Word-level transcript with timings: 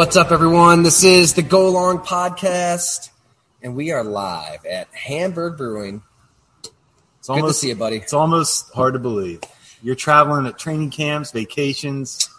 What's 0.00 0.16
up, 0.16 0.32
everyone? 0.32 0.82
This 0.82 1.04
is 1.04 1.34
the 1.34 1.42
Go 1.42 1.68
Long 1.70 1.98
Podcast, 1.98 3.10
and 3.62 3.76
we 3.76 3.90
are 3.92 4.02
live 4.02 4.64
at 4.64 4.88
Hamburg 4.94 5.58
Brewing. 5.58 6.02
It's 7.18 7.28
Good 7.28 7.42
to 7.42 7.52
see 7.52 7.68
you, 7.68 7.74
buddy. 7.74 7.96
It's 7.96 8.14
almost 8.14 8.72
hard 8.72 8.94
to 8.94 8.98
believe. 8.98 9.42
You're 9.82 9.94
traveling 9.94 10.46
at 10.46 10.58
training 10.58 10.88
camps, 10.88 11.32
vacations. 11.32 12.30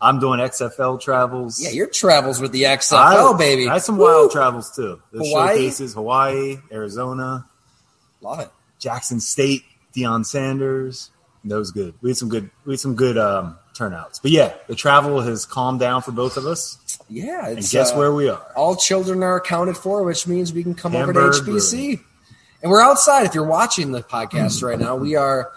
I'm 0.00 0.20
doing 0.20 0.38
XFL 0.38 1.00
travels. 1.00 1.60
Yeah, 1.60 1.70
your 1.70 1.88
travels 1.88 2.40
with 2.40 2.52
the 2.52 2.62
XFL, 2.62 3.34
I, 3.34 3.36
baby. 3.36 3.68
I 3.68 3.72
had 3.72 3.82
some 3.82 3.98
Woo! 3.98 4.04
wild 4.04 4.30
travels 4.30 4.70
too. 4.76 5.02
The 5.10 5.24
Hawaii? 5.24 5.56
showcases: 5.56 5.94
Hawaii, 5.94 6.58
Arizona, 6.70 7.48
Love 8.20 8.38
it. 8.38 8.50
Jackson 8.78 9.18
State, 9.18 9.64
Deion 9.92 10.24
Sanders. 10.24 11.10
That 11.42 11.56
was 11.56 11.72
good. 11.72 11.94
We 12.00 12.10
had 12.10 12.16
some 12.16 12.28
good. 12.28 12.48
We 12.64 12.74
had 12.74 12.80
some 12.80 12.94
good 12.94 13.18
um, 13.18 13.58
turnouts. 13.78 14.18
But 14.18 14.32
yeah, 14.32 14.54
the 14.66 14.74
travel 14.74 15.20
has 15.20 15.46
calmed 15.46 15.80
down 15.80 16.02
for 16.02 16.12
both 16.12 16.36
of 16.36 16.46
us. 16.46 16.78
Yeah, 17.08 17.48
And 17.48 17.58
it's, 17.58 17.72
guess 17.72 17.92
uh, 17.92 17.96
where 17.96 18.12
we 18.12 18.28
are? 18.28 18.40
all 18.54 18.76
children 18.76 19.22
are 19.22 19.36
accounted 19.36 19.76
for, 19.76 20.02
which 20.04 20.26
means 20.26 20.52
we 20.52 20.62
can 20.62 20.74
come 20.74 20.94
over 20.94 21.06
Hamburg 21.06 21.34
to 21.34 21.50
HBC. 21.50 22.00
And 22.62 22.70
we're 22.70 22.82
outside. 22.82 23.24
If 23.24 23.34
you're 23.34 23.46
watching 23.46 23.92
the 23.92 24.02
podcast 24.02 24.62
right 24.62 24.78
now, 24.78 24.96
we 24.96 25.14
are 25.14 25.52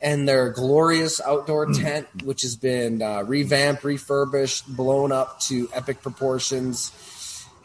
in 0.00 0.24
their 0.24 0.50
glorious 0.50 1.20
outdoor 1.20 1.72
tent, 1.72 2.06
which 2.24 2.42
has 2.42 2.56
been 2.56 3.02
uh, 3.02 3.22
revamped, 3.22 3.84
refurbished, 3.84 4.66
blown 4.74 5.12
up 5.12 5.38
to 5.40 5.68
epic 5.74 6.02
proportions. 6.02 6.92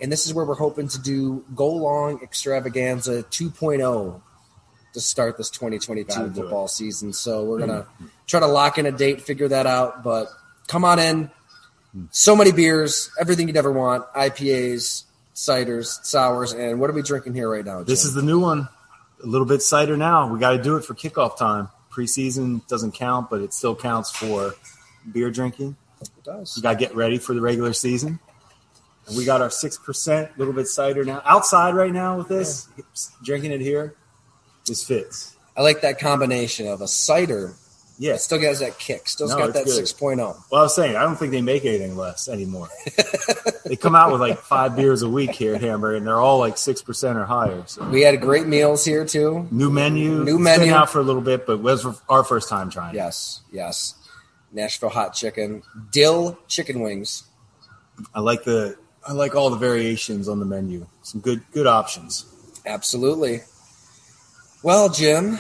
And 0.02 0.12
this 0.12 0.26
is 0.26 0.34
where 0.34 0.46
we're 0.46 0.56
hoping 0.56 0.88
to 0.90 1.00
do 1.00 1.44
Go 1.56 1.70
Long 1.72 2.22
Extravaganza 2.22 3.24
2.0 3.24 4.22
to 4.94 5.00
start 5.00 5.38
this 5.38 5.50
2022 5.50 6.08
Gotta 6.08 6.32
football 6.34 6.68
season. 6.68 7.14
So 7.14 7.46
we're 7.46 7.60
going 7.60 7.70
to 7.70 7.88
try 8.28 8.40
to 8.40 8.48
lock 8.48 8.78
in 8.78 8.86
a 8.86 8.92
date, 8.92 9.22
figure 9.22 9.48
that 9.48 9.66
out. 9.68 10.04
But 10.04 10.28
come 10.68 10.84
on 10.84 11.00
in. 11.00 11.32
So 12.12 12.36
many 12.36 12.52
beers, 12.52 13.12
everything 13.20 13.48
you'd 13.48 13.58
ever 13.58 13.72
want 13.72 14.06
IPAs, 14.14 15.04
ciders, 15.36 16.04
sours. 16.06 16.54
And 16.54 16.80
what 16.80 16.90
are 16.90 16.94
we 16.94 17.02
drinking 17.02 17.34
here 17.34 17.50
right 17.50 17.66
now? 17.66 17.84
This 17.84 18.06
is 18.06 18.14
the 18.14 18.22
new 18.22 18.40
one. 18.40 18.70
A 19.24 19.28
little 19.28 19.46
bit 19.46 19.62
cider 19.62 19.98
now. 19.98 20.32
We 20.32 20.40
got 20.40 20.52
to 20.52 20.62
do 20.62 20.78
it 20.78 20.86
for 20.86 20.94
kickoff 20.94 21.38
time. 21.38 21.70
Preseason 21.92 22.66
doesn't 22.68 22.94
count, 22.94 23.30
but 23.30 23.42
it 23.42 23.54
still 23.54 23.76
counts 23.76 24.10
for 24.10 24.56
beer 25.12 25.30
drinking. 25.30 25.76
It 26.02 26.10
does. 26.24 26.56
You 26.56 26.64
got 26.64 26.74
to 26.74 26.80
get 26.80 26.96
ready 26.96 27.18
for 27.18 27.34
the 27.34 27.42
regular 27.42 27.74
season. 27.74 28.20
And 29.08 29.18
we 29.18 29.26
got 29.26 29.42
our 29.42 29.50
6%, 29.50 30.38
little 30.38 30.54
bit 30.54 30.68
cider 30.68 31.04
now. 31.04 31.22
Outside 31.26 31.76
right 31.76 31.92
now 31.92 32.18
with 32.18 32.30
this, 32.30 32.68
drinking 33.24 33.52
it 33.52 33.62
here, 33.62 33.96
this 34.66 34.84
fits. 34.84 35.36
I 35.58 35.62
like 35.62 35.82
that 35.82 36.00
combination 36.00 36.68
of 36.68 36.82
a 36.82 36.88
cider. 36.88 37.54
Yeah. 38.02 38.16
It 38.16 38.22
still 38.22 38.42
has 38.42 38.62
that 38.62 38.80
kick. 38.80 39.08
Still 39.08 39.28
No, 39.28 39.38
got 39.38 39.54
that 39.54 39.66
good. 39.66 39.84
6.0. 39.84 40.18
Well, 40.18 40.36
I 40.52 40.64
was 40.64 40.76
saying, 40.76 40.96
I 40.96 41.04
don't 41.04 41.18
think 41.18 41.32
they 41.32 41.44
make 41.44 41.66
anything 41.66 41.96
less 41.96 42.28
anymore. 42.28 42.68
they 43.66 43.76
come 43.76 43.94
out 43.94 44.12
with 44.12 44.20
like 44.20 44.40
five 44.40 44.76
beers 44.76 45.04
a 45.04 45.08
week 45.08 45.30
here 45.32 45.54
at 45.54 45.62
Hamburg, 45.62 45.98
and 45.98 46.08
they're 46.08 46.20
all 46.20 46.40
like 46.40 46.56
6% 46.56 47.16
or 47.16 47.26
higher. 47.26 47.64
So. 47.68 47.88
We 47.90 48.02
had 48.02 48.20
great 48.20 48.48
meals 48.48 48.84
here 48.84 49.06
too. 49.06 49.48
New 49.52 49.70
menu. 49.70 50.24
New 50.24 50.40
menu. 50.40 50.66
Been 50.66 50.74
out 50.74 50.90
for 50.90 51.00
a 51.00 51.04
little 51.04 51.22
bit, 51.22 51.46
but 51.46 51.60
was 51.60 51.86
our 52.10 52.24
first 52.24 52.50
time 52.50 52.72
trying. 52.72 52.96
Yes, 52.96 53.42
yes. 53.52 53.94
Nashville 54.52 54.90
hot 54.90 55.14
chicken, 55.14 55.62
dill 55.92 56.40
chicken 56.48 56.82
wings. 56.82 57.24
I 58.16 58.20
like 58.20 58.46
the 58.46 58.78
I 59.08 59.14
like 59.14 59.36
all 59.36 59.52
the 59.52 59.58
variations 59.58 60.28
on 60.28 60.40
the 60.40 60.46
menu. 60.46 60.88
Some 61.04 61.22
good 61.22 61.44
good 61.52 61.68
options. 61.68 62.26
Absolutely. 62.66 63.42
Well, 64.64 64.90
Jim, 64.90 65.40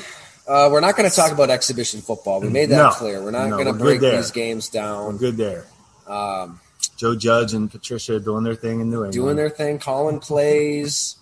uh, 0.51 0.69
we're 0.71 0.81
not 0.81 0.97
going 0.97 1.09
to 1.09 1.15
talk 1.15 1.31
about 1.31 1.49
exhibition 1.49 2.01
football. 2.01 2.41
We 2.41 2.49
made 2.49 2.69
that 2.69 2.77
No. 2.77 2.89
clear. 2.91 3.23
We're 3.23 3.31
not 3.31 3.47
No, 3.49 3.55
going 3.57 3.67
to 3.67 3.73
break 3.73 4.01
these 4.01 4.31
games 4.31 4.69
We're 4.73 4.81
down. 4.81 5.17
good 5.17 5.37
there. 5.37 5.65
Um, 6.07 6.59
Joe 6.97 7.15
Judge 7.15 7.53
and 7.53 7.71
Patricia 7.71 8.19
doing 8.19 8.43
their 8.43 8.55
thing 8.55 8.81
in 8.81 8.89
New 8.89 8.97
England. 8.97 9.13
doing 9.13 9.35
their 9.37 9.49
thing, 9.49 9.79
calling 9.79 10.19
plays. 10.19 11.15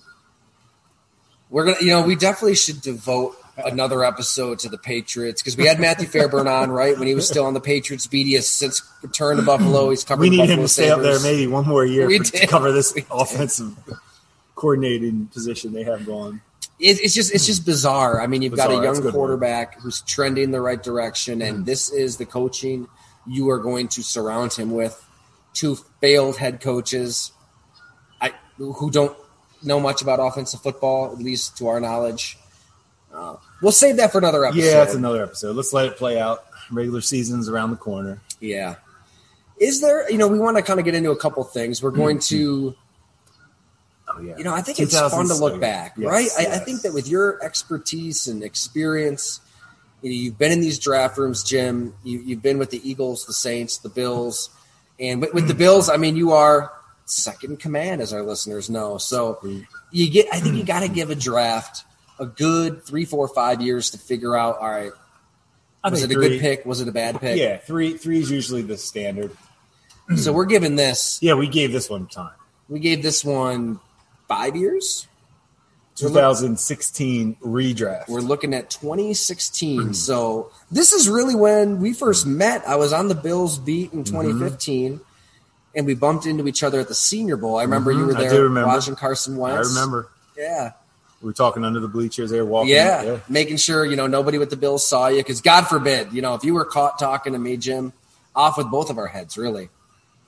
We're 1.49 1.65
gonna, 1.65 1.77
you 1.81 1.89
know, 1.89 2.01
we 2.01 2.15
definitely 2.15 2.55
should 2.55 2.81
devote 2.81 3.35
another 3.57 4.03
episode 4.05 4.59
to 4.59 4.69
the 4.69 4.77
Patriots 4.77 5.41
because 5.41 5.57
we 5.57 5.65
had 5.65 5.79
Matthew 5.79 6.07
Fairburn 6.07 6.47
on 6.47 6.71
right 6.81 6.97
when 6.97 7.07
he 7.07 7.15
was 7.15 7.27
still 7.27 7.45
on 7.45 7.53
the 7.53 7.59
Patriots. 7.59 8.07
Has 8.11 8.47
since 8.47 8.81
returned 9.01 9.39
to 9.39 9.45
Buffalo. 9.45 9.89
He's 9.89 10.03
covered. 10.03 10.21
we 10.21 10.29
need 10.29 10.49
him 10.49 10.59
to 10.59 10.67
stay 10.67 10.89
up 10.91 11.01
there 11.01 11.19
maybe 11.21 11.47
one 11.47 11.67
more 11.67 11.85
year 11.85 12.09
for, 12.09 12.23
to 12.23 12.31
did. 12.31 12.49
cover 12.49 12.71
this 12.71 12.93
We 12.95 13.01
did. 13.01 13.09
offensive 13.11 13.73
coordinating 14.55 15.27
position 15.27 15.73
they 15.73 15.83
have 15.83 16.05
going. 16.05 16.41
It, 16.79 16.99
it's 17.01 17.13
just, 17.13 17.33
it's 17.33 17.45
just 17.45 17.65
bizarre. 17.65 18.21
I 18.21 18.27
mean, 18.27 18.41
you've 18.41 18.55
got 18.55 18.69
Bizarre, 18.69 18.85
a 18.85 18.89
a 18.89 18.93
young 18.93 19.11
quarterback 19.11 19.79
who's 19.81 20.01
trending 20.01 20.51
the 20.51 20.61
right 20.61 20.81
direction, 20.81 21.41
and 21.41 21.65
this 21.65 21.91
is 21.91 22.17
the 22.17 22.25
coaching 22.25 22.87
you 23.27 23.49
are 23.49 23.59
going 23.59 23.89
to 23.89 24.03
surround 24.03 24.53
him 24.53 24.71
with. 24.71 25.05
Two 25.53 25.75
failed 25.99 26.37
head 26.37 26.61
coaches, 26.61 27.31
I 28.21 28.33
who 28.57 28.89
don't 28.91 29.17
know 29.63 29.79
much 29.79 30.01
about 30.01 30.19
offensive 30.19 30.61
football, 30.61 31.11
at 31.11 31.17
least 31.17 31.57
to 31.57 31.67
our 31.67 31.79
knowledge. 31.79 32.37
Uh, 33.13 33.35
we'll 33.61 33.71
save 33.71 33.97
that 33.97 34.11
for 34.11 34.19
another 34.19 34.45
episode. 34.45 34.63
Yeah, 34.63 34.73
that's 34.75 34.93
another 34.93 35.23
episode. 35.23 35.55
Let's 35.55 35.73
let 35.73 35.85
it 35.87 35.97
play 35.97 36.19
out. 36.19 36.45
Regular 36.71 37.01
season's 37.01 37.49
around 37.49 37.71
the 37.71 37.77
corner. 37.77 38.21
Yeah. 38.39 38.75
Is 39.59 39.81
there, 39.81 40.09
you 40.09 40.17
know, 40.17 40.27
we 40.27 40.39
want 40.39 40.55
to 40.57 40.63
kind 40.63 40.79
of 40.79 40.85
get 40.85 40.93
into 40.95 41.11
a 41.11 41.17
couple 41.17 41.43
things. 41.43 41.83
We're 41.83 41.91
going 41.91 42.19
to, 42.19 42.75
Oh 42.77 42.88
yeah. 44.21 44.37
you 44.37 44.43
know, 44.43 44.53
I 44.53 44.61
think 44.61 44.79
it's 44.79 44.97
fun 44.97 45.27
to 45.27 45.33
look 45.33 45.59
back, 45.59 45.95
yes, 45.97 46.07
right? 46.07 46.29
I, 46.37 46.55
I 46.55 46.59
think 46.59 46.81
that 46.81 46.93
with 46.93 47.07
your 47.07 47.43
expertise 47.43 48.27
and 48.27 48.43
experience, 48.43 49.41
you 50.01 50.09
know, 50.09 50.15
you've 50.15 50.37
been 50.37 50.51
in 50.51 50.61
these 50.61 50.79
draft 50.79 51.17
rooms, 51.17 51.43
Jim. 51.43 51.93
You, 52.03 52.19
you've 52.19 52.41
been 52.41 52.57
with 52.57 52.71
the 52.71 52.89
Eagles, 52.89 53.25
the 53.25 53.33
Saints, 53.33 53.77
the 53.77 53.89
Bills, 53.89 54.49
and 54.99 55.21
with, 55.21 55.33
with 55.33 55.47
the 55.47 55.53
hmm. 55.53 55.59
Bills, 55.59 55.89
I 55.89 55.97
mean, 55.97 56.15
you 56.15 56.31
are 56.31 56.71
second 57.05 57.59
command, 57.59 58.01
as 58.01 58.13
our 58.13 58.21
listeners 58.21 58.69
know. 58.69 58.97
So 58.97 59.33
hmm. 59.41 59.61
you 59.91 60.09
get, 60.09 60.27
I 60.31 60.39
think 60.39 60.55
you 60.55 60.63
got 60.63 60.81
to 60.81 60.87
give 60.87 61.09
a 61.09 61.15
draft 61.15 61.83
a 62.19 62.25
good 62.25 62.83
three, 62.83 63.05
four, 63.05 63.27
five 63.27 63.61
years 63.61 63.91
to 63.91 63.97
figure 63.97 64.35
out. 64.35 64.59
All 64.59 64.69
right, 64.69 64.91
was 65.89 66.03
it 66.03 66.11
a 66.11 66.13
three- 66.13 66.29
good 66.29 66.39
pick? 66.41 66.65
Was 66.65 66.81
it 66.81 66.87
a 66.87 66.91
bad 66.91 67.19
pick? 67.19 67.37
Yeah, 67.37 67.57
three 67.57 67.97
three 67.97 68.19
is 68.19 68.29
usually 68.29 68.61
the 68.61 68.77
standard. 68.77 69.31
So 70.15 70.33
we're 70.33 70.45
giving 70.45 70.75
this. 70.75 71.19
Yeah, 71.21 71.35
we 71.35 71.47
gave 71.47 71.71
this 71.71 71.87
one 71.87 72.07
time. 72.07 72.33
We 72.67 72.79
gave 72.79 73.03
this 73.03 73.23
one 73.23 73.79
five 74.29 74.55
years. 74.55 75.07
2016 75.95 77.35
redraft. 77.43 78.07
We're 78.07 78.21
looking 78.21 78.53
at 78.53 78.69
2016. 78.69 79.93
So 79.93 80.49
this 80.71 80.93
is 80.93 81.09
really 81.09 81.35
when 81.35 81.81
we 81.81 81.91
first 81.91 82.25
met. 82.25 82.65
I 82.65 82.77
was 82.77 82.93
on 82.93 83.09
the 83.09 83.15
Bills 83.15 83.57
beat 83.59 83.91
in 83.91 84.05
2015, 84.05 85.01
and 85.75 85.85
we 85.85 85.95
bumped 85.95 86.25
into 86.25 86.47
each 86.47 86.63
other 86.63 86.79
at 86.79 86.87
the 86.87 86.95
Senior 86.95 87.35
Bowl. 87.35 87.57
I 87.57 87.63
remember 87.63 87.91
you 87.91 88.05
Mhm, 88.05 88.07
were 88.07 88.13
there 88.13 88.65
watching 88.65 88.95
Carson 88.95 89.35
Wentz. 89.35 89.67
I 89.67 89.73
remember 89.73 90.07
Yeah, 90.37 90.71
we 91.21 91.25
were 91.27 91.33
talking 91.33 91.65
under 91.65 91.81
the 91.81 91.89
bleachers 91.89 92.31
there, 92.31 92.45
walking. 92.45 92.69
yeah, 92.75 93.17
making 93.27 93.57
sure 93.57 93.83
you 93.83 93.97
know 93.97 94.07
nobody 94.07 94.37
with 94.37 94.51
the 94.51 94.55
Bills 94.55 94.87
saw 94.87 95.07
you 95.09 95.17
because 95.17 95.41
God 95.41 95.67
forbid 95.67 96.13
you 96.13 96.21
know 96.21 96.33
if 96.33 96.45
you 96.45 96.53
were 96.53 96.63
caught 96.65 96.97
talking 96.97 97.33
to 97.33 97.39
me, 97.39 97.57
Jim, 97.57 97.91
off 98.33 98.57
with 98.57 98.71
both 98.71 98.89
of 98.89 98.97
our 98.97 99.07
heads. 99.07 99.37
Really, 99.37 99.67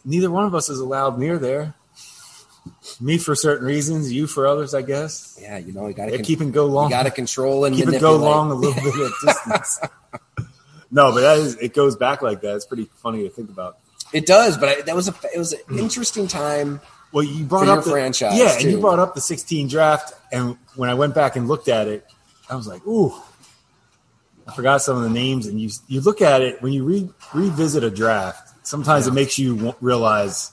Neither 0.04 0.30
one 0.30 0.44
of 0.44 0.54
us 0.54 0.68
is 0.68 0.80
allowed 0.80 1.18
near 1.18 1.38
there. 1.38 1.76
Me 3.00 3.18
for 3.18 3.34
certain 3.36 3.66
reasons, 3.66 4.12
you 4.14 4.28
for 4.28 4.46
others, 4.48 4.74
I 4.74 4.82
guess. 4.84 5.38
yeah, 5.42 5.58
you 5.58 5.74
know 5.74 5.88
you 5.88 5.94
got 5.94 6.12
Yeah, 6.12 6.18
to 6.18 6.24
keep 6.24 6.42
it 6.42 6.52
go 6.52 6.66
long. 6.68 6.86
you 6.86 6.90
got 6.96 7.04
to 7.04 7.12
control 7.12 7.66
and 7.66 7.76
keep 7.76 7.88
it 7.88 8.00
go 8.00 8.16
long 8.18 8.52
a 8.52 8.54
little 8.56 8.76
bit 8.82 8.94
of 9.02 9.14
distance. 9.26 9.80
no, 10.92 11.12
but 11.12 11.22
that 11.22 11.38
is 11.40 11.56
it 11.56 11.74
goes 11.74 11.96
back 11.96 12.22
like 12.22 12.42
that. 12.42 12.56
It's 12.56 12.66
pretty 12.66 12.90
funny 12.98 13.24
to 13.24 13.30
think 13.30 13.50
about. 13.50 13.78
It 14.14 14.26
does, 14.26 14.58
but 14.58 14.70
I, 14.70 14.82
that 14.82 14.96
was 14.96 15.08
a 15.08 15.16
it 15.34 15.38
was 15.40 15.54
an 15.54 15.80
interesting 15.80 16.28
time. 16.28 16.82
Well, 17.12 17.24
you 17.24 17.44
brought 17.46 17.66
For 17.66 17.72
up 17.72 17.84
the 17.84 17.92
franchise, 17.92 18.38
yeah, 18.38 18.54
and 18.58 18.70
you 18.72 18.80
brought 18.80 19.00
up 19.00 19.16
the 19.16 19.22
16 19.22 19.68
draft, 19.68 20.14
and 20.32 20.58
when 20.76 20.90
I 20.90 20.94
went 20.94 21.14
back 21.16 21.36
and 21.36 21.48
looked 21.48 21.68
at 21.68 21.88
it, 21.88 22.06
I 22.50 22.56
was 22.56 22.68
like, 22.68 22.86
ooh, 22.88 23.14
I 24.48 24.54
forgot 24.54 24.82
some 24.82 24.98
of 24.98 25.04
the 25.04 25.10
names. 25.10 25.46
And 25.48 25.60
you 25.60 25.70
you 25.88 26.00
look 26.02 26.22
at 26.22 26.42
it 26.42 26.62
when 26.62 26.74
you 26.74 26.84
re, 26.84 27.10
revisit 27.34 27.84
a 27.84 27.90
draft. 27.92 28.50
Sometimes 28.68 29.08
it 29.08 29.14
makes 29.14 29.38
you 29.40 29.74
realize 29.82 30.52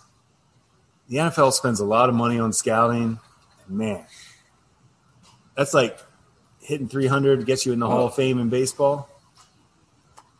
the 1.08 1.16
NFL 1.16 1.52
spends 1.52 1.80
a 1.80 1.84
lot 1.84 2.08
of 2.08 2.14
money 2.14 2.38
on 2.38 2.52
scouting. 2.52 3.18
Man, 3.68 4.04
that's 5.56 5.74
like 5.74 5.98
hitting 6.60 6.88
300 6.88 7.44
gets 7.46 7.66
you 7.66 7.72
in 7.72 7.78
the 7.78 7.86
Hall 7.86 8.06
of 8.06 8.14
Fame 8.14 8.38
in 8.38 8.48
baseball. 8.48 9.08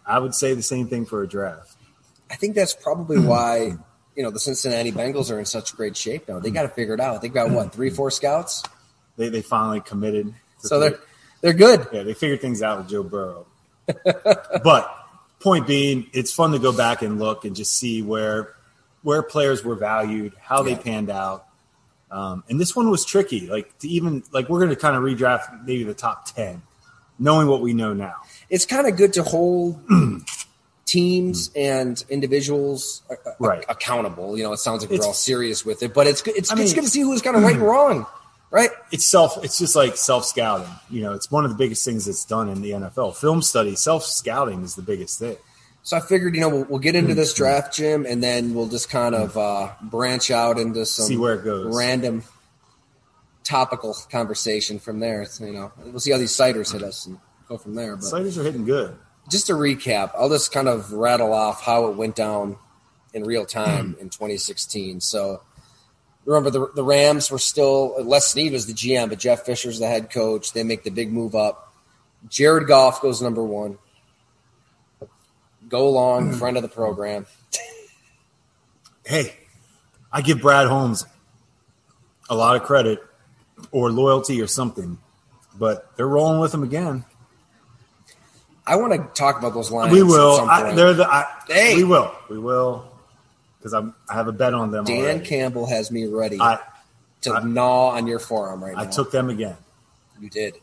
I 0.07 0.19
would 0.19 0.35
say 0.35 0.55
the 0.55 0.63
same 0.63 0.89
thing 0.89 1.05
for 1.05 1.23
a 1.23 1.29
draft. 1.29 1.77
I 2.31 2.37
think 2.37 2.55
that's 2.55 2.75
probably 2.75 3.19
why 3.27 3.77
you 4.17 4.23
know 4.23 4.31
the 4.31 4.41
Cincinnati 4.41 4.93
Bengals 4.93 5.31
are 5.31 5.39
in 5.39 5.45
such 5.45 5.77
great 5.77 5.97
shape 5.97 6.29
now. 6.29 6.39
They 6.39 6.51
got 6.51 6.63
to 6.63 6.69
figure 6.69 6.95
it 6.95 7.01
out. 7.01 7.23
They've 7.23 7.33
got 7.33 7.51
what 7.51 7.73
three, 7.73 7.91
four 7.91 8.11
scouts, 8.11 8.63
They 9.17 9.29
they 9.29 9.43
finally 9.43 9.81
committed. 9.81 10.35
so 10.59 10.81
they're 10.81 10.99
they're 11.41 11.53
good. 11.53 11.87
yeah 11.93 12.03
they 12.03 12.15
figured 12.15 12.41
things 12.41 12.63
out 12.63 12.79
with 12.79 12.89
Joe 12.89 13.03
Burrow. 13.03 13.47
but 14.65 14.95
point 15.41 15.67
being, 15.67 16.11
it's 16.13 16.33
fun 16.33 16.53
to 16.53 16.59
go 16.59 16.73
back 16.77 17.03
and 17.03 17.19
look 17.19 17.45
and 17.45 17.55
just 17.55 17.77
see 17.77 18.03
where 18.03 18.55
where 19.03 19.23
players 19.23 19.65
were 19.65 19.75
valued, 19.77 20.33
how 20.41 20.63
they 20.63 20.73
Yeah. 20.73 20.79
panned 20.79 21.11
out. 21.11 21.47
Um, 22.11 22.43
and 22.49 22.59
this 22.61 22.75
one 22.75 22.91
was 22.91 23.05
tricky. 23.05 23.47
Like 23.49 23.79
to 23.81 23.89
even 23.89 24.23
like 24.33 24.49
we're 24.49 24.59
going 24.61 24.71
to 24.71 24.77
kind 24.77 24.97
of 24.97 25.03
redraft 25.03 25.65
maybe 25.67 25.85
the 25.85 25.95
top 25.95 26.25
ten, 26.27 26.63
knowing 27.19 27.47
what 27.49 27.61
we 27.61 27.75
know 27.75 27.93
now. 27.93 28.15
It's 28.49 28.65
kind 28.67 28.87
of 28.87 28.97
good 28.97 29.13
to 29.15 29.23
hold 29.23 29.79
teams 30.87 31.51
and 31.55 32.03
individuals 32.09 33.03
Right. 33.39 33.65
accountable. 33.69 34.39
You 34.39 34.45
know, 34.45 34.53
it 34.55 34.59
sounds 34.59 34.83
like 34.83 34.91
It's- 34.91 35.01
we're 35.05 35.09
all 35.09 35.13
serious 35.15 35.65
with 35.65 35.83
it, 35.83 35.93
but 35.93 36.07
it's 36.07 36.23
good. 36.23 36.35
It's, 36.37 36.51
I 36.51 36.55
it's 36.55 36.63
mean- 36.71 36.75
good 36.77 36.85
to 36.85 36.91
see 36.91 37.01
who's 37.03 37.21
kind 37.21 37.37
of 37.37 37.43
right 37.43 37.55
and 37.57 37.63
wrong, 37.67 38.07
right? 38.51 38.71
it's 38.91 39.05
self 39.05 39.45
it's 39.45 39.59
just 39.59 39.77
like 39.77 39.95
self 39.99 40.25
scouting 40.25 40.67
you 40.89 41.03
know 41.03 41.13
it's 41.13 41.31
one 41.31 41.45
of 41.45 41.51
the 41.51 41.57
biggest 41.59 41.85
things 41.85 42.07
that's 42.07 42.25
done 42.25 42.49
in 42.49 42.63
the 42.63 42.71
nfl 42.71 43.15
film 43.15 43.43
study 43.43 43.77
self 43.77 44.03
scouting 44.03 44.63
is 44.63 44.75
the 44.75 44.81
biggest 44.81 45.19
thing 45.19 45.37
So 45.89 45.97
I 45.97 46.01
figured, 46.01 46.35
you 46.35 46.43
know, 46.43 46.51
we'll, 46.51 46.65
we'll 46.65 46.79
get 46.81 46.95
into 46.95 47.15
this 47.15 47.33
Mm-hmm. 47.33 47.43
draft, 47.45 47.75
Jim, 47.75 48.05
and 48.05 48.23
then 48.23 48.53
we'll 48.53 48.69
just 48.69 48.91
kind 48.91 49.15
of 49.15 49.39
uh, 49.39 49.73
branch 49.81 50.31
out 50.31 50.59
into 50.59 50.85
some 50.85 51.07
See 51.07 51.17
where 51.17 51.35
it 51.37 51.45
goes. 51.45 51.75
random 51.75 52.25
topical 53.43 53.95
conversation 54.11 54.79
from 54.81 55.01
there. 55.01 55.27
You 55.41 55.53
know, 55.53 55.73
we'll 55.87 56.01
see 56.01 56.11
how 56.13 56.19
these 56.19 56.37
ciders 56.37 56.73
hit 56.73 56.83
us 56.83 57.07
and 57.07 57.19
go 57.49 57.57
from 57.57 57.75
there. 57.75 57.97
But 57.97 58.05
sliders 58.05 58.37
are 58.37 58.43
hitting 58.43 58.67
good 58.67 58.99
just 59.31 59.47
to 59.49 59.53
recap, 59.55 60.13
I'll 60.19 60.29
just 60.29 60.53
kind 60.53 60.69
of 60.69 60.93
rattle 60.93 61.33
off 61.33 61.63
how 61.63 61.89
it 61.89 61.97
went 61.97 62.17
down 62.17 62.57
in 63.13 63.25
real 63.25 63.45
time 63.45 63.97
in 64.01 64.11
2016. 64.11 65.01
So 65.01 65.43
remember, 66.25 66.51
the, 66.51 66.71
the 66.75 66.85
Rams 66.85 67.31
were 67.31 67.39
still 67.39 68.03
Les 68.05 68.27
Snead 68.27 68.53
was 68.53 68.67
the 68.67 68.73
GM, 68.73 69.09
but 69.09 69.19
Jeff 69.19 69.45
Fisher's 69.45 69.79
the 69.79 69.87
head 69.87 70.11
coach. 70.11 70.53
They 70.53 70.65
make 70.65 70.83
the 70.83 70.91
big 70.91 71.13
move 71.13 71.35
up. 71.35 71.73
Jared 72.29 72.67
Goff 72.67 73.01
goes 73.01 73.23
number 73.23 73.45
one. 73.45 73.79
Go 75.69 75.89
along, 75.89 76.29
hmm. 76.31 76.35
friend 76.35 76.57
of 76.57 76.63
the 76.63 76.69
program. 76.69 77.27
hey 79.07 79.35
i 80.13 80.21
give 80.21 80.39
brad 80.41 80.67
holmes 80.67 81.07
a 82.29 82.35
lot 82.35 82.57
of 82.57 82.63
credit 82.63 83.03
or 83.71 83.91
loyalty 83.91 84.41
or 84.43 84.47
something 84.47 84.99
but 85.59 85.91
they're 85.97 86.07
rolling 86.07 86.41
with 86.41 86.53
him 86.53 86.63
again 86.63 87.05
I 88.67 88.77
want 88.77 88.93
to 88.93 88.99
talk 89.19 89.39
about 89.39 89.55
those 89.55 89.71
lines. 89.71 89.91
we 89.91 90.03
will 90.03 90.41
I, 90.41 90.75
they're 90.75 90.93
the 90.93 91.07
I, 91.11 91.25
Hey. 91.49 91.75
we 91.77 91.85
will 91.85 92.13
we 92.29 92.39
will 92.39 92.87
because 93.59 93.73
i'm 93.73 93.95
i 94.11 94.15
have 94.15 94.29
a 94.29 94.33
bet 94.33 94.53
on 94.53 94.71
them 94.71 94.85
Dan 94.85 95.01
already. 95.01 95.25
Campbell 95.25 95.67
has 95.67 95.91
me 95.91 96.05
ready 96.07 96.39
I, 96.39 96.59
to 97.23 97.41
gnaw 97.47 97.89
on 97.97 98.07
your 98.07 98.19
forearm 98.19 98.63
right 98.63 98.75
now. 98.77 98.83
I 98.83 98.87
took 98.87 99.11
them 99.11 99.31
again 99.31 99.57
you 100.21 100.29
did. 100.29 100.55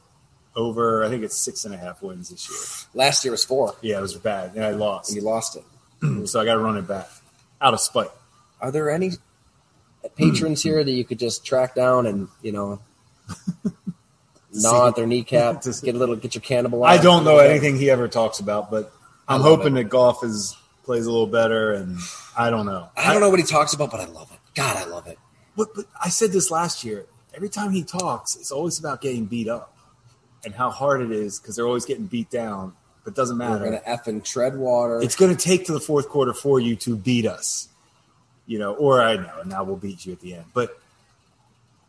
Over 0.55 1.03
i 1.03 1.09
think 1.09 1.23
it's 1.23 1.35
six 1.37 1.65
and 1.65 1.73
a 1.73 1.77
half 1.77 2.01
wins 2.01 2.29
this 2.29 2.49
year 2.49 2.59
Last 2.93 3.23
year 3.25 3.31
was 3.31 3.43
four, 3.43 3.75
yeah 3.81 3.97
it 3.97 4.01
was 4.01 4.15
bad 4.15 4.55
and 4.55 4.63
i 4.63 4.71
lost 4.71 5.09
and 5.09 5.17
you 5.17 5.23
lost 5.23 5.57
it. 5.57 6.27
so 6.27 6.39
i 6.39 6.45
gotta 6.45 6.59
run 6.59 6.77
it 6.77 6.87
back 6.87 7.09
out 7.61 7.73
of 7.73 7.79
spite 7.81 8.09
Are 8.61 8.71
there 8.71 8.89
any 8.89 9.11
patrons 10.15 10.61
here 10.63 10.83
that 10.83 10.91
you 10.91 11.03
could 11.03 11.19
just 11.19 11.45
track 11.45 11.75
down 11.75 12.05
and 12.05 12.27
you 12.41 12.51
know 12.51 12.79
gnaw 14.53 14.87
at 14.87 14.95
their 14.95 15.07
kneecap, 15.07 15.61
Just- 15.63 15.83
get 15.83 15.95
a 15.95 15.97
little, 15.97 16.15
get 16.15 16.35
your 16.35 16.41
cannibal? 16.41 16.83
I 16.83 16.97
don't 16.97 17.23
know 17.25 17.39
anything 17.39 17.77
he 17.77 17.89
ever 17.89 18.07
talks 18.07 18.39
about, 18.39 18.71
but 18.71 18.91
I'm 19.27 19.41
hoping 19.41 19.73
that 19.75 19.85
Goff 19.85 20.23
is 20.23 20.55
plays 20.83 21.05
a 21.07 21.11
little 21.11 21.27
better, 21.27 21.73
and 21.73 21.97
I 22.37 22.49
don't 22.51 22.65
know. 22.65 22.89
I 22.95 23.11
don't 23.11 23.21
know 23.21 23.29
what 23.29 23.39
he 23.39 23.45
talks 23.45 23.73
about, 23.73 23.91
but 23.91 23.99
I 23.99 24.05
love 24.05 24.31
it. 24.31 24.39
God, 24.53 24.77
I 24.77 24.85
love 24.85 25.07
it. 25.07 25.17
But, 25.57 25.69
but 25.75 25.85
I 26.01 26.09
said 26.09 26.31
this 26.31 26.51
last 26.51 26.83
year. 26.83 27.05
Every 27.33 27.49
time 27.49 27.71
he 27.71 27.83
talks, 27.83 28.35
it's 28.35 28.51
always 28.51 28.79
about 28.79 29.01
getting 29.01 29.25
beat 29.25 29.49
up 29.49 29.74
and 30.45 30.53
how 30.53 30.69
hard 30.69 31.01
it 31.01 31.11
is 31.11 31.39
because 31.39 31.55
they're 31.55 31.65
always 31.65 31.85
getting 31.85 32.05
beat 32.05 32.29
down. 32.29 32.73
But 33.03 33.11
it 33.11 33.15
doesn't 33.17 33.37
matter. 33.37 33.59
We're 33.59 33.65
gonna 33.65 33.81
f 33.85 34.07
and 34.07 34.23
tread 34.23 34.57
water. 34.57 35.01
It's 35.01 35.15
going 35.15 35.35
to 35.35 35.41
take 35.41 35.65
to 35.65 35.73
the 35.73 35.79
fourth 35.79 36.07
quarter 36.09 36.33
for 36.33 36.59
you 36.59 36.75
to 36.77 36.95
beat 36.95 37.27
us, 37.27 37.67
you 38.47 38.57
know. 38.57 38.73
Or 38.73 39.01
I 39.01 39.15
know, 39.15 39.41
and 39.41 39.49
now 39.49 39.63
we'll 39.63 39.75
beat 39.75 40.05
you 40.05 40.13
at 40.13 40.19
the 40.21 40.35
end. 40.35 40.45
But 40.53 40.79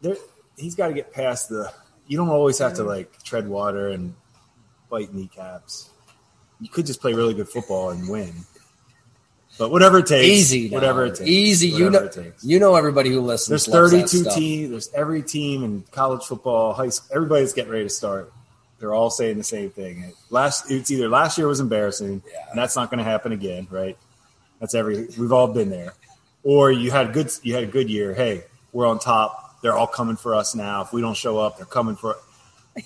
there, 0.02 0.16
he's 0.56 0.74
got 0.74 0.88
to 0.88 0.94
get 0.94 1.12
past 1.12 1.48
the. 1.48 1.72
You 2.06 2.18
don't 2.18 2.28
always 2.28 2.58
have 2.58 2.74
to 2.74 2.84
like 2.84 3.22
tread 3.22 3.48
water 3.48 3.88
and 3.88 4.14
bite 4.90 5.14
kneecaps. 5.14 5.90
You 6.60 6.68
could 6.68 6.86
just 6.86 7.00
play 7.00 7.14
really 7.14 7.34
good 7.34 7.48
football 7.48 7.90
and 7.90 8.08
win. 8.08 8.32
But 9.58 9.70
whatever 9.70 9.98
it 10.00 10.06
takes, 10.06 10.26
easy, 10.26 10.68
whatever 10.68 11.06
it 11.06 11.16
takes, 11.16 11.30
Easy. 11.30 11.68
You 11.68 11.88
know, 11.88 12.04
it 12.04 12.12
takes. 12.12 12.44
you 12.44 12.58
know 12.58 12.74
everybody 12.76 13.08
who 13.10 13.22
listens. 13.22 13.64
There's 13.64 13.74
32 13.74 14.30
teams. 14.34 14.70
There's 14.70 14.92
every 14.92 15.22
team 15.22 15.64
in 15.64 15.82
college 15.92 16.24
football, 16.24 16.74
high 16.74 16.90
school. 16.90 17.16
Everybody's 17.16 17.54
getting 17.54 17.72
ready 17.72 17.84
to 17.84 17.90
start. 17.90 18.32
They're 18.78 18.92
all 18.94 19.10
saying 19.10 19.38
the 19.38 19.44
same 19.44 19.70
thing. 19.70 20.12
Last, 20.30 20.70
it's 20.70 20.90
either 20.90 21.08
last 21.08 21.38
year 21.38 21.46
was 21.48 21.60
embarrassing, 21.60 22.22
Yeah. 22.30 22.50
and 22.50 22.58
that's 22.58 22.76
not 22.76 22.90
going 22.90 22.98
to 22.98 23.04
happen 23.04 23.32
again, 23.32 23.66
right? 23.70 23.96
That's 24.60 24.74
every. 24.74 25.08
We've 25.18 25.32
all 25.32 25.48
been 25.48 25.70
there. 25.70 25.94
Or 26.42 26.70
you 26.70 26.90
had 26.90 27.12
good. 27.12 27.30
You 27.42 27.54
had 27.54 27.64
a 27.64 27.66
good 27.68 27.88
year. 27.90 28.14
Hey, 28.14 28.44
we're 28.72 28.86
on 28.86 28.98
top. 28.98 29.60
They're 29.62 29.72
all 29.76 29.86
coming 29.86 30.16
for 30.16 30.34
us 30.34 30.54
now. 30.54 30.82
If 30.82 30.92
we 30.92 31.00
don't 31.00 31.16
show 31.16 31.38
up, 31.38 31.56
they're 31.56 31.66
coming 31.66 31.96
for. 31.96 32.16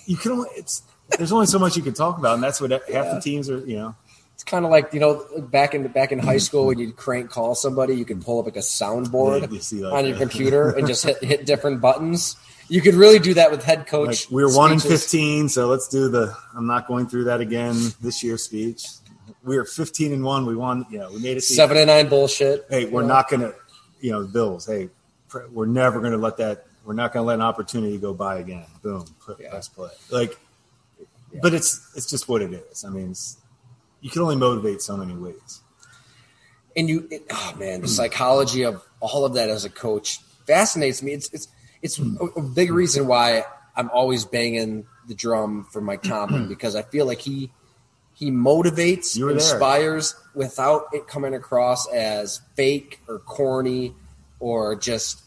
You 0.07 0.17
can 0.17 0.33
only. 0.33 0.49
It's 0.57 0.83
there's 1.19 1.33
only 1.33 1.47
so 1.47 1.59
much 1.59 1.77
you 1.77 1.83
can 1.83 1.93
talk 1.95 2.19
about, 2.19 2.35
and 2.35 2.43
that's 2.43 2.61
what 2.61 2.71
half 2.71 2.83
Yeah. 2.89 3.15
the 3.15 3.21
teams 3.21 3.51
are. 3.51 3.59
You 3.59 3.77
know, 3.77 3.95
It's 4.35 4.45
kind 4.45 4.65
of 4.65 4.71
like 4.71 4.95
you 4.95 5.01
know 5.01 5.27
back 5.39 5.75
in 5.75 5.87
back 5.89 6.13
in 6.13 6.19
high 6.21 6.39
school 6.39 6.67
when 6.67 6.79
you'd 6.79 6.97
crank 6.97 7.31
call 7.31 7.55
somebody, 7.57 7.95
you 7.97 8.05
could 8.05 8.23
pull 8.23 8.39
up 8.39 8.47
like 8.47 8.57
a 8.57 8.61
soundboard 8.61 9.41
Yeah, 9.43 9.79
you 9.79 9.85
like 9.87 9.93
on 9.95 10.05
your 10.07 10.15
that. 10.15 10.21
computer 10.21 10.71
and 10.71 10.87
just 10.93 11.05
hit, 11.05 11.23
hit 11.23 11.47
different 11.47 11.81
buttons. 11.81 12.37
You 12.71 12.81
could 12.81 12.95
really 12.95 13.19
do 13.19 13.35
that 13.35 13.51
with 13.51 13.63
head 13.65 13.79
like 13.81 13.87
coach. 13.89 14.31
we 14.31 14.43
were 14.45 14.55
one 14.55 14.73
in 14.73 14.81
fifteen, 14.81 15.49
so 15.49 15.67
let's 15.67 15.89
do 15.89 16.09
the. 16.09 16.35
I'm 16.57 16.67
not 16.67 16.87
going 16.87 17.07
through 17.09 17.25
that 17.25 17.41
again 17.41 17.75
this 18.01 18.23
year's 18.23 18.43
speech. 18.45 18.87
We 19.43 19.57
were 19.57 19.65
15 19.65 20.13
and 20.13 20.23
one. 20.23 20.47
We 20.47 20.55
won. 20.55 20.87
You 20.91 20.99
know, 21.01 21.11
we 21.13 21.19
made 21.21 21.37
it. 21.37 21.41
Seven 21.43 21.77
and 21.77 21.87
nine 21.89 22.09
bullshit. 22.09 22.67
Hey, 22.71 22.85
we're 22.85 23.03
You 23.03 23.09
know? 23.09 23.15
not 23.15 23.29
going 23.29 23.41
to. 23.43 23.55
You 24.01 24.13
know, 24.13 24.23
the 24.23 24.29
Bills. 24.29 24.67
Hey, 24.67 24.89
we're 25.51 25.67
never 25.67 25.99
going 26.01 26.13
to 26.13 26.19
let 26.19 26.37
that. 26.39 26.67
We're 26.85 26.95
not 26.95 27.13
going 27.13 27.25
to 27.25 27.27
let 27.27 27.35
an 27.35 27.43
opportunity 27.43 27.99
go 27.99 28.15
by 28.15 28.39
again. 28.39 28.65
Boom, 28.83 29.05
put, 29.25 29.39
Yeah. 29.41 29.53
let's 29.53 29.69
play. 29.69 29.91
Like, 30.11 30.39
but 31.43 31.53
it's 31.55 31.91
it's 31.97 32.07
just 32.09 32.29
what 32.29 32.41
it 32.43 32.53
is. 32.53 32.85
I 32.85 32.89
mean, 32.91 33.15
you 34.01 34.11
can 34.11 34.23
only 34.23 34.37
motivate 34.37 34.81
so 34.81 34.97
many 34.97 35.15
ways. 35.15 35.61
and 36.77 36.89
you 36.89 37.09
it, 37.11 37.23
oh 37.31 37.55
man 37.59 37.81
the 37.81 37.89
psychology 37.89 38.63
of 38.65 38.81
all 39.01 39.25
of 39.25 39.35
that 39.35 39.51
as 39.51 39.65
a 39.65 39.71
coach 39.71 40.21
fascinates 40.47 41.03
me 41.03 41.13
it's 41.13 41.29
it's 41.33 41.49
it's 41.83 41.99
a, 41.99 42.41
big 42.55 42.71
reason 42.73 43.07
why 43.07 43.45
i'm 43.77 43.91
always 43.91 44.25
banging 44.25 44.87
the 45.09 45.15
drum 45.15 45.67
for 45.73 45.81
mike 45.81 46.03
tomlin 46.03 46.49
because 46.55 46.77
i 46.77 46.83
feel 46.83 47.07
like 47.07 47.21
he 47.21 47.51
he 48.15 48.31
motivates 48.31 49.19
were 49.19 49.27
there. 49.29 49.35
inspires 49.37 50.15
without 50.35 50.85
it 50.93 51.07
coming 51.07 51.35
across 51.35 51.89
as 51.91 52.41
fake 52.55 53.01
or 53.09 53.19
corny 53.21 53.95
or 54.41 54.77
just 54.77 55.23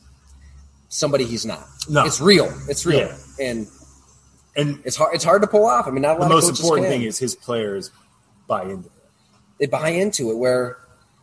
somebody 0.90 1.24
he's 1.26 1.46
not 1.46 1.66
No. 1.90 2.06
it's 2.06 2.22
real 2.22 2.54
it's 2.70 2.86
real 2.86 3.00
Yeah. 3.00 3.18
and 3.40 3.68
And 4.56 4.80
it's 4.86 4.96
hard 4.96 5.16
it's 5.16 5.24
hard 5.24 5.42
to 5.42 5.48
pull 5.48 5.66
off 5.66 5.88
i 5.88 5.90
mean 5.92 6.04
not 6.04 6.20
the 6.20 6.30
most 6.30 6.50
important 6.62 6.86
can 6.88 7.00
thing 7.00 7.08
is 7.08 7.18
his 7.18 7.34
players 7.36 7.90
buy 8.48 8.64
into 8.64 8.86
it. 8.88 8.92
they 9.60 9.66
buy 9.66 9.90
into 9.90 10.30
it 10.30 10.38
where 10.38 10.78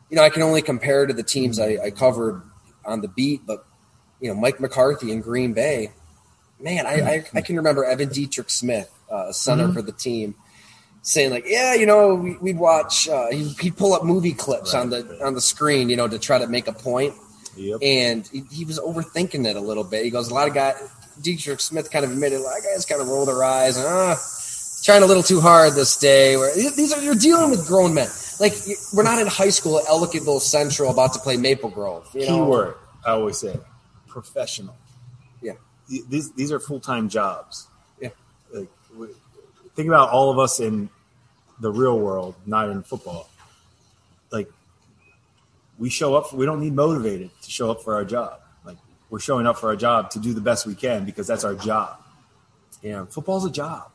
you 0.09 0.17
know 0.17 0.25
i 0.25 0.31
can 0.31 0.43
only 0.43 0.61
compare 0.63 1.07
to 1.07 1.13
the 1.15 1.23
teams 1.23 1.61
I, 1.61 1.79
I 1.85 1.91
covered 1.93 2.43
on 2.85 3.01
the 3.01 3.09
beat 3.09 3.43
but 3.47 3.65
you 4.21 4.29
know 4.29 4.35
mike 4.35 4.61
mccarthy 4.61 5.11
in 5.13 5.21
green 5.21 5.53
bay 5.53 5.91
man 6.61 6.87
i, 6.87 6.95
I, 7.01 7.25
I 7.35 7.41
can 7.41 7.57
remember 7.57 7.85
evan 7.85 8.09
dietrich 8.09 8.51
smith 8.51 8.91
uh, 9.11 9.33
center 9.33 9.69
Mhm. 9.69 9.75
for 9.75 9.83
the 9.83 9.93
team 9.93 10.35
saying 11.03 11.31
like 11.31 11.45
yeah 11.47 11.75
you 11.75 11.87
know 11.87 12.15
we, 12.15 12.37
we'd 12.39 12.59
watch 12.59 13.09
uh, 13.09 13.29
he'd, 13.31 13.59
he'd 13.61 13.77
pull 13.77 13.93
up 13.95 14.05
movie 14.05 14.35
clips 14.35 14.75
on 14.75 14.91
the 14.91 15.19
on 15.25 15.35
the 15.35 15.41
screen 15.41 15.89
you 15.89 15.97
know 15.97 16.07
to 16.07 16.19
try 16.19 16.39
to 16.39 16.47
make 16.47 16.67
a 16.69 16.73
point 16.73 17.15
Yep. 17.57 17.79
and 17.83 18.27
he, 18.29 18.45
he 18.51 18.65
was 18.65 18.79
overthinking 18.79 19.45
it 19.47 19.57
a 19.57 19.61
little 19.61 19.83
bit 19.85 20.05
he 20.05 20.11
goes 20.11 20.31
a 20.31 20.35
lot 20.35 20.47
of 20.47 20.55
guys 20.55 20.77
dietrich 21.21 21.61
smith 21.61 21.91
kind 21.91 22.05
of 22.05 22.13
admitted 22.13 22.39
a 22.39 22.43
lot 22.43 22.57
of 22.59 22.65
guys 22.65 22.87
kind 22.87 23.01
of 23.01 23.09
roll 23.09 23.27
their 23.27 23.43
eyes 23.43 23.77
ah, 23.79 24.17
trying 24.85 25.03
a 25.03 25.07
little 25.07 25.23
too 25.23 25.41
hard 25.41 25.75
this 25.75 25.97
day. 25.99 26.37
Where 26.39 26.55
these 26.55 26.91
are 26.93 27.03
you're 27.03 27.15
dealing 27.15 27.51
with 27.51 27.67
grown 27.67 27.93
men. 27.93 28.09
Like 28.39 28.55
we're 28.95 29.03
not 29.03 29.19
in 29.19 29.27
high 29.27 29.51
school 29.51 29.79
at 29.79 29.85
Ellicottville 29.85 30.41
Central 30.41 30.91
about 30.91 31.13
to 31.13 31.19
play 31.19 31.37
Maple 31.37 31.69
Grove. 31.69 32.09
You 32.15 32.21
know? 32.21 32.27
Keyword 32.27 32.75
I 33.05 33.11
always 33.11 33.37
say 33.37 33.59
professional. 34.11 34.77
Yeah. 35.41 35.55
These 35.89 36.33
these 36.33 36.53
are 36.53 36.61
full 36.61 36.81
time 36.81 37.09
jobs. 37.09 37.69
Yeah. 38.01 38.11
Like, 38.53 38.69
think 39.75 39.89
about 39.89 40.11
all 40.11 40.31
of 40.31 40.39
us 40.39 40.61
in 40.61 40.91
the 41.61 41.73
real 41.73 41.99
world, 41.99 42.35
not 42.47 42.69
in 42.71 42.83
football. 42.83 43.29
Like 44.31 44.51
we 45.79 45.91
show 45.91 46.15
up. 46.15 46.33
We 46.33 46.47
don't 46.47 46.61
need 46.61 46.75
motivated 46.75 47.31
to 47.43 47.51
show 47.51 47.71
up 47.71 47.83
for 47.83 47.95
our 47.95 48.05
job. 48.05 48.41
Like 48.65 48.77
we're 49.09 49.21
showing 49.21 49.47
up 49.47 49.59
for 49.59 49.69
our 49.69 49.77
job 49.77 50.11
to 50.11 50.19
do 50.19 50.35
the 50.35 50.41
best 50.41 50.67
we 50.67 50.75
can 50.75 51.05
because 51.05 51.27
that's 51.27 51.45
our 51.45 51.55
job. 51.55 51.99
Yeah. 52.83 53.07
Football's 53.07 53.45
a 53.45 53.51
job. 53.51 53.91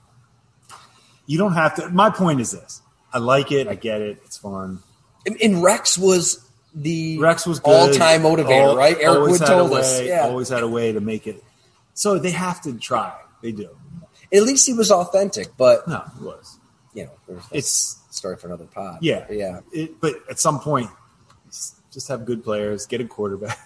You 1.27 1.38
don't 1.38 1.53
have 1.53 1.75
to. 1.75 1.89
My 1.89 2.10
point 2.10 2.39
is 2.41 2.51
this: 2.51 2.81
I 3.13 3.19
like 3.19 3.51
it. 3.51 3.67
I 3.67 3.75
get 3.75 4.01
it. 4.01 4.22
It's 4.25 4.38
fun. 4.38 4.79
And, 5.25 5.41
and 5.41 5.63
Rex 5.63 5.98
was 5.98 6.44
the 6.75 7.17
Rex 7.20 7.48
was 7.48 7.60
good. 7.60 7.72
all-time 7.72 8.22
motivator, 8.24 8.70
Al- 8.70 8.75
right? 8.75 8.98
Eric 9.00 9.29
Wood 9.29 9.41
told 9.41 9.72
us. 9.74 10.01
Yeah. 10.01 10.22
Always 10.27 10.50
had 10.50 10.62
a 10.62 10.67
way 10.67 10.91
to 10.91 11.00
make 11.00 11.25
it. 11.25 11.41
So 11.94 12.20
they 12.20 12.32
have 12.32 12.62
to 12.63 12.77
try. 12.77 13.13
They 13.41 13.51
do. 13.53 13.70
At 14.34 14.44
least 14.44 14.67
he 14.67 14.74
was 14.74 14.91
authentic, 14.91 15.55
but 15.55 15.88
No, 15.88 16.03
it 16.17 16.22
was. 16.24 16.60
you 16.94 17.05
know, 17.05 17.39
It's 17.51 18.00
story 18.12 18.36
for 18.38 18.48
another 18.48 18.65
pod. 18.65 18.98
yeah, 19.01 19.25
yeah. 19.29 19.62
It, 19.72 20.00
but 20.01 20.15
at 20.29 20.39
some 20.39 20.60
point, 20.60 20.89
just 21.95 22.09
have 22.09 22.25
good 22.25 22.43
players, 22.43 22.85
get 22.85 22.99
a 23.01 23.05
quarterback. 23.05 23.57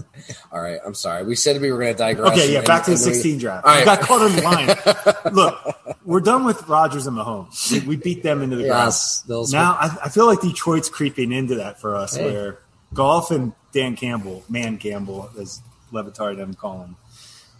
All 0.50 0.60
right, 0.60 0.80
I'm 0.84 0.94
sorry. 0.94 1.22
We 1.22 1.36
said 1.36 1.60
we 1.60 1.70
were 1.70 1.78
going 1.78 1.92
to 1.92 1.98
digress. 1.98 2.32
okay, 2.32 2.50
yeah. 2.50 2.58
and- 2.60 2.66
Back 2.66 2.84
to 2.86 2.90
the 2.92 2.96
and 2.96 3.06
we- 3.06 3.12
16 3.12 3.38
draft. 3.38 3.66
I 3.66 3.84
got 3.84 4.00
caught 4.00 4.22
on 4.22 4.34
the 4.34 4.42
line. 4.42 5.32
Look, 5.34 5.98
we're 6.04 6.20
done 6.20 6.44
with 6.44 6.66
Rodgers 6.66 7.06
and 7.06 7.16
Mahomes. 7.16 7.70
We, 7.70 7.80
we 7.80 7.96
beat 7.96 8.22
them 8.22 8.42
into 8.42 8.56
the 8.56 8.64
Yes, 8.64 9.22
ground. 9.26 9.52
Now 9.52 9.72
I, 9.78 9.96
I 10.04 10.08
feel 10.08 10.26
like 10.26 10.40
Detroit's 10.40 10.88
creeping 10.88 11.30
into 11.30 11.56
that 11.56 11.78
for 11.80 11.94
us, 11.94 12.16
Hey. 12.16 12.32
where 12.32 12.58
Goff 12.94 13.30
and 13.30 13.52
Dan 13.72 13.96
Campbell, 13.96 14.42
Man 14.48 14.78
Campbell, 14.78 15.30
as 15.38 15.60
Le 15.92 16.02
Batard 16.02 16.38
them 16.38 16.54
call 16.54 16.80
him, 16.84 16.96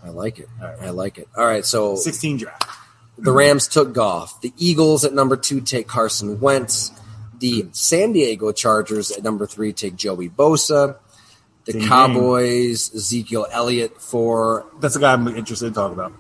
I 0.03 0.09
like 0.09 0.39
it. 0.39 0.49
Right. 0.61 0.79
I 0.81 0.91
like 0.91 1.19
it. 1.19 1.29
All 1.37 1.45
right, 1.47 1.65
so 1.67 1.97
16 1.97 2.39
draft. 2.39 2.67
the 3.19 3.31
Rams 3.33 3.69
took 3.69 3.93
Goff. 3.93 4.41
The 4.41 4.53
Eagles 4.57 5.05
at 5.05 5.13
number 5.13 5.37
two 5.37 5.61
take 5.61 5.87
Carson 5.87 6.41
Wentz. 6.41 6.93
The 7.45 7.67
San 7.73 8.15
Diego 8.15 8.53
Chargers 8.53 9.11
at 9.11 9.23
number 9.23 9.47
three 9.47 9.75
take 9.75 9.97
Joey 9.97 10.31
Bosa. 10.31 10.97
The 11.67 11.75
Ding. 11.75 11.87
Cowboys 11.87 12.95
Ezekiel 12.95 13.47
Elliott 13.51 14.01
for 14.01 14.65
That's 14.81 14.95
the 14.95 15.01
guy 15.01 15.13
I'm 15.13 15.29
interested 15.29 15.67
in 15.67 15.75
talking 15.75 15.93
about. 15.93 16.15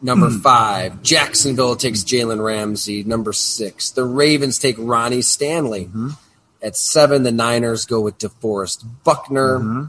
number 0.00 0.30
hmm. 0.30 0.38
five. 0.38 1.02
Jacksonville 1.02 1.76
takes 1.76 2.02
Jalen 2.02 2.42
Ramsey. 2.42 3.04
Number 3.04 3.34
six. 3.34 3.90
The 3.90 4.06
Ravens 4.06 4.58
take 4.58 4.76
Ronnie 4.78 5.20
Stanley. 5.20 5.84
Mm-hmm. 5.84 6.12
At 6.62 6.76
seven, 6.76 7.24
the 7.24 7.32
Niners 7.32 7.84
go 7.84 8.00
with 8.00 8.16
DeForest 8.16 8.86
Buckner. 9.04 9.58
Mm-hmm. 9.58 9.84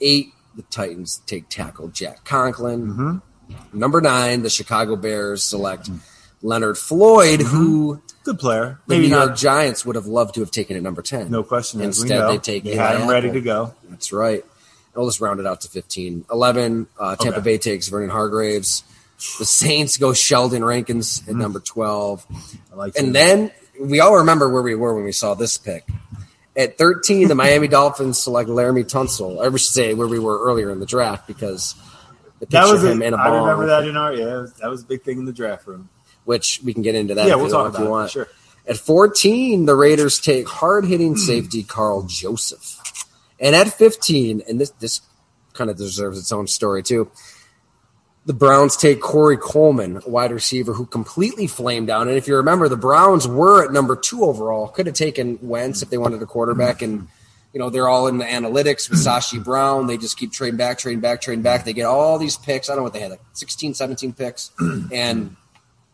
Eight, 0.00 0.32
the 0.56 0.62
Titans 0.62 1.20
take 1.26 1.50
tackle 1.50 1.88
Jack 1.88 2.24
Conklin. 2.24 2.86
Mm-hmm. 2.86 3.78
Number 3.78 4.00
nine, 4.00 4.40
the 4.40 4.48
Chicago 4.48 4.96
Bears 4.96 5.42
select 5.42 5.88
hmm. 5.88 5.98
Leonard 6.42 6.76
Floyd, 6.78 7.40
who 7.40 8.00
Good 8.24 8.38
player. 8.38 8.80
the 8.86 8.94
Maybe 8.94 9.08
New 9.08 9.16
York. 9.16 9.36
Giants 9.36 9.84
would 9.86 9.96
have 9.96 10.06
loved 10.06 10.34
to 10.34 10.40
have 10.40 10.50
taken 10.50 10.76
at 10.76 10.82
number 10.82 11.02
10. 11.02 11.30
No 11.30 11.42
question. 11.42 11.80
Instead, 11.80 12.28
they 12.30 12.38
take 12.38 12.64
they 12.64 12.74
had 12.76 13.00
him 13.00 13.08
ready 13.08 13.30
to 13.32 13.40
go. 13.40 13.74
That's 13.88 14.12
right. 14.12 14.44
I'll 14.96 15.06
just 15.06 15.20
round 15.20 15.40
it 15.40 15.46
out 15.46 15.62
to 15.62 15.68
15. 15.68 16.26
11, 16.30 16.86
uh, 16.98 17.16
Tampa 17.16 17.38
Okay. 17.38 17.44
Bay 17.44 17.58
takes 17.58 17.88
Vernon 17.88 18.10
Hargreaves. 18.10 18.82
The 19.38 19.44
Saints 19.44 19.96
go 19.96 20.12
Sheldon 20.12 20.64
Rankins 20.64 21.20
Mm-hmm. 21.20 21.30
at 21.30 21.36
number 21.36 21.60
12. 21.60 22.26
I 22.72 22.76
like 22.76 22.96
And 22.98 23.14
then 23.14 23.50
we 23.80 24.00
all 24.00 24.16
remember 24.16 24.48
where 24.50 24.62
we 24.62 24.74
were 24.74 24.94
when 24.94 25.04
we 25.04 25.12
saw 25.12 25.34
this 25.34 25.56
pick. 25.58 25.86
At 26.56 26.76
13, 26.76 27.28
the 27.28 27.34
Miami 27.34 27.68
Dolphins 27.78 28.18
select 28.18 28.50
Laremy 28.50 28.84
Tunsil. 28.84 29.40
I 29.40 29.48
should 29.50 29.60
say 29.60 29.94
where 29.94 30.08
we 30.08 30.18
were 30.18 30.38
earlier 30.44 30.70
in 30.70 30.80
the 30.80 30.86
draft 30.86 31.26
because 31.26 31.74
the 32.40 32.46
that 32.46 32.50
picture 32.50 32.72
was 32.74 32.84
of 32.84 32.90
it. 32.90 32.92
him 32.94 33.02
in 33.02 33.14
a 33.14 33.16
ball, 33.16 33.26
I 33.26 33.38
remember 33.52 33.66
that 33.68 33.86
in 33.86 33.96
our 33.96 34.12
yeah. 34.12 34.46
That 34.60 34.68
was 34.68 34.82
a 34.82 34.84
big 34.86 35.02
thing 35.02 35.18
in 35.18 35.24
the 35.24 35.32
draft 35.32 35.66
room. 35.66 35.88
Which 36.24 36.60
we 36.64 36.72
can 36.72 36.82
get 36.82 36.94
into 36.94 37.14
that 37.14 37.26
yeah, 37.26 37.32
if, 37.32 37.38
we'll 37.38 37.46
you, 37.46 37.52
talk 37.52 37.68
if 37.68 37.74
about 37.74 37.82
you 37.82 37.88
it. 37.88 37.90
want. 37.90 38.10
Sure. 38.10 38.28
At 38.66 38.76
14, 38.76 39.66
the 39.66 39.74
Raiders 39.74 40.20
take 40.20 40.48
hard 40.48 40.84
hitting 40.84 41.16
safety 41.16 41.64
Karl 41.64 42.02
Joseph. 42.02 42.78
And 43.40 43.56
at 43.56 43.68
15, 43.68 44.42
and 44.48 44.60
this 44.60 44.70
this 44.78 45.00
kind 45.52 45.68
of 45.68 45.76
deserves 45.76 46.18
its 46.18 46.32
own 46.32 46.46
story 46.46 46.82
too. 46.82 47.10
The 48.24 48.32
Browns 48.32 48.76
take 48.76 49.00
Corey 49.00 49.36
Coleman, 49.36 50.00
a 50.06 50.08
wide 50.08 50.30
receiver 50.30 50.74
who 50.74 50.86
completely 50.86 51.48
flamed 51.48 51.88
down. 51.88 52.06
And 52.06 52.16
if 52.16 52.28
you 52.28 52.36
remember, 52.36 52.68
the 52.68 52.76
Browns 52.76 53.26
were 53.26 53.64
at 53.64 53.72
number 53.72 53.96
two 53.96 54.22
overall. 54.22 54.68
Could 54.68 54.86
have 54.86 54.94
taken 54.94 55.40
Wentz 55.42 55.82
if 55.82 55.90
they 55.90 55.98
wanted 55.98 56.22
a 56.22 56.26
quarterback. 56.26 56.82
And, 56.82 57.08
you 57.52 57.58
know, 57.58 57.68
they're 57.68 57.88
all 57.88 58.06
in 58.06 58.18
the 58.18 58.24
analytics 58.24 58.88
with 58.88 59.00
Sashi 59.00 59.42
Brown. 59.42 59.88
They 59.88 59.96
just 59.96 60.16
keep 60.16 60.30
trading 60.30 60.56
back, 60.56 60.78
trading 60.78 61.00
back, 61.00 61.20
trading 61.20 61.42
back. 61.42 61.64
They 61.64 61.72
get 61.72 61.86
all 61.86 62.16
these 62.16 62.36
picks. 62.36 62.70
I 62.70 62.74
don't 62.74 62.78
know 62.78 62.84
what 62.84 62.92
they 62.92 63.00
had, 63.00 63.10
like 63.10 63.20
16, 63.32 63.74
17 63.74 64.12
picks. 64.12 64.52
And 64.92 65.36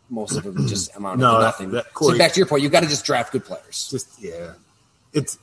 most 0.09 0.35
of 0.37 0.43
them 0.43 0.67
just 0.67 0.95
amount 0.95 1.19
No, 1.19 1.37
to 1.37 1.43
nothing. 1.43 1.71
that 1.71 1.85
so 1.85 1.91
Corey- 1.93 2.17
back 2.17 2.33
to 2.33 2.39
your 2.39 2.47
point, 2.47 2.63
you've 2.63 2.71
got 2.71 2.83
to 2.83 2.89
just 2.89 3.05
draft 3.05 3.31
good 3.31 3.45
players. 3.45 3.87
Just 3.89 4.21
yeah. 4.21 4.53
It's 5.13 5.37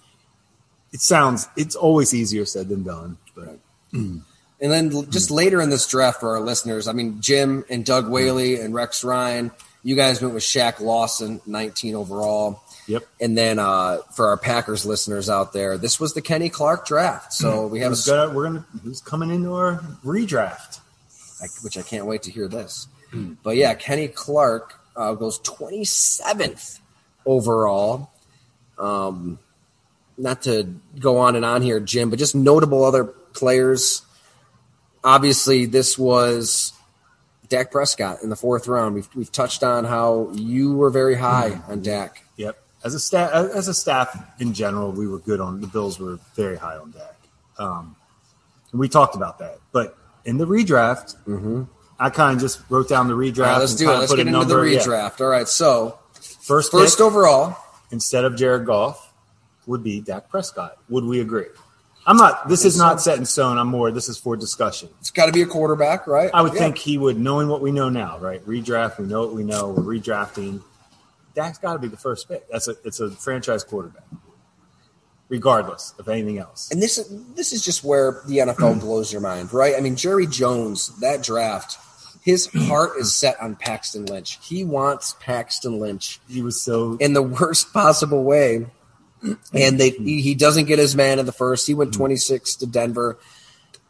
it 0.93 1.01
sounds 1.01 1.49
it's 1.57 1.77
always 1.77 2.15
easier 2.15 2.45
said 2.45 2.69
than 2.69 2.83
done. 2.83 3.19
But 3.35 3.59
And 4.61 4.73
then 4.73 5.11
just 5.11 5.29
mm. 5.31 5.37
later 5.37 5.61
in 5.61 5.71
this 5.71 5.87
draft 5.87 6.21
for 6.21 6.37
our 6.37 6.41
listeners, 6.41 6.89
I 6.89 6.93
mean, 6.93 7.21
Jim 7.21 7.65
and 7.69 7.85
Doug 7.85 8.07
mm. 8.07 8.11
Whaley 8.11 8.61
and 8.61 8.75
Rex 8.75 9.05
Ryan, 9.05 9.51
you 9.83 9.97
guys 9.97 10.23
went 10.23 10.35
with 10.35 10.43
Shaq 10.43 10.81
Lawson, 10.81 11.41
19 11.47 11.95
overall. 11.95 12.63
yep. 12.87 13.05
And 13.21 13.37
then 13.37 13.59
uh, 13.59 13.99
for 14.15 14.29
our 14.29 14.37
Packers 14.37 14.87
listeners 14.87 15.29
out 15.29 15.53
there, 15.53 15.77
this 15.77 16.01
was 16.01 16.15
the 16.15 16.23
Kenny 16.23 16.49
Clark 16.49 16.87
draft. 16.87 17.33
So 17.35 17.69
mm. 17.69 17.71
we 17.71 17.81
have 17.81 17.93
a, 17.93 18.35
we're 18.35 18.45
gonna 18.45 18.67
who's 18.83 19.01
coming 19.01 19.31
into 19.31 19.53
our 19.55 19.79
redraft. 20.05 20.81
I- 21.43 21.49
which 21.63 21.77
I 21.77 21.83
can't 21.83 22.07
wait 22.07 22.23
to 22.23 22.31
hear 22.31 22.49
this. 22.49 22.89
But 23.43 23.57
yeah, 23.57 23.75
Kenny 23.75 24.09
Clark 24.09 24.75
uh, 24.97 25.15
goes 25.15 25.39
27th 25.41 26.81
overall. 27.25 28.11
Um, 28.79 29.39
not 30.19 30.43
to 30.43 30.75
go 30.99 31.19
on 31.19 31.37
and 31.37 31.45
on 31.45 31.63
here, 31.63 31.81
Jim, 31.81 32.11
but 32.11 32.19
just 32.19 32.35
notable 32.35 32.85
other 32.85 33.05
players. 33.05 34.03
Obviously, 35.05 35.67
this 35.67 35.99
was 35.99 36.73
Dak 37.49 37.71
Prescott 37.71 38.23
in 38.23 38.31
the 38.31 38.37
fourth 38.37 38.67
round. 38.67 38.95
We've, 38.95 39.09
we've 39.15 39.33
touched 39.33 39.63
on 39.63 39.85
how 39.85 40.31
you 40.35 40.75
were 40.75 40.91
very 40.91 41.15
high 41.15 41.61
on 41.69 41.83
Dak. 41.83 42.25
Yep. 42.37 42.59
As 42.85 42.95
a 42.95 43.01
staff, 43.01 43.31
as 43.33 43.69
a 43.69 43.75
staff 43.75 44.41
in 44.41 44.53
general, 44.53 44.93
we 44.93 45.07
were 45.07 45.19
good 45.19 45.41
on 45.41 45.61
the 45.61 45.67
Bills. 45.67 45.99
Were 45.99 46.19
very 46.35 46.57
high 46.57 46.77
on 46.77 46.93
Dak. 46.93 47.17
Um, 47.59 47.97
we 48.73 48.89
talked 48.89 49.17
about 49.17 49.39
that. 49.39 49.59
But 49.73 49.97
in 50.25 50.39
the 50.39 50.47
redraft, 50.47 51.17
I 51.99 52.11
kind 52.11 52.35
of 52.37 52.41
just 52.41 52.61
wrote 52.69 52.89
down 52.89 53.09
the 53.09 53.15
redraft. 53.15 53.39
Right, 53.39 53.59
let's 53.59 53.75
do 53.75 53.91
it. 53.91 53.95
Let's 53.99 54.15
get 54.15 54.27
into 54.27 54.45
the 54.45 54.63
yeah. 54.63 54.79
redraft. 54.81 55.21
All 55.21 55.29
right, 55.29 55.49
so 55.49 55.99
First, 56.47 56.71
first 56.71 57.01
overall, 57.01 57.57
instead 57.91 58.25
of 58.25 58.37
Jared 58.37 58.67
Goff 58.67 59.13
would 59.67 59.83
be 59.83 60.01
Dak 60.01 60.29
Prescott. 60.29 60.77
Would 60.89 61.05
we 61.05 61.21
agree? 61.21 61.47
I'm 62.07 62.17
not. 62.17 62.49
This 62.49 62.65
is 62.65 62.79
not 62.79 63.01
set 63.01 63.19
in 63.19 63.25
stone. 63.25 63.59
I'm 63.59 63.67
more. 63.67 63.91
This 63.91 64.09
is 64.09 64.17
for 64.17 64.37
discussion. 64.37 64.89
it's 65.01 65.11
got 65.11 65.27
to 65.27 65.33
be 65.33 65.43
a 65.43 65.47
quarterback, 65.47 66.07
right? 66.07 66.31
I 66.33 66.43
would 66.43 66.53
Yeah. 66.55 66.61
think 66.61 66.79
he 66.79 66.99
would, 66.99 67.19
knowing 67.19 67.49
what 67.49 67.63
we 67.63 67.73
know 67.73 67.89
now, 67.89 68.19
right? 68.19 68.47
Redraft. 68.47 68.99
We 69.01 69.07
know 69.07 69.23
what 69.23 69.35
we 69.35 69.43
know. 69.43 69.71
We're 69.71 69.99
redrafting. 69.99 70.63
Dak's 71.35 71.59
got 71.59 71.73
to 71.73 71.79
be 71.81 71.89
the 71.89 71.97
first 71.97 72.29
pick. 72.29 72.49
That's 72.49 72.69
a. 72.69 72.77
It's 72.85 73.01
a 73.01 73.11
franchise 73.11 73.65
quarterback, 73.65 74.05
regardless 75.29 75.95
of 75.99 76.09
anything 76.09 76.39
else. 76.39 76.71
And 76.71 76.83
this 76.83 76.99
is 76.99 77.09
this 77.35 77.53
is 77.53 77.65
just 77.65 77.85
where 77.85 78.23
the 78.27 78.39
NFL 78.39 78.81
blows 78.81 79.13
your 79.13 79.21
mind, 79.21 79.53
right? 79.53 79.75
I 79.77 79.81
mean, 79.81 79.97
Jerry 79.97 80.27
Jones, 80.27 80.89
that 81.01 81.23
draft, 81.23 81.79
his 82.23 82.47
heart 82.47 82.93
is 82.99 83.15
set 83.15 83.41
on 83.41 83.55
Paxton 83.55 84.07
Lynch. 84.07 84.39
He 84.43 84.65
wants 84.65 85.15
Paxton 85.21 85.79
Lynch 85.79 86.21
He 86.29 86.43
was 86.43 86.61
so. 86.61 86.97
in 86.99 87.13
the 87.13 87.23
worst 87.23 87.73
possible 87.73 88.25
way. 88.25 88.67
And 89.53 89.81
they 89.81 89.91
he, 89.91 90.21
he 90.21 90.35
doesn't 90.35 90.67
get 90.67 90.79
his 90.79 90.95
man 90.95 91.19
in 91.19 91.27
the 91.27 91.33
first. 91.33 91.67
He 91.67 91.75
went 91.75 91.93
mm-hmm. 91.93 92.01
26 92.01 92.57
to 92.57 92.67
Denver. 92.67 93.19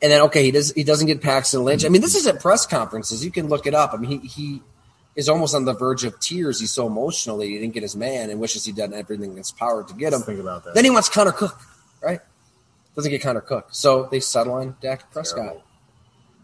And 0.00 0.12
then 0.12 0.22
okay, 0.22 0.42
he 0.44 0.50
does 0.50 0.72
he 0.72 0.84
doesn't 0.84 1.06
get 1.06 1.22
Paxton 1.22 1.64
Lynch. 1.64 1.84
I 1.84 1.88
mean, 1.88 2.02
this 2.02 2.14
is 2.14 2.26
at 2.26 2.40
press 2.40 2.66
conferences. 2.66 3.24
You 3.24 3.30
can 3.30 3.48
look 3.48 3.66
it 3.66 3.74
up. 3.74 3.92
I 3.92 3.96
mean, 3.96 4.20
he 4.20 4.28
he 4.28 4.62
is 5.16 5.28
almost 5.28 5.54
on 5.54 5.64
the 5.64 5.72
verge 5.72 6.04
of 6.04 6.20
tears. 6.20 6.60
He's 6.60 6.70
so 6.70 6.86
emotional 6.86 7.38
that 7.38 7.46
he 7.46 7.58
didn't 7.58 7.72
get 7.74 7.82
his 7.82 7.96
man 7.96 8.30
and 8.30 8.38
wishes 8.38 8.66
he'd 8.66 8.76
done 8.76 8.92
everything 8.92 9.30
in 9.32 9.36
his 9.38 9.50
power 9.50 9.82
to 9.82 9.94
get 9.94 10.12
him. 10.12 10.20
Think 10.20 10.38
about 10.40 10.64
that. 10.64 10.74
Then 10.74 10.84
he 10.84 10.90
wants 10.90 11.08
Connor 11.08 11.32
Cook, 11.32 11.58
right? 12.02 12.20
Doesn't 12.94 13.10
get 13.10 13.22
Connor 13.22 13.40
Cook. 13.40 13.68
So 13.72 14.08
they 14.10 14.20
settle 14.20 14.54
on 14.54 14.76
Dak 14.80 15.10
Prescott. 15.10 15.44
Terrible. 15.44 15.62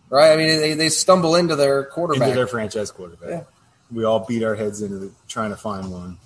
Right? 0.08 0.32
I 0.32 0.36
mean, 0.36 0.48
they, 0.58 0.74
they 0.74 0.88
stumble 0.88 1.36
into 1.36 1.54
their 1.56 1.84
quarterback. 1.84 2.28
into 2.28 2.34
their 2.34 2.46
franchise 2.46 2.90
quarterback. 2.90 3.28
Yeah. 3.30 3.42
We 3.90 4.04
all 4.04 4.20
beat 4.20 4.42
our 4.42 4.54
heads 4.54 4.82
into 4.82 4.98
the, 4.98 5.12
trying 5.28 5.50
to 5.50 5.56
find 5.56 5.90
one. 5.90 6.18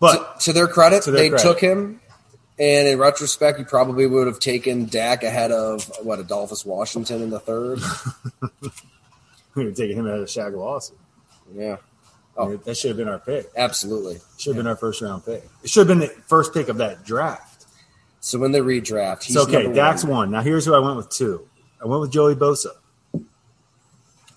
But 0.00 0.40
to, 0.40 0.46
to 0.46 0.52
their 0.52 0.68
credit, 0.68 1.02
To 1.04 1.10
their 1.10 1.22
they 1.22 1.28
credit. 1.30 1.42
took 1.44 1.60
him. 1.60 2.00
And 2.58 2.86
in 2.86 2.98
retrospect, 2.98 3.58
you 3.58 3.64
probably 3.64 4.06
would 4.06 4.28
have 4.28 4.38
taken 4.38 4.86
Dak 4.86 5.24
ahead 5.24 5.50
of 5.50 5.84
what 6.02 6.20
Adolphus 6.20 6.64
Washington 6.64 7.20
in 7.22 7.30
the 7.30 7.40
third. 7.40 7.80
we 9.54 9.64
were 9.64 9.72
taking 9.72 9.96
him 9.96 10.06
out 10.06 10.18
of 10.20 10.26
Shaq 10.28 10.54
Lawson. 10.56 10.96
Yeah, 11.54 11.76
Oh. 12.36 12.56
That 12.56 12.76
should 12.76 12.88
have 12.88 12.96
been 12.96 13.08
our 13.08 13.18
pick. 13.20 13.46
absolutely. 13.56 14.18
Should 14.38 14.56
have 14.56 14.64
been 14.64 14.66
our 14.66 14.76
first 14.76 15.00
round 15.00 15.24
pick. 15.24 15.44
It 15.62 15.70
should 15.70 15.86
have 15.88 15.98
been 15.98 16.00
the 16.08 16.14
first 16.26 16.52
pick 16.52 16.68
of 16.68 16.78
that 16.78 17.04
draft. 17.04 17.66
So 18.20 18.38
when 18.38 18.50
they 18.52 18.60
redraft, 18.60 19.24
he's 19.24 19.36
It's 19.36 19.44
okay. 19.46 19.72
Dak's 19.72 20.02
one. 20.02 20.12
one. 20.12 20.30
Now 20.32 20.40
here's 20.42 20.64
who 20.64 20.74
I 20.74 20.78
went 20.80 20.96
with 20.96 21.10
two. 21.10 21.46
I 21.82 21.86
went 21.86 22.00
with 22.00 22.10
Joey 22.10 22.34
Bosa. 22.34 22.70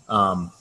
Um, 0.10 0.52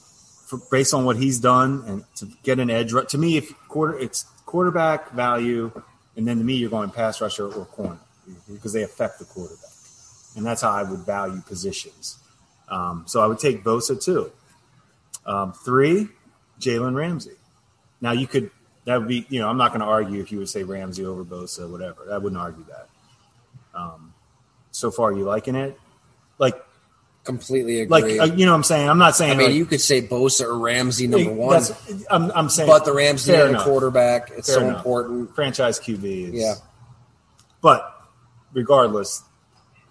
for, 0.47 0.59
based 0.71 0.95
on 0.95 1.05
what 1.05 1.17
he's 1.17 1.39
done 1.41 1.83
and 1.87 2.05
to 2.17 2.29
get 2.43 2.59
an 2.59 2.71
edge. 2.71 2.93
To 3.09 3.19
me, 3.19 3.37
if 3.37 3.53
quarter, 3.69 3.99
it's 3.99 4.25
quarterback 4.47 5.11
value, 5.13 5.71
and 6.17 6.27
then 6.27 6.39
to 6.39 6.45
me, 6.45 6.55
you're 6.55 6.71
going 6.71 6.91
pass 6.91 7.21
rusher 7.21 7.47
or 7.49 7.65
corner 7.67 7.99
because 8.53 8.73
they 8.73 8.83
affect 8.83 9.19
the 9.19 9.25
quarterback, 9.25 9.71
and 10.37 10.45
that's 10.47 10.63
how 10.63 10.71
I 10.71 10.83
would 10.85 11.01
value 11.01 11.41
positions. 11.43 12.19
Um, 12.69 13.05
so 13.07 13.21
I 13.21 13.27
would 13.27 13.39
take 13.39 13.63
Bosa 13.63 14.03
too. 14.03 14.33
Um, 15.27 15.53
three, 15.53 16.09
Jalen 16.61 16.95
Ramsey. 16.95 17.33
Now 18.01 18.13
you 18.13 18.27
could 18.27 18.51
that 18.85 18.99
would 18.99 19.09
be 19.09 19.27
you 19.29 19.41
know 19.41 19.49
I'm 19.49 19.59
not 19.59 19.73
going 19.73 19.81
to 19.81 19.87
argue 19.87 20.21
if 20.21 20.33
you 20.33 20.39
would 20.39 20.49
say 20.49 20.63
Ramsey 20.63 21.05
over 21.05 21.25
Bosa, 21.25 21.71
whatever. 21.71 22.07
I 22.11 22.19
wouldn't 22.19 22.41
argue 22.41 22.65
that. 22.65 22.89
Um, 23.79 24.15
so 24.71 24.91
far, 24.91 25.13
you 25.13 25.25
liking 25.25 25.55
it? 25.55 25.79
Like 26.39 26.63
Completely 27.27 27.81
agree. 27.81 27.91
like 27.91 28.21
uh, 28.21 28.35
you 28.35 28.47
know 28.47 28.53
what 28.53 28.59
I'm 28.59 28.63
saying. 28.63 28.89
I'm 28.89 28.99
not 28.99 29.17
saying 29.17 29.33
I 29.33 29.37
mean, 29.37 29.47
like, 29.49 29.57
you 29.57 29.67
could 29.67 29.81
say 29.81 30.01
Bosa 30.01 30.43
or 30.43 30.59
Ramsey 30.61 31.09
number 31.09 31.33
one, 31.33 31.61
I'm, 32.09 32.31
I'm 32.31 32.49
saying, 32.49 32.69
but 32.69 32.85
the 32.85 32.95
Rams 32.95 33.27
fair 33.27 33.49
need 33.49 33.57
a 33.57 33.65
quarterback. 33.65 34.31
It's 34.31 34.47
so 34.47 34.61
enough. 34.61 34.77
important. 34.77 35.35
franchise 35.35 35.81
QB 35.81 36.05
is 36.05 36.35
Yeah. 36.35 36.55
But 37.61 38.01
regardless, 38.53 39.25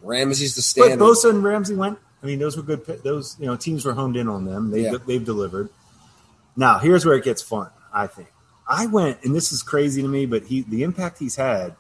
Ramsey's 0.01 0.55
the 0.55 0.61
state 0.61 0.97
but. 0.97 0.99
Bosa 0.99 1.29
and 1.29 1.43
Ramsey 1.43 1.75
went. 1.75 1.99
I 2.25 2.27
mean, 2.27 2.39
those 2.39 2.58
were 2.58 2.63
good. 2.63 2.84
Those 3.03 3.38
you 3.39 3.46
know 3.46 3.55
teams 3.55 3.86
were 3.86 3.94
honed 3.94 4.17
in 4.17 4.27
on 4.27 4.46
them. 4.46 4.72
They 4.72 4.86
Yeah. 4.86 4.96
they've 5.05 5.24
delivered. 5.24 5.70
Now 6.55 6.79
here's 6.79 7.05
where 7.05 7.15
it 7.15 7.24
gets 7.24 7.44
fun. 7.44 7.70
I 7.94 8.08
think 8.08 8.29
I 8.67 8.88
went, 8.88 9.24
and 9.24 9.36
this 9.36 9.51
is 9.51 9.62
crazy 9.62 10.01
to 10.01 10.08
me, 10.08 10.25
but 10.25 10.46
he 10.46 10.63
the 10.63 10.82
impact 10.82 11.20
he's 11.20 11.36
had. 11.36 11.75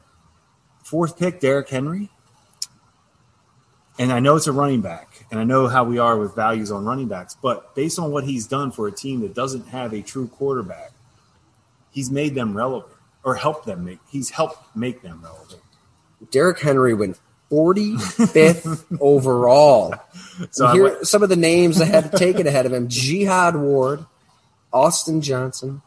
Fourth 0.83 1.17
pick, 1.17 1.39
Derrick 1.39 1.67
Henry. 1.69 2.11
And 3.97 4.11
I 4.11 4.19
know 4.19 4.35
it's 4.35 4.45
a 4.45 4.51
running 4.51 4.81
back, 4.81 5.25
and 5.31 5.39
I 5.39 5.45
know 5.45 5.67
how 5.67 5.83
we 5.83 5.97
are 5.97 6.15
with 6.15 6.35
values 6.35 6.69
on 6.69 6.85
running 6.85 7.07
backs, 7.07 7.35
but 7.41 7.73
based 7.73 7.97
on 7.97 8.11
what 8.11 8.25
he's 8.25 8.45
done 8.45 8.69
for 8.69 8.87
a 8.87 8.91
team 8.91 9.21
that 9.21 9.33
doesn't 9.33 9.69
have 9.69 9.93
a 9.93 10.03
true 10.03 10.27
quarterback, 10.27 10.91
he's 11.89 12.11
made 12.11 12.35
them 12.35 12.55
relevant 12.55 12.93
or 13.23 13.33
helped 13.33 13.65
them 13.65 13.85
make. 13.85 13.99
He's 14.07 14.29
helped 14.29 14.75
make 14.75 15.01
them 15.01 15.21
relevant. 15.23 15.61
Derrick 16.29 16.59
Henry 16.59 16.93
went 16.93 17.19
45th 17.51 18.85
overall. 18.99 19.93
So 20.51 20.65
And 20.67 20.73
here 20.75 20.83
went- 20.83 21.07
some 21.07 21.23
of 21.23 21.29
the 21.29 21.35
names 21.35 21.77
that 21.79 21.85
had 21.87 22.11
taken 22.13 22.47
ahead 22.47 22.65
of 22.65 22.73
him: 22.73 22.87
Jihad 22.87 23.55
Ward, 23.55 24.05
Austin 24.73 25.21
Johnson, 25.21 25.81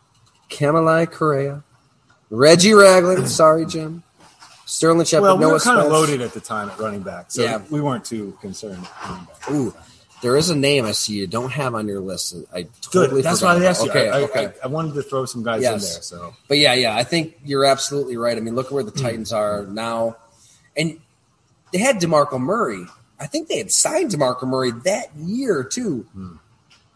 Kamalei 0.51 1.11
Correa, 1.11 1.63
Reggie 2.31 2.75
Ragland. 2.75 3.29
Sorry, 3.29 3.67
Jim. 3.67 4.03
Sterling 4.67 5.07
Shepard. 5.07 5.23
Well, 5.23 5.37
we 5.39 5.43
Noah 5.45 5.53
were 5.55 5.61
kind 5.61 5.81
of 5.81 5.91
loaded 5.91 6.21
at 6.21 6.33
the 6.35 6.41
time 6.41 6.69
at 6.69 6.79
running 6.79 7.03
back, 7.03 7.31
so 7.31 7.43
Yeah. 7.43 7.63
we 7.71 7.81
weren't 7.81 8.05
too 8.05 8.37
concerned. 8.43 8.87
Ooh, 9.51 9.73
there 10.21 10.37
is 10.37 10.51
a 10.51 10.55
name 10.57 10.85
I 10.85 10.93
see 10.93 11.15
you 11.15 11.27
don't 11.27 11.51
have 11.53 11.75
on 11.75 11.89
your 11.89 12.01
list. 12.01 12.37
I 12.53 12.67
Good. 12.93 13.11
That's 13.25 13.41
forgot 13.41 13.57
why 13.57 13.65
I 13.65 13.67
asked 13.67 13.83
you. 13.85 13.91
Okay, 13.91 14.11
I, 14.11 14.19
I, 14.19 14.23
okay. 14.25 14.47
I, 14.47 14.53
I 14.65 14.67
wanted 14.67 14.93
to 14.95 15.03
throw 15.03 15.25
some 15.25 15.43
guys 15.43 15.63
Yes. 15.63 15.73
in 15.73 15.91
there. 15.93 16.03
So 16.03 16.35
But 16.49 16.59
yeah, 16.59 16.75
yeah, 16.75 16.95
I 16.95 17.03
think 17.03 17.39
you're 17.47 17.65
absolutely 17.65 18.19
right. 18.19 18.37
I 18.37 18.41
mean, 18.41 18.55
look 18.55 18.67
at 18.67 18.73
where 18.73 18.85
the 18.85 18.91
Titans 19.05 19.33
are 19.33 19.65
now, 19.65 20.17
and 20.77 21.01
they 21.73 21.79
had 21.79 21.97
Demarco 21.97 22.41
Murray. 22.41 22.85
I 23.21 23.27
think 23.27 23.49
they 23.49 23.59
had 23.59 23.71
signed 23.73 24.11
Demarco 24.11 24.45
Murray 24.47 24.71
that 24.85 25.15
year 25.17 25.65
too. 25.65 26.07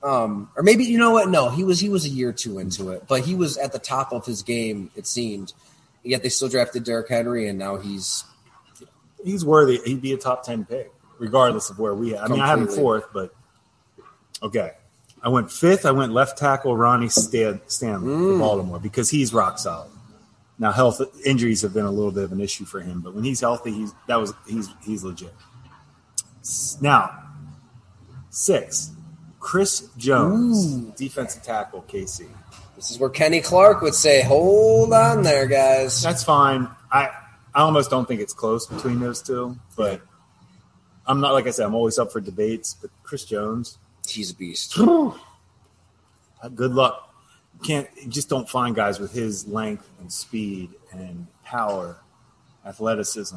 Um, 0.03 0.51
or 0.57 0.63
maybe 0.63 0.85
you 0.85 0.99
know 0.99 1.11
what? 1.13 1.29
No, 1.29 1.49
he 1.51 1.63
was 1.65 1.79
he 1.81 1.89
was 1.89 2.05
a 2.05 2.09
year 2.09 2.31
or 2.31 2.33
two 2.33 2.59
into 2.59 2.91
it, 2.91 3.05
but 3.09 3.23
he 3.23 3.35
was 3.35 3.57
at 3.57 3.73
the 3.73 3.79
top 3.79 4.13
of 4.13 4.27
his 4.27 4.43
game. 4.43 4.91
It 4.97 5.07
seemed. 5.07 5.53
Yet 6.05 6.23
they 6.25 6.29
still 6.29 6.49
drafted 6.49 6.83
Derrick 6.85 7.09
Henry, 7.09 7.47
and 7.49 7.59
now 7.59 7.77
he's 7.77 8.25
he's 9.25 9.45
worthy. 9.45 9.81
He'd 9.85 10.03
be 10.03 10.13
a 10.13 10.17
top 10.17 10.43
ten 10.45 10.65
pick, 10.65 10.93
regardless 11.19 11.71
of 11.71 11.79
where 11.79 11.95
we. 11.95 12.17
I 12.17 12.27
mean, 12.27 12.41
I 12.41 12.49
have 12.49 12.59
him 12.61 12.67
fourth, 12.67 13.05
but 13.13 13.33
okay. 14.43 14.73
I 15.23 15.29
went 15.29 15.53
fifth. 15.53 15.87
I 15.87 15.93
went 15.93 16.13
left 16.13 16.37
tackle 16.37 16.77
Ronnie 16.77 17.09
Stan- 17.09 17.61
Stanley 17.69 18.13
Mm. 18.13 18.39
Baltimore 18.41 18.81
because 18.81 19.09
he's 19.11 19.33
rock 19.33 19.57
solid. 19.61 19.89
Now, 20.63 20.71
health 20.71 21.03
injuries 21.27 21.61
have 21.63 21.75
been 21.75 21.87
a 21.87 21.91
little 21.91 22.13
bit 22.13 22.23
of 22.23 22.31
an 22.31 22.41
issue 22.41 22.65
for 22.65 22.79
him, 22.81 23.01
but 23.01 23.17
when 23.17 23.25
he's 23.25 23.41
healthy, 23.41 23.73
he's 23.73 23.93
that 24.07 24.15
was 24.15 24.33
he's 24.47 24.69
he's 24.85 25.03
legit. 25.03 25.35
Now, 26.81 27.21
six, 28.31 28.93
Chris 29.41 29.89
Jones, 29.97 30.77
defensive 30.97 31.43
tackle, 31.43 31.85
KC. 31.89 32.29
this 32.77 32.93
is 32.93 33.01
where 33.01 33.11
Kenny 33.11 33.41
Clark 33.41 33.83
would 33.83 33.97
say, 33.97 34.23
"Hold 34.23 34.93
on 34.93 35.25
there, 35.25 35.49
guys." 35.49 36.01
That's 36.01 36.23
fine. 36.23 36.69
I 36.93 37.09
I 37.53 37.63
almost 37.63 37.91
don't 37.91 38.07
think 38.07 38.21
it's 38.21 38.33
close 38.33 38.65
between 38.69 39.01
those 39.01 39.21
two, 39.21 39.57
but 39.77 40.01
I'm 41.09 41.21
not 41.21 41.33
like 41.33 41.49
I 41.49 41.51
said. 41.51 41.67
I'm 41.67 41.75
always 41.75 41.99
up 41.99 42.13
for 42.13 42.21
debates. 42.21 42.77
But 42.81 42.91
Chris 43.03 43.25
Jones, 43.25 43.79
He's 44.09 44.31
a 44.31 44.35
beast. 44.37 44.77
good 44.79 46.73
luck. 46.73 47.12
Can't 47.63 47.89
you 48.01 48.09
just 48.09 48.29
don't 48.29 48.49
find 48.49 48.75
guys 48.75 48.99
with 48.99 49.13
his 49.13 49.47
length 49.47 49.89
and 50.01 50.13
speed 50.13 50.71
and 50.93 51.27
power, 51.45 51.97
athleticism. 52.67 53.37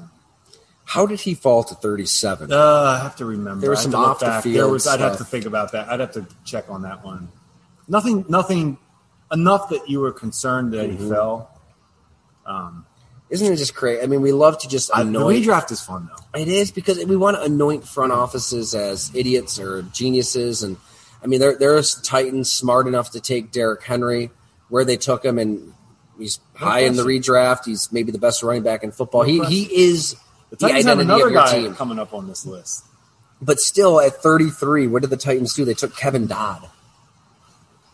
How 0.86 1.06
did 1.06 1.20
he 1.22 1.34
fall 1.34 1.64
to 1.64 1.74
37? 1.76 2.52
Uh, 2.52 2.56
I 2.56 3.00
have 3.04 3.16
to 3.18 3.26
remember. 3.26 3.62
There 3.62 3.70
was 3.72 3.82
some 3.82 3.96
off 3.96 4.20
the 4.20 4.40
field 4.42 4.56
There 4.56 4.68
was. 4.68 4.86
I'd 4.88 5.00
have 5.00 5.18
to 5.18 5.24
think 5.26 5.46
about 5.46 5.72
that. 5.72 5.90
I'd 5.90 6.00
have 6.00 6.12
to 6.14 6.26
check 6.44 6.66
on 6.70 6.84
that 6.84 7.04
one. 7.04 7.30
Nothing. 7.88 8.26
Nothing. 8.30 8.78
Enough 9.32 9.70
that 9.70 9.90
you 9.90 10.00
were 10.00 10.12
concerned 10.12 10.74
that 10.74 10.90
Mm-hmm. 10.90 11.04
he 11.04 11.10
fell. 11.10 11.52
Um, 12.46 12.86
Isn't 13.32 13.52
it 13.52 13.56
just 13.58 13.74
crazy? 13.74 14.04
I 14.04 14.06
mean, 14.06 14.22
we 14.22 14.32
love 14.32 14.60
to 14.60 14.68
just 14.68 14.92
I, 14.94 15.02
the 15.04 15.10
redraft 15.20 15.72
is 15.72 15.82
fun 15.82 16.08
though. 16.16 16.40
It 16.40 16.48
is 16.48 16.70
because 16.70 17.04
we 17.06 17.16
want 17.18 17.38
to 17.38 17.42
anoint 17.44 17.88
front 17.88 18.12
offices 18.12 18.76
as 18.76 19.10
idiots 19.16 19.58
or 19.60 19.82
geniuses, 19.82 20.62
and 20.62 20.78
I 21.26 21.28
mean, 21.28 21.40
there 21.40 21.56
there's 21.56 22.00
Titans 22.02 22.52
smart 22.52 22.86
enough 22.86 23.12
to 23.12 23.20
take 23.20 23.52
Derrick 23.52 23.82
Henry 23.82 24.30
where 24.70 24.86
they 24.86 24.96
took 24.96 25.26
him, 25.26 25.40
and 25.40 25.74
he's 26.20 26.40
high 26.54 26.82
in 26.82 26.96
the 26.96 27.02
redraft. 27.02 27.66
He's 27.66 27.92
maybe 27.92 28.12
the 28.12 28.20
best 28.20 28.44
running 28.44 28.62
back 28.62 28.84
in 28.84 28.92
football. 28.92 29.24
No 29.24 29.30
he 29.30 29.38
question. 29.40 29.56
he 29.56 29.86
is 29.86 30.12
The 30.52 30.58
the 30.58 30.58
Titans 30.58 30.86
have 30.86 31.00
identity 31.00 31.06
another 31.06 31.28
of 31.28 31.34
your 31.34 31.44
guy 31.44 31.62
team. 31.62 31.74
coming 31.74 31.98
up 31.98 32.14
on 32.14 32.28
this 32.28 32.46
list. 32.46 32.86
But 33.42 33.60
still, 33.60 34.00
at 34.00 34.22
33, 34.22 34.86
what 34.86 35.02
did 35.02 35.10
the 35.10 35.18
Titans 35.18 35.56
do? 35.56 35.66
They 35.66 35.74
took 35.74 35.98
Kevin 35.98 36.28
Dodd, 36.28 36.70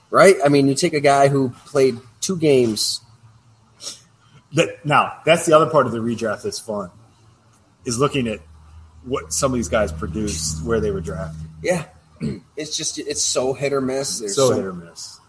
right? 0.10 0.36
I 0.44 0.50
mean, 0.50 0.68
you 0.68 0.76
take 0.76 0.94
a 0.94 1.00
guy 1.00 1.30
who 1.30 1.52
played 1.68 2.00
two 2.20 2.36
games. 2.36 3.00
That 4.56 4.86
now 4.86 5.20
that's 5.24 5.46
the 5.46 5.54
other 5.54 5.70
part 5.70 5.86
of 5.86 5.94
the 5.94 6.00
redraft 6.00 6.44
that's 6.44 6.60
fun, 6.60 6.92
is 7.86 7.98
looking 7.98 8.28
at 8.28 8.42
what 9.06 9.32
some 9.32 9.54
of 9.54 9.56
these 9.56 9.70
guys 9.70 9.94
produced, 9.94 10.66
where 10.66 10.82
they 10.82 10.92
were 10.92 11.00
drafted. 11.00 11.48
Yeah, 11.64 11.86
it's 12.58 12.76
just 12.76 13.00
it's 13.00 13.22
so 13.22 13.54
hit 13.54 13.74
or 13.74 13.82
miss. 13.82 14.20
There's 14.20 14.36
So 14.36 14.54
hit 14.54 14.66
or 14.66 14.74
miss. 14.74 15.20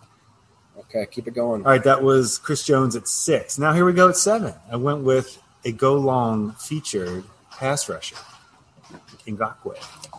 Okay, 0.78 1.06
keep 1.10 1.26
it 1.26 1.34
going. 1.34 1.62
All 1.64 1.70
right, 1.70 1.84
that 1.84 2.02
was 2.02 2.38
Chris 2.38 2.64
Jones 2.64 2.96
at 2.96 3.08
six. 3.08 3.58
Now 3.58 3.72
here 3.72 3.84
we 3.84 3.92
go 3.92 4.08
at 4.08 4.16
seven. 4.16 4.54
I 4.70 4.76
went 4.76 5.02
with 5.02 5.40
a 5.64 5.72
go 5.72 5.94
long 5.94 6.52
featured 6.52 7.24
pass 7.50 7.88
rusher, 7.88 8.16
Ngakoue. 9.26 9.76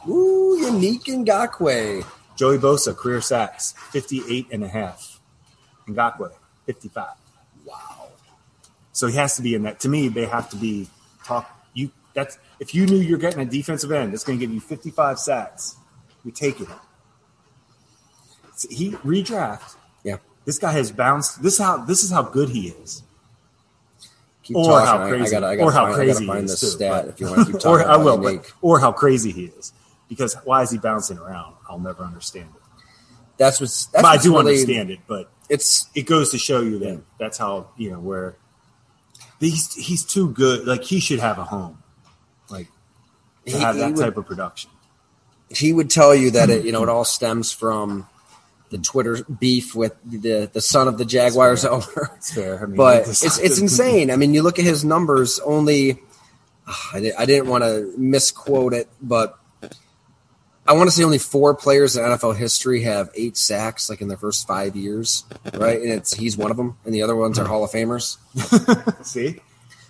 Ooh, 0.08 0.60
Yannick 0.62 1.04
Ngakoue. 1.04 2.06
Joey 2.36 2.58
Bosa, 2.58 2.96
career 2.96 3.22
sacks, 3.22 3.74
58 3.92 4.48
and 4.52 4.64
a 4.64 4.68
half. 4.68 5.20
Ngakoue, 5.88 6.32
55. 6.66 7.08
Wow. 7.66 8.08
So 8.92 9.08
he 9.08 9.16
has 9.18 9.36
to 9.36 9.42
be 9.42 9.54
in 9.56 9.64
that. 9.64 9.80
To 9.82 9.90
me, 9.90 10.08
they 10.08 10.26
have 10.26 10.50
to 10.50 10.56
be 10.56 10.88
talk. 11.24 11.50
You 11.74 11.92
that's 12.14 12.38
if 12.60 12.74
you 12.74 12.86
knew 12.86 12.98
you're 12.98 13.18
getting 13.18 13.42
a 13.42 13.46
defensive 13.46 13.92
end 13.92 14.14
that's 14.14 14.24
going 14.24 14.40
to 14.40 14.46
give 14.46 14.54
you 14.54 14.60
55 14.60 15.20
sacks, 15.20 15.76
you're 16.24 16.34
taking 16.34 16.68
it. 16.68 16.78
He 18.70 18.92
redraft. 18.92 19.76
Yeah. 20.04 20.18
This 20.46 20.60
guy 20.60 20.72
has 20.74 20.92
bounced. 20.92 21.42
This 21.42 21.58
how 21.58 21.78
this 21.78 22.04
is 22.04 22.12
how 22.12 22.22
good 22.24 22.50
he 22.50 22.70
is. 22.70 23.04
Keep 24.44 24.58
Or 24.58 24.66
talking. 24.66 24.88
how 24.88 25.04
I- 25.06 25.10
crazy- 25.10 25.24
I, 25.36 25.40
gotta, 25.40 25.48
I 25.48 25.56
gotta 25.56 25.68
or 25.68 25.72
how 25.72 25.84
find, 25.86 25.96
crazy 25.96 26.18
I 26.18 26.22
he 26.22 26.28
find 26.28 26.46
is, 26.46 26.52
this 26.52 26.60
too, 26.62 26.68
stat 26.68 27.08
if 27.08 27.20
you 27.20 27.28
want 27.28 27.40
to 27.48 27.52
keep 27.54 27.54
talking. 27.62 27.86
Or 27.86 27.90
I 27.90 27.98
will, 27.98 28.18
but 28.18 28.52
or 28.62 28.80
how 28.80 28.92
crazy 28.92 29.32
he 29.32 29.46
is. 29.46 29.74
Because 30.10 30.36
why 30.44 30.62
is 30.62 30.70
he 30.72 30.78
bouncing 30.78 31.18
around? 31.18 31.56
I'll 31.70 31.80
never 31.80 32.04
understand 32.04 32.50
it. 32.56 32.62
That's 33.38 33.60
what's. 33.60 33.88
That's 33.88 34.06
I 34.06 34.18
do 34.18 34.32
really, 34.38 34.54
understand 34.54 34.92
it, 34.92 35.00
but 35.08 35.32
It's 35.50 35.88
it 35.96 36.04
goes 36.04 36.32
to 36.32 36.38
show 36.38 36.60
you 36.62 36.78
that 36.80 36.86
Yeah. 36.88 36.98
that's 37.20 37.38
how 37.38 37.70
you 37.78 37.92
know 37.92 38.00
where 38.00 38.36
he's 39.40 39.74
he's 39.74 40.04
too 40.06 40.30
good. 40.32 40.68
Like 40.68 40.84
he 40.84 41.00
should 41.00 41.20
have 41.20 41.40
a 41.40 41.46
home, 41.46 41.82
like 42.50 42.68
to 43.46 43.52
He- 43.54 43.60
have 43.60 43.76
that 43.78 43.94
would- 43.94 44.00
type 44.00 44.18
of 44.18 44.26
production. 44.28 44.70
He 45.56 45.74
would 45.74 45.90
tell 45.90 46.14
you 46.16 46.32
that 46.32 46.50
it 46.50 46.66
you 46.66 46.72
know 46.72 46.84
it 46.84 46.88
hmm. 46.88 46.92
all 46.92 47.06
stems 47.06 47.52
from 47.52 48.08
the 48.70 48.78
Twitter 48.80 49.24
beef 49.24 49.76
with 49.76 49.96
the 50.04 50.50
the 50.52 50.62
son 50.62 50.88
of 50.88 50.98
the 50.98 51.06
Jaguars 51.06 51.64
owner. 51.66 52.12
It's 52.16 52.34
fair. 52.34 52.64
I 52.64 52.66
mean, 52.66 52.76
but 52.76 53.08
it's 53.08 53.24
it's 53.24 53.60
insane. 53.60 54.12
I 54.12 54.16
mean, 54.16 54.34
you 54.34 54.42
look 54.42 54.60
at 54.60 54.66
his 54.66 54.84
numbers. 54.84 55.40
Only 55.40 56.00
ah, 56.68 56.90
I, 56.94 57.00
di- 57.00 57.14
I 57.14 57.26
didn't 57.26 57.50
want 57.50 57.64
to 57.64 57.94
misquote 57.98 58.74
it, 58.74 58.90
but 59.02 59.38
I 60.66 60.74
want 60.74 60.90
to 60.90 60.96
say 60.96 61.04
only 61.04 61.18
four 61.20 61.54
players 61.54 61.98
in 61.98 62.04
NFL 62.04 62.38
history 62.38 62.84
have 62.84 63.10
eight 63.16 63.38
sacks 63.38 63.90
like 63.90 64.02
in 64.02 64.08
their 64.08 64.18
first 64.18 64.48
five 64.48 64.76
years, 64.76 65.26
right? 65.54 65.80
And 65.80 65.92
it's 65.92 66.14
he's 66.14 66.38
one 66.38 66.52
of 66.52 66.58
them, 66.58 66.78
and 66.86 66.94
the 66.94 67.04
other 67.04 67.16
ones 67.16 67.38
are 67.38 67.44
hmm. 67.44 67.50
Hall 67.50 67.64
of 67.64 67.72
Famers. 67.72 68.18
See, 69.06 69.40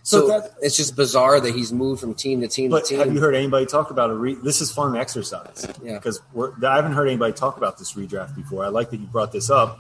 So, 0.06 0.28
that- 0.28 0.54
it's 0.62 0.76
just 0.76 0.96
bizarre 0.98 1.40
that 1.40 1.56
he's 1.56 1.72
moved 1.72 2.02
from 2.02 2.14
team 2.14 2.42
to 2.42 2.48
team 2.48 2.70
but 2.72 2.84
to 2.86 2.98
have 2.98 3.14
you 3.14 3.20
heard 3.22 3.36
anybody 3.36 3.66
talk 3.66 3.90
about 3.90 4.10
a 4.10 4.14
re? 4.14 4.36
This 4.36 4.60
is 4.60 4.70
fun 4.72 4.98
exercise. 4.98 5.66
Yeah. 5.82 5.94
because 5.96 6.20
I 6.36 6.76
haven't 6.76 6.92
heard 6.94 7.08
anybody 7.08 7.32
talk 7.34 7.56
about 7.58 7.78
this 7.78 7.94
redraft 7.94 8.36
before. 8.36 8.66
I 8.66 8.68
like 8.68 8.90
that 8.92 9.00
you 9.00 9.08
brought 9.08 9.32
this 9.32 9.50
up 9.50 9.80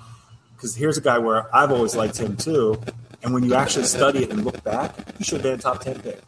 because 0.55 0.75
here's 0.75 0.97
a 0.97 1.01
guy 1.01 1.17
where 1.17 1.53
I've 1.53 1.71
always 1.71 1.95
liked 1.95 2.17
him 2.17 2.37
too. 2.37 2.79
And 3.21 3.33
when 3.33 3.43
you 3.43 3.53
actually 3.53 3.83
study 3.85 4.23
it 4.23 4.31
and 4.31 4.45
look 4.45 4.63
back, 4.63 5.17
he 5.17 5.23
should 5.25 5.35
have 5.41 5.43
been 5.43 5.53
a 5.55 5.57
top 5.57 5.81
ten 5.81 5.99
pick. 6.01 6.21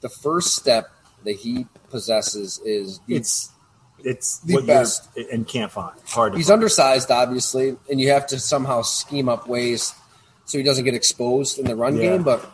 the 0.00 0.08
first 0.08 0.54
step 0.56 0.86
that 1.24 1.36
he 1.36 1.66
possesses 1.90 2.60
is 2.64 3.00
the, 3.06 3.14
It's 3.16 3.50
It's 4.04 4.38
The 4.38 4.54
what 4.54 4.66
best. 4.66 5.08
you 5.16 5.26
and 5.32 5.46
can't 5.46 5.70
find. 5.72 5.92
Hard 6.06 6.36
He's 6.36 6.46
find. 6.46 6.54
undersized, 6.54 7.10
obviously, 7.10 7.76
and 7.90 8.00
you 8.00 8.10
have 8.10 8.26
to 8.28 8.38
somehow 8.38 8.82
scheme 8.82 9.28
up 9.28 9.48
ways 9.48 9.92
so 10.44 10.56
he 10.58 10.62
doesn't 10.64 10.84
get 10.84 10.94
exposed 10.94 11.58
in 11.58 11.66
the 11.66 11.74
run 11.76 11.96
Yeah. 11.96 12.02
game. 12.10 12.22
But 12.22 12.48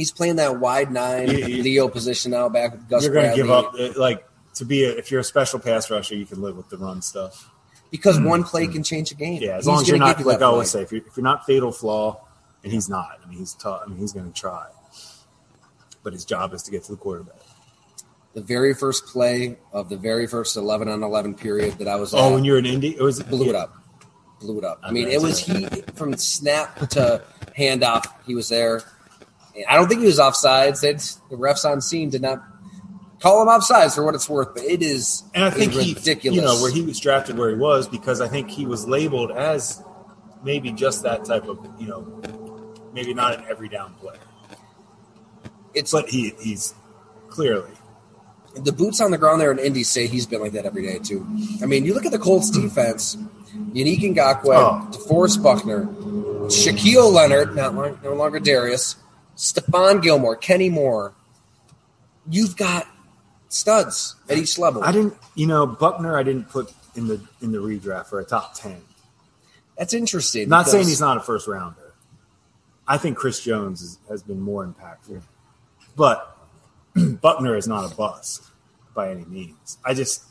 he's 0.00 0.10
playing 0.12 0.36
that 0.36 0.58
wide 0.58 0.90
nine 0.90 1.28
You- 1.30 1.46
you- 1.46 1.62
Leo 1.62 1.88
position 1.88 2.30
now, 2.32 2.48
back 2.48 2.72
with 2.72 2.88
Gus 2.88 3.04
You're 3.04 3.12
going 3.12 3.30
to 3.30 3.36
give 3.36 3.50
up 3.50 3.74
uh, 3.78 3.90
like 3.96 4.26
to 4.54 4.64
be 4.64 4.84
a, 4.84 4.90
if 4.90 5.10
you're 5.10 5.20
a 5.20 5.24
special 5.24 5.58
pass 5.60 5.90
rusher, 5.90 6.14
you 6.16 6.26
can 6.26 6.40
live 6.42 6.56
with 6.56 6.68
the 6.70 6.76
run 6.78 7.00
stuff. 7.02 7.48
because 7.90 8.18
one 8.20 8.42
play 8.44 8.66
can 8.66 8.82
change 8.82 9.10
a 9.12 9.14
game. 9.14 9.40
Yeah, 9.42 9.56
as 9.56 9.64
He's 9.64 9.66
long 9.68 9.80
as 9.82 9.88
you're 9.88 9.98
not 9.98 10.18
you 10.18 10.24
like 10.24 10.40
I 10.42 10.46
always 10.46 10.70
say, 10.70 10.82
if 10.82 10.90
you're, 10.92 11.02
if 11.06 11.16
you're 11.16 11.24
not 11.24 11.44
fatal 11.46 11.70
flaw, 11.72 12.20
and 12.64 12.72
he's 12.72 12.88
not. 12.88 13.20
I 13.24 13.28
mean, 13.28 13.38
he's 13.38 13.54
tough. 13.54 13.82
I 13.84 13.88
mean, 13.88 13.98
he's 13.98 14.12
going 14.12 14.30
to 14.30 14.38
try, 14.38 14.66
but 16.02 16.12
his 16.12 16.24
job 16.24 16.52
is 16.54 16.62
to 16.64 16.70
get 16.70 16.84
to 16.84 16.92
the 16.92 16.98
quarterback. 16.98 17.40
the 18.34 18.40
very 18.42 18.74
first 18.74 19.06
play 19.06 19.56
of 19.72 19.88
the 19.88 19.96
very 19.96 20.26
first 20.26 20.56
eleven 20.56 20.88
on 20.88 21.02
eleven 21.02 21.34
period 21.34 21.78
that 21.78 21.88
I 21.88 21.96
was 21.96 22.12
Oh, 22.14 22.28
at, 22.30 22.34
when 22.34 22.44
you're 22.44 22.58
in 22.58 22.66
Indy, 22.66 22.96
it 22.96 23.02
was 23.02 23.22
blew 23.22 23.48
it 23.48 23.54
up, 23.54 23.74
blew 24.40 24.58
it 24.58 24.64
up. 24.64 24.80
I 24.82 24.88
I 24.88 24.90
mean, 24.92 25.08
it 25.08 25.20
was 25.22 25.38
he 25.38 25.66
from 25.94 26.16
snap 26.16 26.76
to 26.90 27.22
handoff. 27.58 28.04
He 28.26 28.34
was 28.34 28.48
there. 28.48 28.82
I 29.68 29.76
don't 29.76 29.88
think 29.88 30.00
he 30.00 30.06
was 30.06 30.18
offsides. 30.18 30.82
It's, 30.84 31.16
the 31.30 31.36
refs 31.36 31.64
on 31.64 31.80
scene 31.80 32.10
did 32.10 32.22
not 32.22 32.42
call 33.20 33.42
him 33.42 33.48
offsides 33.48 33.94
for 33.94 34.04
what 34.04 34.14
it's 34.14 34.28
worth, 34.28 34.54
but 34.54 34.64
it 34.64 34.82
is 34.82 35.24
And 35.34 35.44
I 35.44 35.50
think 35.50 35.72
he, 35.72 35.94
ridiculous. 35.94 36.36
you 36.36 36.42
know, 36.42 36.60
where 36.60 36.70
he 36.70 36.82
was 36.82 36.98
drafted 36.98 37.36
where 37.38 37.50
he 37.50 37.56
was 37.56 37.88
because 37.88 38.20
I 38.20 38.28
think 38.28 38.50
he 38.50 38.66
was 38.66 38.86
labeled 38.86 39.30
as 39.30 39.82
maybe 40.42 40.72
just 40.72 41.02
that 41.02 41.24
type 41.24 41.46
of, 41.46 41.58
you 41.78 41.88
know, 41.88 42.72
maybe 42.92 43.14
not 43.14 43.38
an 43.38 43.44
every 43.48 43.68
down 43.68 43.94
player, 43.94 44.18
it's 45.74 45.92
but 45.92 46.08
he 46.08 46.32
he's 46.40 46.74
clearly 47.28 47.70
the 48.56 48.72
boots 48.72 49.00
on 49.00 49.10
the 49.10 49.18
ground 49.18 49.40
there 49.40 49.52
in 49.52 49.58
Indy 49.58 49.84
say 49.84 50.06
he's 50.06 50.26
been 50.26 50.40
like 50.40 50.52
that 50.52 50.66
every 50.66 50.82
day 50.82 50.98
too. 50.98 51.26
I 51.62 51.66
mean, 51.66 51.84
you 51.84 51.94
look 51.94 52.04
at 52.04 52.12
the 52.12 52.18
Colts 52.18 52.54
hmm. 52.54 52.62
defense: 52.62 53.16
Yannick 53.72 54.00
Ngakoue, 54.00 54.46
Oh. 54.46 54.88
DeForest 54.90 55.42
Buckner, 55.42 55.86
Shaquille 56.48 57.12
Leonard, 57.12 57.54
not 57.54 57.74
long, 57.74 57.98
no 58.02 58.14
longer 58.14 58.40
Darius, 58.40 58.96
Stephon 59.40 60.02
Gilmore, 60.02 60.36
Kenny 60.36 60.68
Moore. 60.68 61.14
You've 62.28 62.56
got 62.58 62.86
studs 63.48 64.14
at 64.28 64.36
each 64.36 64.58
level. 64.58 64.84
I 64.84 64.92
didn't, 64.92 65.14
you 65.34 65.46
know, 65.46 65.66
Buckner 65.66 66.18
I 66.18 66.22
didn't 66.22 66.50
put 66.50 66.72
in 66.94 67.08
the 67.08 67.20
in 67.40 67.50
the 67.50 67.58
redraft 67.58 68.06
for 68.06 68.20
a 68.20 68.24
top 68.24 68.54
ten. 68.54 68.82
That's 69.78 69.94
interesting. 69.94 70.50
Not 70.50 70.68
saying 70.68 70.86
he's 70.86 71.00
not 71.00 71.16
a 71.16 71.20
first 71.20 71.48
rounder. 71.48 71.94
I 72.86 72.98
think 72.98 73.16
Chris 73.16 73.40
Jones 73.40 73.80
is, 73.80 73.98
has 74.10 74.22
been 74.22 74.40
more 74.40 74.66
impactful, 74.66 75.22
but 75.96 76.36
Buckner 77.22 77.56
is 77.56 77.66
not 77.66 77.90
a 77.90 77.94
bust 77.94 78.42
by 78.94 79.10
any 79.10 79.24
means. 79.24 79.78
I 79.84 79.94
just, 79.94 80.24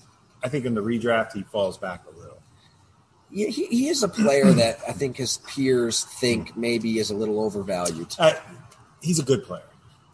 I 0.44 0.50
think 0.50 0.66
in 0.66 0.76
the 0.76 0.84
redraft 0.84 1.34
he 1.34 1.42
falls 1.42 1.80
back 1.80 2.04
a 2.06 2.16
little. 2.16 2.38
He, 3.32 3.48
he 3.50 3.66
he 3.66 3.88
is 3.88 4.04
a 4.04 4.08
player 4.08 4.52
that 4.52 4.80
I 4.88 4.92
think 4.92 5.18
his 5.18 5.38
peers 5.38 6.04
think 6.04 6.56
maybe 6.56 7.00
is 7.00 7.10
a 7.10 7.16
little 7.16 7.42
overvalued. 7.42 8.16
Uh, 8.20 8.34
he's 9.02 9.20
a 9.20 9.24
good 9.24 9.44
player. 9.44 9.64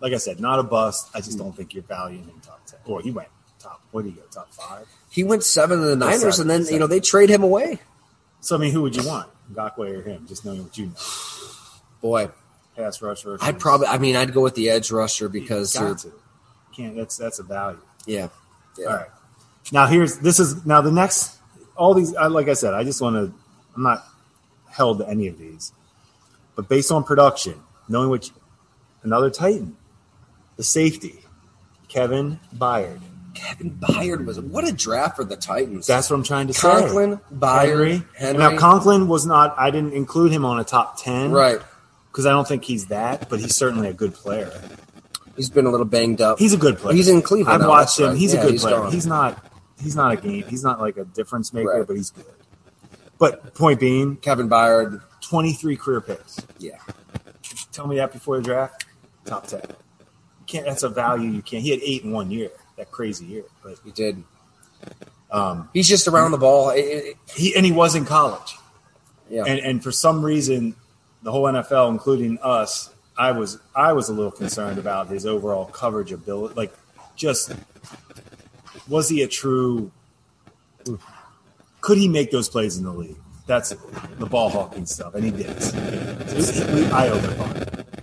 Like 0.02 0.14
I 0.14 0.18
said, 0.18 0.40
not 0.40 0.60
a 0.60 0.64
bust. 0.64 1.10
I 1.14 1.22
just 1.22 1.38
don't 1.38 1.56
think 1.56 1.74
you're 1.74 1.84
valuing 1.84 2.26
him 2.26 2.40
top 2.46 2.66
ten. 2.66 2.80
Or 2.86 3.02
he 3.02 3.12
went 3.12 3.30
top. 3.60 3.82
What 3.92 4.04
did 4.04 4.12
he 4.14 4.16
go? 4.20 4.24
Top 4.32 4.54
five. 4.54 4.88
He 5.10 5.24
went 5.24 5.44
seven 5.44 5.80
to 5.80 5.86
the 5.86 5.96
Niners, 5.96 6.36
seven, 6.38 6.52
and 6.52 6.66
then 6.66 6.74
you 6.74 6.80
know 6.80 6.88
they 6.88 7.00
trade 7.00 7.30
him 7.30 7.44
away. 7.44 7.80
So 8.42 8.56
I 8.56 8.60
mean, 8.60 8.72
who 8.72 8.82
would 8.84 8.96
you 8.96 9.08
want, 9.08 9.30
Ngakoue 9.54 10.00
or 10.00 10.02
him? 10.02 10.28
Just 10.28 10.46
knowing 10.46 10.64
what 10.64 10.78
you 10.78 10.88
know, 10.88 10.94
Boy, 12.02 12.30
pass 12.76 13.02
rusher. 13.02 13.38
I'd 13.42 13.60
probably. 13.60 13.88
I 13.88 13.98
mean, 13.98 14.16
I'd 14.16 14.34
go 14.34 14.42
with 14.42 14.56
the 14.56 14.70
edge 14.70 14.92
rusher 14.92 15.30
because 15.30 15.74
you're, 15.74 15.90
got 15.90 16.00
to. 16.00 16.12
Can't. 16.76 16.96
That's 16.96 17.18
that's 17.18 17.40
a 17.40 17.44
value. 17.44 17.80
yeah, 18.06 18.28
yeah. 18.78 18.86
All 18.88 18.94
right. 18.96 19.08
Now 19.72 19.88
here's 19.88 20.20
this 20.20 20.40
is 20.40 20.64
now 20.66 20.82
the 20.82 20.92
next 20.92 21.40
all 21.76 21.94
these 21.96 22.16
I- 22.16 22.28
like 22.28 22.48
I 22.50 22.54
said 22.54 22.76
I 22.76 22.84
just 22.84 23.02
want 23.02 23.16
to 23.16 23.34
I'm 23.76 23.82
not 23.84 24.06
held 24.70 25.00
to 25.00 25.10
any 25.10 25.28
of 25.28 25.40
these, 25.40 25.72
but 26.56 26.70
based 26.70 26.92
on 26.92 27.04
production, 27.04 27.60
knowing 27.90 28.10
which 28.10 28.30
another 29.06 29.30
Titan, 29.30 29.78
the 30.58 30.64
safety, 30.64 31.20
Kevin 31.88 32.40
Byard. 32.56 33.00
Kevin 33.34 33.72
Byard 33.72 34.26
was 34.26 34.40
what 34.40 34.66
a 34.68 34.72
draft 34.72 35.18
for 35.18 35.26
the 35.26 35.36
Titans. 35.36 35.86
That's 35.88 36.10
what 36.10 36.16
I'm 36.16 36.24
trying 36.24 36.48
to 36.48 36.54
say. 36.54 36.62
Conklin, 36.70 37.20
Byard. 37.34 38.06
Henry. 38.16 38.38
Now 38.40 38.58
Conklin 38.58 39.08
was 39.08 39.26
not. 39.26 39.54
I 39.58 39.72
didn't 39.72 39.94
include 39.94 40.32
him 40.32 40.46
on 40.46 40.60
a 40.60 40.64
top 40.64 41.02
ten, 41.02 41.32
right. 41.32 41.60
Because 42.12 42.26
I 42.26 42.30
don't 42.32 42.48
think 42.48 42.64
he's 42.64 42.86
that, 42.88 43.30
but 43.30 43.42
he's 43.42 43.54
certainly 43.56 43.90
a 43.90 43.94
good 43.94 44.14
player. 44.14 44.50
He's 45.36 45.50
been 45.50 45.66
a 45.66 45.70
little 45.70 45.86
banged 45.86 46.22
up. 46.22 46.40
He's 46.40 46.54
a 46.54 46.58
good 46.58 46.78
player. 46.78 46.96
He's 46.96 47.10
in 47.10 47.22
Cleveland 47.22 47.54
I've 47.56 47.60
now, 47.62 47.68
watched 47.68 48.00
him. 48.00 48.08
right. 48.12 48.18
He's 48.18 48.34
Yeah, 48.34 48.40
a 48.40 48.44
good 48.44 48.52
he's 48.54 48.62
player. 48.62 48.76
gone. 48.78 48.92
He's 48.94 49.06
not. 49.06 49.46
He's 49.84 49.96
not 49.98 50.14
a 50.14 50.16
game. 50.16 50.44
He's 50.48 50.64
not 50.64 50.80
like 50.80 50.96
a 50.96 51.04
difference 51.04 51.52
maker, 51.54 51.80
Right. 51.80 51.86
but 51.88 51.98
he's 51.98 52.12
good. 52.12 52.24
But 53.20 53.54
point 53.54 53.82
being, 53.82 54.16
Kevin 54.16 54.48
Byard. 54.50 55.02
23 55.22 55.76
career 55.76 56.00
picks. 56.02 56.40
Yeah, 56.60 56.78
Tell 57.74 57.88
me 57.88 57.98
that 57.98 58.14
before 58.14 58.38
the 58.38 58.44
draft, 58.44 58.85
top 59.26 59.48
10. 59.48 59.62
You 59.68 59.76
can't. 60.48 60.66
That's 60.66 60.84
a 60.84 60.90
value 60.90 61.30
you 61.30 61.42
can't. 61.42 61.64
He 61.64 61.72
had 61.72 61.80
eight 61.82 62.04
in 62.04 62.12
one 62.12 62.32
year. 62.32 62.52
That 62.78 62.92
crazy 62.92 63.26
year, 63.26 63.44
but 63.64 63.78
he 63.86 63.92
did. 63.92 64.22
um, 65.32 65.70
He's 65.74 65.88
just 65.88 66.08
around 66.08 66.32
the 66.32 66.38
ball. 66.38 66.70
It- 66.72 66.80
it- 66.82 67.18
he 67.36 67.56
and 67.56 67.66
he 67.66 67.72
was 67.72 67.96
in 67.96 68.06
college. 68.06 68.56
yeah, 69.30 69.46
and 69.46 69.60
and 69.60 69.84
for 69.84 69.92
some 69.94 70.24
reason, 70.24 70.76
the 71.24 71.32
whole 71.32 71.44
NFL, 71.46 71.90
including 71.90 72.38
us, 72.44 72.90
I 73.18 73.32
was 73.32 73.60
I 73.76 73.94
was 73.94 74.10
a 74.10 74.14
little 74.14 74.32
concerned 74.32 74.78
about 74.78 75.08
his 75.08 75.26
overall 75.26 75.66
coverage 75.66 76.12
ability. 76.12 76.54
Like, 76.56 76.74
just 77.16 77.54
was 78.90 79.08
he 79.10 79.22
a 79.24 79.28
true? 79.28 79.90
Could 81.82 81.98
he 81.98 82.08
make 82.10 82.32
those 82.32 82.50
plays 82.50 82.78
in 82.78 82.84
the 82.84 82.92
league? 82.92 83.16
That's 83.48 83.70
the 84.20 84.26
ball 84.26 84.50
hawking 84.50 84.86
stuff, 84.86 85.16
and 85.16 85.24
he 85.24 85.32
did. 85.32 85.50
I 86.92 87.10
opened 87.10 87.38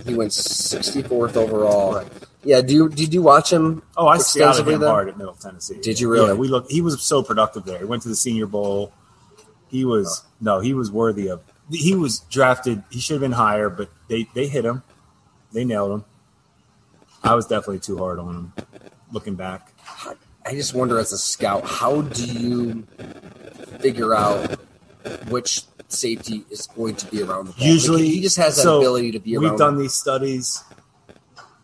he 0.04 0.14
went 0.14 0.32
64th 0.32 1.36
overall. 1.36 1.94
Right. 1.94 2.06
Yeah. 2.44 2.60
Do 2.60 2.74
you 2.74 2.88
did 2.88 3.14
you 3.14 3.22
watch 3.22 3.52
him? 3.52 3.82
Oh, 3.96 4.08
I 4.08 4.18
scouted 4.18 4.66
him 4.66 4.80
then? 4.80 4.88
hard 4.88 5.08
at 5.08 5.18
Middle 5.18 5.34
Tennessee. 5.34 5.80
Did 5.80 6.00
you 6.00 6.10
really? 6.10 6.28
Yeah, 6.28 6.34
we 6.34 6.48
looked. 6.48 6.70
He 6.70 6.80
was 6.80 7.00
so 7.02 7.22
productive 7.22 7.64
there. 7.64 7.78
He 7.78 7.84
went 7.84 8.02
to 8.02 8.08
the 8.08 8.16
Senior 8.16 8.46
Bowl. 8.46 8.92
He 9.68 9.84
was 9.84 10.24
no, 10.40 10.60
he 10.60 10.74
was 10.74 10.90
worthy 10.90 11.28
of. 11.28 11.42
He 11.70 11.94
was 11.94 12.20
drafted. 12.20 12.82
He 12.90 13.00
should 13.00 13.14
have 13.14 13.22
been 13.22 13.32
higher, 13.32 13.70
but 13.70 13.90
they 14.08 14.28
they 14.34 14.48
hit 14.48 14.64
him. 14.64 14.82
They 15.52 15.64
nailed 15.64 15.92
him. 15.92 16.04
I 17.22 17.34
was 17.34 17.46
definitely 17.46 17.78
too 17.78 17.98
hard 17.98 18.18
on 18.18 18.34
him. 18.34 18.52
Looking 19.12 19.34
back, 19.34 19.72
I 20.44 20.54
just 20.54 20.74
wonder 20.74 20.98
as 20.98 21.12
a 21.12 21.18
scout, 21.18 21.64
how 21.64 22.02
do 22.02 22.24
you 22.24 22.82
figure 23.80 24.14
out 24.14 24.58
which 25.28 25.62
safety 25.92 26.44
is 26.50 26.66
going 26.66 26.96
to 26.96 27.06
be 27.06 27.22
around 27.22 27.46
the 27.46 27.52
ball? 27.52 27.66
usually 27.66 28.08
he 28.08 28.20
just 28.20 28.36
has 28.36 28.56
that 28.56 28.62
so 28.62 28.78
ability 28.78 29.12
to 29.12 29.20
be 29.20 29.36
around. 29.36 29.50
We've 29.50 29.58
done 29.58 29.78
these 29.78 29.94
studies. 29.94 30.64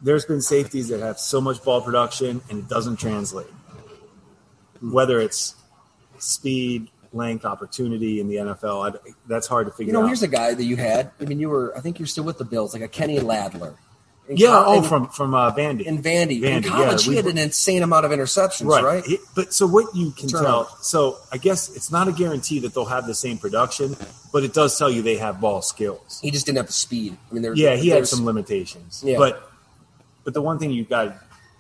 There's 0.01 0.25
been 0.25 0.41
safeties 0.41 0.89
that 0.89 1.01
have 1.01 1.19
so 1.19 1.41
much 1.41 1.63
ball 1.63 1.81
production 1.81 2.41
and 2.49 2.61
it 2.61 2.69
doesn't 2.69 2.97
translate. 2.97 3.49
Hmm. 4.81 4.93
Whether 4.93 5.21
it's 5.21 5.57
speed, 6.19 6.91
length, 7.13 7.45
opportunity 7.45 8.21
in 8.21 8.29
the 8.29 8.37
NFL, 8.37 8.95
I, 8.95 9.11
that's 9.27 9.47
hard 9.47 9.67
to 9.67 9.73
figure. 9.73 9.87
You 9.87 9.87
figure 9.87 9.93
know, 9.93 10.03
out. 10.03 10.07
here's 10.09 10.23
a 10.23 10.29
guy 10.29 10.55
that 10.55 10.65
you 10.65 10.77
had. 10.77 11.11
I 11.21 11.25
mean, 11.25 11.41
you 11.41 11.49
were. 11.49 11.77
I 11.77 11.81
think 11.81 11.99
you're 11.99 12.07
still 12.07 12.25
with 12.25 12.39
the 12.39 12.45
Bills, 12.45 12.75
like 12.75 12.83
a 12.83 12.89
Kenny 12.89 13.19
Ladler. 13.19 13.77
In 14.29 14.37
yeah, 14.37 14.49
col- 14.49 14.65
oh, 14.75 14.79
in- 14.79 14.85
from 14.85 15.09
from 15.09 15.35
uh, 15.35 15.51
Vandy. 15.53 15.83
in 15.87 16.03
Vandy. 16.03 16.43
in 16.43 16.63
Vandy, 16.63 16.65
yeah, 16.65 16.71
college, 16.71 17.05
he 17.05 17.17
had 17.17 17.27
an 17.27 17.39
insane 17.39 17.83
amount 17.83 18.05
of 18.05 18.11
interceptions, 18.11 18.69
right? 18.83 19.03
It- 19.07 19.21
but 19.35 19.55
so 19.55 19.67
what 19.67 19.95
you 19.97 20.11
can 20.11 20.29
Turnover. 20.29 20.47
tell, 20.69 20.77
so 20.83 21.17
I 21.33 21.39
guess 21.39 21.75
it's 21.75 21.91
not 21.91 22.09
a 22.09 22.13
guarantee 22.13 22.59
that 22.61 22.75
they'll 22.75 22.85
have 22.85 23.07
the 23.07 23.15
same 23.15 23.39
production, 23.39 23.97
but 24.33 24.45
it 24.45 24.53
does 24.53 24.77
tell 24.79 24.91
you 24.91 25.01
they 25.01 25.17
have 25.17 25.41
ball 25.41 25.63
skills. 25.63 26.21
He 26.23 26.31
just 26.31 26.45
didn't 26.47 26.59
have 26.59 26.67
the 26.67 26.73
speed. 26.75 27.17
I 27.31 27.35
mean, 27.35 27.43
there, 27.43 27.55
Yeah, 27.55 27.77
he 27.77 27.89
had 27.89 28.07
some 28.07 28.25
limitations. 28.27 29.03
Yeah. 29.05 29.17
But 29.19 29.51
but 30.25 30.35
the 30.35 30.43
one 30.43 30.59
thing 30.59 30.73
you 30.73 30.85
got 30.85 31.17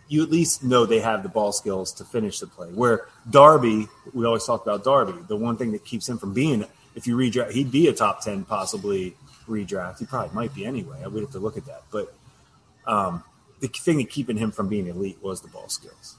you 0.08 0.22
at 0.22 0.30
least 0.30 0.62
know 0.62 0.84
they 0.86 1.00
have 1.00 1.22
the 1.22 1.28
ball 1.28 1.52
skills 1.52 1.92
to 1.92 2.04
finish 2.04 2.40
the 2.40 2.46
play. 2.46 2.68
Where 2.68 3.06
Darby, 3.30 3.88
we 4.12 4.26
always 4.26 4.44
talk 4.44 4.62
about 4.62 4.84
Darby, 4.84 5.14
the 5.26 5.36
one 5.36 5.56
thing 5.56 5.72
that 5.72 5.84
keeps 5.86 6.06
him 6.08 6.18
from 6.18 6.34
being 6.34 6.64
if 6.94 7.06
you 7.06 7.16
redraft 7.16 7.52
he'd 7.52 7.70
be 7.70 7.88
a 7.88 7.92
top 7.94 8.20
ten 8.22 8.44
possibly 8.44 9.16
redraft. 9.48 10.00
He 10.00 10.04
probably 10.06 10.34
might 10.34 10.54
be 10.54 10.66
anyway. 10.66 11.00
I 11.02 11.08
would 11.08 11.22
have 11.22 11.32
to 11.32 11.38
look 11.38 11.56
at 11.56 11.64
that. 11.66 11.84
But 11.90 12.12
um 12.88 13.22
the 13.60 13.68
thing 13.68 13.98
that 13.98 14.10
keeping 14.10 14.36
him 14.36 14.50
from 14.50 14.68
being 14.68 14.86
elite 14.88 15.18
was 15.22 15.40
the 15.42 15.48
ball 15.48 15.68
skills. 15.68 16.16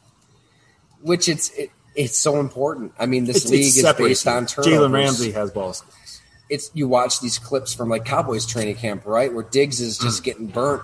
which 1.02 1.28
it's 1.30 1.50
it, 1.52 1.72
it's 1.96 2.18
so 2.18 2.40
important. 2.40 2.94
I 3.00 3.06
mean, 3.08 3.26
this 3.26 3.38
It's, 3.38 3.50
league 3.50 3.66
it's 3.66 3.78
is 3.78 3.94
based 3.94 4.28
on 4.28 4.46
turnovers. 4.46 4.74
Jalen 4.80 4.94
Ramsey 4.94 5.32
has 5.32 5.52
ball 5.52 5.74
skills. 5.74 6.22
It's 6.50 6.72
you 6.74 6.88
watch 6.88 7.20
these 7.20 7.38
clips 7.40 7.74
from 7.74 7.90
like 7.90 8.06
Cowboys 8.06 8.46
training 8.46 8.76
camp, 8.76 9.06
right, 9.06 9.34
where 9.34 9.44
Diggs 9.44 9.80
is 9.82 9.98
just 9.98 10.24
getting 10.24 10.48
burnt 10.48 10.84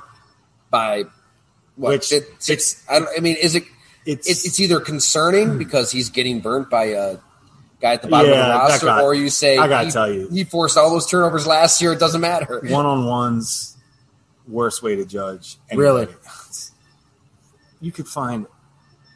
by 0.70 1.04
what? 1.76 1.90
Mm. 1.90 1.94
Which 1.94 2.08
fif- 2.08 2.36
six, 2.40 2.84
I, 2.90 3.00
don't, 3.00 3.10
I 3.18 3.20
mean, 3.22 3.36
is 3.42 3.56
it? 3.56 3.64
It's 4.06 4.30
It's, 4.30 4.46
it's 4.46 4.60
either 4.60 4.80
concerning 4.80 5.58
because 5.58 5.92
he's 5.92 6.10
getting 6.10 6.40
burnt 6.40 6.70
by 6.70 6.86
a 6.86 7.18
guy 7.82 7.94
at 7.94 8.02
the 8.02 8.08
bottom 8.08 8.30
Yeah, 8.32 8.42
of 8.42 8.48
the 8.48 8.54
roster, 8.70 8.86
guy- 8.86 9.02
or 9.02 9.14
you 9.16 9.30
say 9.30 9.58
I 9.58 9.68
gotta 9.68 9.86
he- 9.88 9.92
tell 9.92 10.12
you. 10.12 10.28
he 10.30 10.44
forced 10.44 10.78
all 10.78 10.90
those 10.92 11.08
turnovers 11.08 11.46
last 11.48 11.82
year. 11.82 11.94
It 11.94 12.00
doesn't 12.00 12.22
matter. 12.22 12.62
one 12.70 12.86
on 12.86 13.06
ones 13.06 13.75
worst 14.48 14.84
way 14.84 14.96
to 14.96 15.06
judge. 15.06 15.58
Really? 15.74 16.08
You 17.82 17.92
could 17.92 18.08
find 18.08 18.48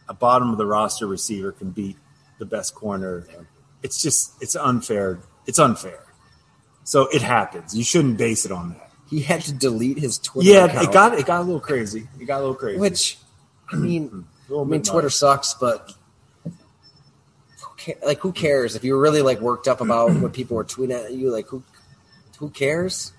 a 0.07 0.13
bottom 0.13 0.51
of 0.51 0.57
the 0.57 0.65
roster 0.65 1.07
receiver 1.07 1.51
can 1.51 1.71
beat 1.71 1.95
the 2.39 2.45
best 2.45 2.75
corner. 2.75 3.25
It's 3.81 4.01
just 4.01 4.33
it's 4.43 4.55
unfair. 4.55 5.19
It's 5.47 5.57
unfair. 5.57 6.03
So 6.83 7.07
it 7.07 7.21
happens. 7.21 7.75
You 7.75 7.83
shouldn't 7.83 8.17
base 8.17 8.45
it 8.45 8.51
on 8.51 8.69
that. 8.71 8.91
He 9.09 9.21
had 9.21 9.41
to 9.43 9.53
delete 9.53 9.97
his 9.97 10.19
Twitter. 10.19 10.49
Yeah, 10.49 10.65
account, 10.65 10.87
it 10.87 10.93
got 10.93 11.13
it 11.19 11.25
got 11.25 11.41
a 11.41 11.43
little 11.43 11.59
crazy. 11.59 12.07
It 12.19 12.25
got 12.25 12.37
a 12.37 12.41
little 12.41 12.53
crazy. 12.53 12.79
which 12.79 13.17
I 13.71 13.77
mean, 13.77 14.25
I 14.55 14.63
mean, 14.65 14.83
Twitter 14.83 15.05
much. 15.07 15.13
sucks, 15.13 15.53
but 15.53 15.93
like 18.05 18.19
who 18.19 18.31
cares 18.31 18.75
if 18.75 18.83
you 18.83 18.93
were 18.93 19.01
really 19.01 19.21
like 19.21 19.39
worked 19.39 19.67
up 19.67 19.81
about 19.81 20.11
what 20.13 20.33
people 20.33 20.57
were 20.57 20.65
tweeting 20.65 21.05
at 21.05 21.13
you? 21.13 21.31
Like 21.31 21.47
who 21.47 21.63
who 22.37 22.49
cares? 22.49 23.13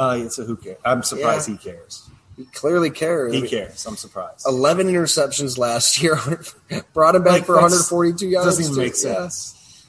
Uh, 0.00 0.16
it's 0.18 0.38
a 0.38 0.44
who 0.44 0.56
cares. 0.56 0.78
I'm 0.84 1.02
surprised 1.02 1.46
he 1.48 1.56
cares. 1.58 2.08
He 2.36 2.46
clearly 2.46 2.88
cares. 2.88 3.34
He 3.34 3.46
cares. 3.46 3.84
I'm 3.84 3.96
surprised. 3.96 4.46
11 4.46 4.86
interceptions 4.86 5.58
last 5.58 6.02
year. 6.02 6.18
Brought 6.94 7.14
him 7.16 7.22
back 7.22 7.32
Like, 7.34 7.44
for 7.44 7.52
142 7.56 8.26
yards. 8.28 8.46
Doesn't 8.46 8.64
even 8.64 8.76
make 8.78 8.94
Yeah. 8.94 9.28
sense. 9.28 9.86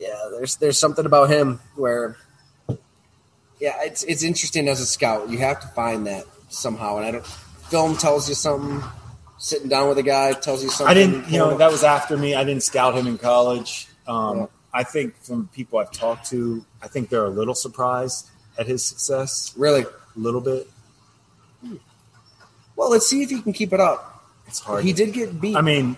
Yeah, 0.00 0.16
there's 0.32 0.56
there's 0.56 0.78
something 0.78 1.04
about 1.06 1.28
him 1.30 1.60
where, 1.76 2.16
yeah, 3.60 3.74
it's 3.82 4.02
it's 4.04 4.22
interesting 4.24 4.66
as 4.68 4.80
a 4.80 4.86
scout. 4.86 5.28
You 5.28 5.38
have 5.38 5.60
to 5.60 5.68
find 5.68 6.06
that 6.06 6.24
somehow, 6.48 6.96
and 6.96 7.06
I 7.06 7.10
don't. 7.12 7.26
Film 7.26 7.96
tells 7.96 8.28
you 8.28 8.34
something. 8.34 8.82
Sitting 9.38 9.68
down 9.68 9.88
with 9.88 9.98
a 9.98 10.02
guy 10.02 10.32
tells 10.32 10.62
you 10.62 10.70
something. 10.70 10.86
I 10.90 10.94
didn't, 10.94 11.28
you 11.28 11.38
know, 11.38 11.56
that 11.58 11.70
was 11.70 11.82
after 11.84 12.16
me. 12.16 12.34
I 12.34 12.44
didn't 12.44 12.62
scout 12.62 12.94
him 12.94 13.06
in 13.06 13.18
college. 13.18 13.88
Um, 14.06 14.38
Yeah. 14.38 14.46
I 14.74 14.84
think 14.84 15.16
from 15.22 15.48
people 15.52 15.78
I've 15.78 15.90
talked 15.92 16.30
to, 16.30 16.64
I 16.82 16.88
think 16.88 17.08
they're 17.10 17.24
a 17.26 17.28
little 17.30 17.54
surprised 17.54 18.28
at 18.58 18.66
his 18.66 18.84
success. 18.84 19.52
really 19.56 19.82
A 19.82 20.18
little 20.18 20.40
bit. 20.40 20.68
well. 22.76 22.90
Let's 22.90 23.06
see 23.06 23.22
if 23.22 23.30
he 23.30 23.40
can 23.40 23.52
keep 23.52 23.72
it 23.72 23.80
up. 23.80 24.24
It's 24.46 24.60
hard. 24.60 24.84
He 24.84 24.92
did 24.92 25.12
get 25.12 25.40
beat. 25.40 25.56
I 25.56 25.60
mean, 25.62 25.96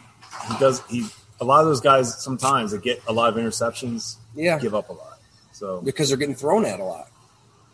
he 0.48 0.58
does. 0.58 0.82
He 0.88 1.06
a 1.40 1.44
lot 1.44 1.60
of 1.60 1.66
those 1.66 1.80
guys 1.80 2.22
sometimes 2.22 2.70
they 2.72 2.78
get 2.78 3.02
a 3.08 3.12
lot 3.12 3.28
of 3.28 3.36
interceptions, 3.42 4.16
yeah, 4.34 4.58
give 4.58 4.74
up 4.74 4.88
a 4.88 4.92
lot. 4.92 5.18
So 5.52 5.80
because 5.80 6.08
they're 6.08 6.18
getting 6.18 6.34
thrown 6.34 6.64
at 6.64 6.80
a 6.80 6.84
lot. 6.84 7.08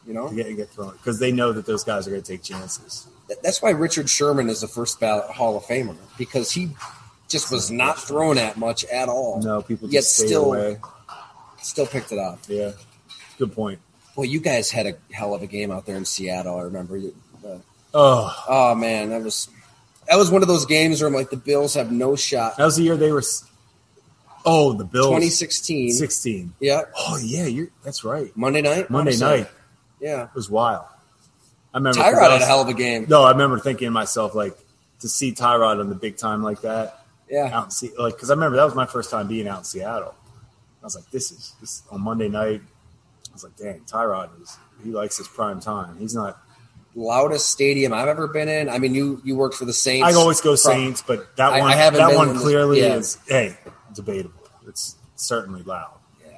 You 0.06 0.14
know, 0.14 0.28
get, 0.30 0.56
get 0.56 0.70
thrown 0.70 0.92
because 0.92 1.18
they 1.18 1.30
know 1.30 1.52
that 1.52 1.66
those 1.66 1.84
guys 1.84 2.06
are 2.06 2.10
going 2.10 2.22
to 2.22 2.32
take 2.32 2.42
chances. 2.42 3.06
That's 3.42 3.60
why 3.62 3.70
Richard 3.70 4.08
Sherman 4.08 4.48
is 4.48 4.62
the 4.62 4.66
first 4.66 4.98
ballot 4.98 5.26
Hall 5.30 5.56
of 5.56 5.62
Famer 5.64 5.94
because 6.18 6.50
he 6.50 6.70
just 7.28 7.52
was 7.52 7.70
not 7.70 7.98
thrown 7.98 8.38
at 8.38 8.56
much 8.56 8.84
at 8.86 9.08
all. 9.08 9.40
No, 9.42 9.62
people 9.62 9.88
Yet 9.90 10.04
still- 10.04 10.46
away. 10.46 10.78
Still 11.62 11.86
picked 11.86 12.10
it 12.10 12.18
up. 12.18 12.38
Yeah, 12.48 12.72
good 13.38 13.52
point. 13.52 13.78
Well, 14.20 14.28
you 14.28 14.38
guys 14.38 14.70
had 14.70 14.86
a 14.86 14.92
hell 15.12 15.32
of 15.34 15.40
a 15.40 15.46
game 15.46 15.70
out 15.70 15.86
there 15.86 15.96
in 15.96 16.04
Seattle. 16.04 16.58
I 16.58 16.62
remember. 16.64 16.98
You, 16.98 17.14
uh, 17.42 17.56
Oh, 17.94 18.44
oh 18.46 18.74
man, 18.74 19.08
that 19.08 19.22
was 19.22 19.48
that 20.06 20.16
was 20.16 20.30
one 20.30 20.42
of 20.42 20.48
those 20.48 20.66
games 20.66 21.00
where 21.00 21.08
I'm 21.08 21.14
like, 21.14 21.30
the 21.30 21.38
Bills 21.38 21.72
have 21.72 21.90
no 21.90 22.16
shot. 22.16 22.58
that 22.58 22.64
was 22.66 22.76
the 22.76 22.82
year 22.82 22.98
they 22.98 23.10
were. 23.12 23.22
Oh, 24.44 24.74
the 24.74 24.84
Bills. 24.84 25.06
2016. 25.06 25.92
Sixteen. 25.92 26.52
Yeah, 26.60 26.82
Oh 26.94 27.18
yeah, 27.22 27.46
you're. 27.46 27.68
That's 27.82 28.04
right. 28.04 28.30
Monday 28.36 28.60
night. 28.60 28.90
Monday 28.90 29.16
night 29.16 29.48
Yeah, 30.02 30.24
it 30.24 30.34
was 30.34 30.50
wild. 30.50 30.84
I 31.72 31.78
remember 31.78 32.00
I 32.00 32.12
Tyrod 32.12 32.20
had 32.20 32.32
was- 32.34 32.42
a 32.42 32.46
hell 32.46 32.60
of 32.60 32.68
a 32.68 32.74
game. 32.74 33.06
No, 33.08 33.22
I 33.22 33.30
remember 33.30 33.58
thinking 33.58 33.86
to 33.86 33.90
myself 33.90 34.34
like 34.34 34.54
to 35.00 35.08
see 35.08 35.32
Tyrod 35.32 35.80
on 35.80 35.88
the 35.88 35.94
big 35.94 36.18
time 36.18 36.42
like 36.42 36.60
that 36.60 37.06
Yeah, 37.30 37.48
out 37.56 37.64
in 37.64 37.70
Se- 37.70 37.92
like 37.98 38.16
because 38.16 38.28
I 38.30 38.34
remember 38.34 38.58
that 38.58 38.64
was 38.64 38.74
my 38.74 38.84
first 38.86 39.10
time 39.10 39.28
being 39.28 39.48
out 39.48 39.60
in 39.60 39.64
Seattle. 39.64 40.14
I 40.82 40.84
was 40.84 40.94
like, 40.94 41.10
this 41.10 41.30
is 41.32 41.54
this 41.62 41.82
on 41.90 42.02
Monday 42.02 42.28
night. 42.28 42.60
I 43.30 43.32
was 43.32 43.44
like, 43.44 43.56
dang, 43.56 43.80
Tyrod 43.82 44.42
is 44.42 44.56
he 44.82 44.90
likes 44.90 45.16
his 45.18 45.28
prime 45.28 45.60
time. 45.60 45.98
He's 45.98 46.14
not. 46.14 46.38
loudest 46.94 47.50
stadium 47.50 47.92
I've 47.92 48.08
ever 48.08 48.26
been 48.26 48.48
in. 48.48 48.68
I 48.68 48.78
mean, 48.78 48.94
you 48.94 49.20
you 49.24 49.36
worked 49.36 49.54
for 49.54 49.64
the 49.64 49.72
Saints. 49.72 50.06
I 50.06 50.12
always 50.14 50.40
go 50.40 50.54
Saints, 50.56 51.02
but 51.06 51.36
that 51.36 51.50
one 51.60 51.70
I 51.70 51.76
haven't 51.76 52.00
that 52.00 52.16
one 52.16 52.34
the- 52.34 52.40
clearly 52.40 52.80
yeah. 52.80 52.96
is 52.96 53.18
hey 53.28 53.56
debatable. 53.94 54.40
It's 54.66 54.96
certainly 55.16 55.62
loud. 55.62 55.98
Yeah. 56.24 56.32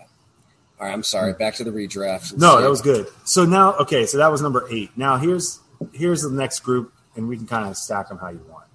All 0.81 0.87
right, 0.87 0.93
I'm 0.93 1.03
sorry. 1.03 1.33
Hmm. 1.33 1.39
Back 1.39 1.55
to 1.57 1.65
the 1.65 1.71
redraft. 1.71 2.37
No, 2.37 2.61
that 2.61 2.69
was 2.69 2.83
good. 2.83 3.07
So 3.25 3.45
now, 3.45 3.75
okay, 3.77 4.05
so 4.07 4.19
that 4.19 4.31
was 4.31 4.43
number 4.43 4.67
eight. 4.71 4.91
Now 4.97 5.17
here's 5.17 5.61
here's 5.93 6.23
the 6.23 6.31
next 6.31 6.61
group, 6.61 6.93
and 7.17 7.29
we 7.29 7.37
can 7.37 7.47
kind 7.47 7.69
of 7.69 7.77
stack 7.77 8.09
them 8.09 8.19
how 8.19 8.29
you 8.29 8.45
want. 8.51 8.67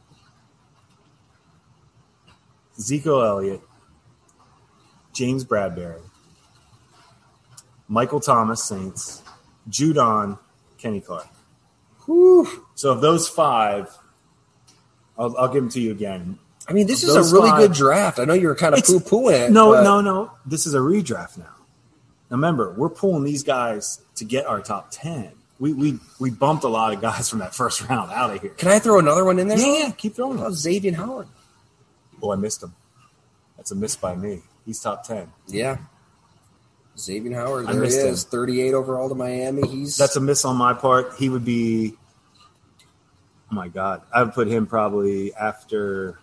Zeke 2.80 3.08
Elliott, 3.08 3.62
James 5.14 5.44
Bradberry, 5.44 6.02
Michael 7.88 8.20
Thomas, 8.20 8.64
Saints, 8.64 9.22
Judon, 9.70 10.38
Kenny 10.78 11.02
Clark. 11.02 11.28
Whew. 12.06 12.66
So 12.76 12.92
of 12.92 13.02
those 13.02 13.28
five, 13.30 13.90
I'll, 15.18 15.36
I'll 15.38 15.48
give 15.48 15.64
them 15.64 15.70
to 15.72 15.82
you 15.82 15.92
again. 15.92 16.40
I 16.70 16.74
mean, 16.74 16.88
this 16.88 17.04
is 17.04 17.16
a 17.16 17.34
really 17.34 17.50
five- 17.50 17.60
good 17.60 17.74
draft. 17.74 18.20
I 18.20 18.26
know 18.26 18.34
you 18.34 18.48
were 18.48 18.56
kind 18.56 18.76
of 18.76 18.84
poo 18.84 19.00
pooing 19.00 19.48
it. 19.48 19.52
No, 19.52 19.72
but- 19.74 19.84
no, 19.84 20.02
no. 20.02 20.32
This 20.46 20.66
is 20.68 20.74
a 20.74 20.80
redraft 20.80 21.38
now. 21.38 21.46
Now 22.30 22.36
remember, 22.36 22.74
we're 22.78 22.90
pulling 22.90 23.24
these 23.24 23.44
guys 23.44 24.02
to 24.16 24.26
get 24.26 24.46
our 24.46 24.62
top 24.62 24.90
ten. 24.92 25.32
We 25.60 25.72
we 25.74 25.98
we 26.20 26.30
bumped 26.30 26.66
a 26.66 26.68
lot 26.68 26.94
of 26.94 27.02
guys 27.02 27.30
from 27.30 27.40
that 27.40 27.56
first 27.56 27.82
round 27.90 28.12
out 28.12 28.36
of 28.36 28.42
here. 28.42 28.52
Can 28.52 28.68
I 28.68 28.80
throw 28.80 29.00
another 29.00 29.24
one 29.24 29.40
in 29.40 29.48
there? 29.48 29.58
Yeah, 29.58 29.86
yeah, 29.86 29.92
keep 29.92 30.14
throwing 30.16 30.38
them. 30.38 30.54
Xavier 30.54 30.94
Howard? 30.94 31.28
Oh, 32.22 32.32
I 32.34 32.36
missed 32.36 32.62
him. 32.62 32.76
That's 33.56 33.72
a 33.72 33.76
miss 33.76 33.96
by 33.96 34.16
me. 34.16 34.42
He's 34.66 34.80
top 34.82 35.04
ten. 35.08 35.32
Yeah. 35.48 35.78
Xavier 37.00 37.36
Howard. 37.36 37.68
There 37.68 37.74
he 37.76 37.80
missed 37.80 38.00
him. 38.00 38.08
is. 38.14 38.24
38 38.24 38.74
overall 38.74 39.10
to 39.10 39.16
Miami. 39.16 39.68
He's 39.68 39.98
That's 39.98 40.16
a 40.16 40.20
miss 40.20 40.46
on 40.46 40.56
my 40.56 40.74
part. 40.74 41.14
He 41.18 41.30
would 41.30 41.46
be. 41.46 41.94
Oh 43.52 43.56
my 43.56 43.68
god, 43.68 44.02
I 44.14 44.24
would 44.24 44.34
put 44.34 44.48
him 44.48 44.66
probably 44.68 45.34
after. 45.34 46.20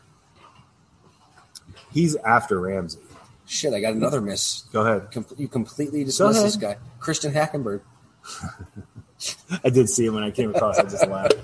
He's 1.92 2.16
after 2.16 2.60
Ramsey. 2.60 2.98
shit. 3.46 3.72
I 3.72 3.80
got 3.80 3.92
another 3.94 4.20
miss. 4.20 4.62
Go 4.72 4.80
ahead. 4.82 5.10
Com- 5.12 5.24
you 5.38 5.48
completely 5.48 6.02
dismissed 6.04 6.42
this 6.42 6.56
guy, 6.56 6.76
Christian 6.98 7.32
Hackenberg. 7.32 7.80
I 9.64 9.70
did 9.70 9.88
see 9.88 10.04
him 10.06 10.14
when 10.14 10.24
I 10.24 10.30
came 10.32 10.54
across. 10.54 10.78
I 10.78 10.82
just 10.82 11.06
laughed. 11.06 11.37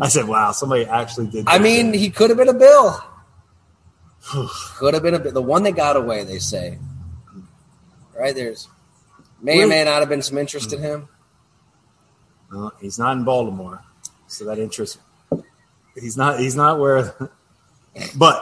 I 0.00 0.08
said, 0.08 0.26
"Wow, 0.26 0.52
somebody 0.52 0.84
actually 0.86 1.28
did." 1.28 1.46
I 1.48 1.56
that." 1.58 1.62
mean, 1.64 1.92
he 1.94 2.10
could 2.10 2.30
have 2.30 2.36
been 2.36 2.48
a 2.48 2.54
Bill. 2.54 3.00
could 4.76 4.92
have 4.94 5.02
been 5.02 5.14
a 5.14 5.18
Bill. 5.18 5.32
The 5.32 5.40
one 5.42 5.62
that 5.62 5.72
got 5.76 5.96
away, 5.96 6.24
they 6.24 6.38
say. 6.40 6.78
Right 8.20 8.34
there's 8.34 8.68
may 9.40 9.62
or 9.62 9.66
may 9.66 9.82
not 9.82 10.00
have 10.00 10.10
been 10.10 10.20
some 10.20 10.36
interest 10.36 10.74
in 10.74 10.80
him. 10.82 11.08
Well, 12.52 12.74
he's 12.78 12.98
not 12.98 13.16
in 13.16 13.24
Baltimore, 13.24 13.82
so 14.26 14.44
that 14.44 14.58
interest. 14.58 14.98
He's 15.94 16.18
not. 16.18 16.38
He's 16.38 16.54
not 16.54 16.78
where. 16.78 17.14
But, 18.16 18.40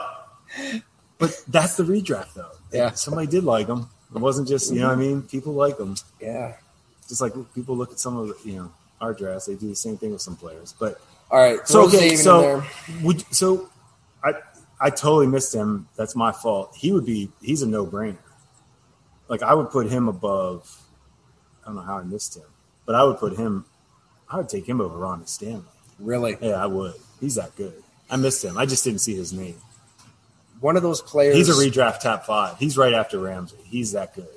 but 1.17 1.43
that's 1.49 1.79
the 1.79 1.83
redraft, 1.83 2.35
though. 2.35 2.51
Yeah. 2.71 2.91
somebody 2.91 3.27
did 3.27 3.45
like 3.45 3.67
him. 3.67 3.89
It 4.15 4.19
wasn't 4.19 4.47
just 4.47 4.71
you 4.71 4.81
know. 4.81 4.89
what 4.89 4.99
I 4.99 5.01
mean, 5.01 5.23
people 5.23 5.55
like 5.55 5.79
him. 5.79 5.97
Yeah. 6.21 6.57
Just 7.09 7.23
like 7.23 7.33
people 7.55 7.75
look 7.75 7.91
at 7.91 7.99
some 7.99 8.19
of 8.19 8.29
the, 8.29 8.37
you 8.45 8.57
know 8.57 8.73
our 9.01 9.15
drafts, 9.15 9.47
they 9.47 9.55
do 9.55 9.69
the 9.69 9.75
same 9.75 9.97
thing 9.97 10.13
with 10.13 10.21
some 10.21 10.37
players. 10.37 10.75
But 10.79 11.01
All 11.31 11.39
right. 11.39 11.67
so 11.67 11.87
okay, 11.87 12.15
so 12.15 12.63
would 13.03 13.25
so 13.35 13.71
I 14.23 14.35
I 14.79 14.91
totally 14.91 15.27
missed 15.27 15.55
him. 15.55 15.89
That's 15.97 16.15
my 16.15 16.31
fault. 16.31 16.77
He 16.77 16.93
would 16.93 17.07
be. 17.07 17.31
He's 17.41 17.63
a 17.63 17.67
no 17.67 17.87
brainer. 17.87 18.19
Like 19.29 19.43
I 19.43 19.55
would 19.55 19.71
put 19.71 19.89
him 19.91 20.09
above. 20.09 20.83
I 21.63 21.67
don't 21.67 21.77
know 21.77 21.83
how 21.83 21.99
I 21.99 22.03
missed 22.03 22.37
him, 22.37 22.45
but 22.87 22.95
I 22.95 23.05
would 23.05 23.19
put 23.19 23.37
him. 23.37 23.65
I 24.31 24.37
would 24.39 24.49
take 24.49 24.67
him 24.69 24.81
over 24.81 24.97
Ronnie 24.97 25.27
Stanley. 25.27 25.63
Really, 25.99 26.37
Yeah, 26.41 26.63
I 26.63 26.67
would. 26.67 26.95
He's 27.21 27.35
that 27.37 27.55
good. 27.57 27.83
I 28.11 28.17
missed 28.17 28.45
him. 28.45 28.57
I 28.57 28.65
just 28.67 28.85
didn't 28.85 29.01
see 29.01 29.15
his 29.17 29.33
name. 29.33 29.57
one 30.61 30.77
of 30.77 30.83
those 30.83 31.01
players. 31.03 31.35
He's 31.37 31.49
a 31.49 31.53
redraft 31.53 32.01
top 32.01 32.25
five. 32.27 32.59
He's 32.59 32.77
right 32.79 32.93
after 32.95 33.19
Ramsey. 33.19 33.57
He's 33.65 33.93
that 33.93 34.15
good. 34.15 34.29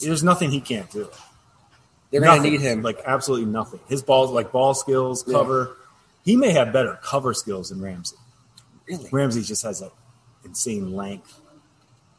There's 0.00 0.22
nothing 0.24 0.50
he 0.50 0.60
can't 0.60 0.90
do. 0.90 1.08
They're 2.10 2.20
going 2.20 2.42
to 2.42 2.50
need 2.50 2.60
him. 2.60 2.82
Like 2.82 3.00
absolutely 3.06 3.46
nothing. 3.46 3.80
His 3.88 4.02
balls, 4.02 4.30
like 4.30 4.50
ball 4.52 4.74
skills, 4.74 5.24
Yeah. 5.26 5.34
cover. 5.38 5.76
He 6.24 6.36
may 6.36 6.50
have 6.52 6.72
better 6.72 6.98
cover 7.02 7.34
skills 7.34 7.70
than 7.70 7.80
Ramsey. 7.80 8.16
really. 8.88 9.08
Ramsey 9.12 9.42
just 9.42 9.62
has 9.62 9.80
a 9.82 9.90
insane 10.44 10.92
length 10.92 11.38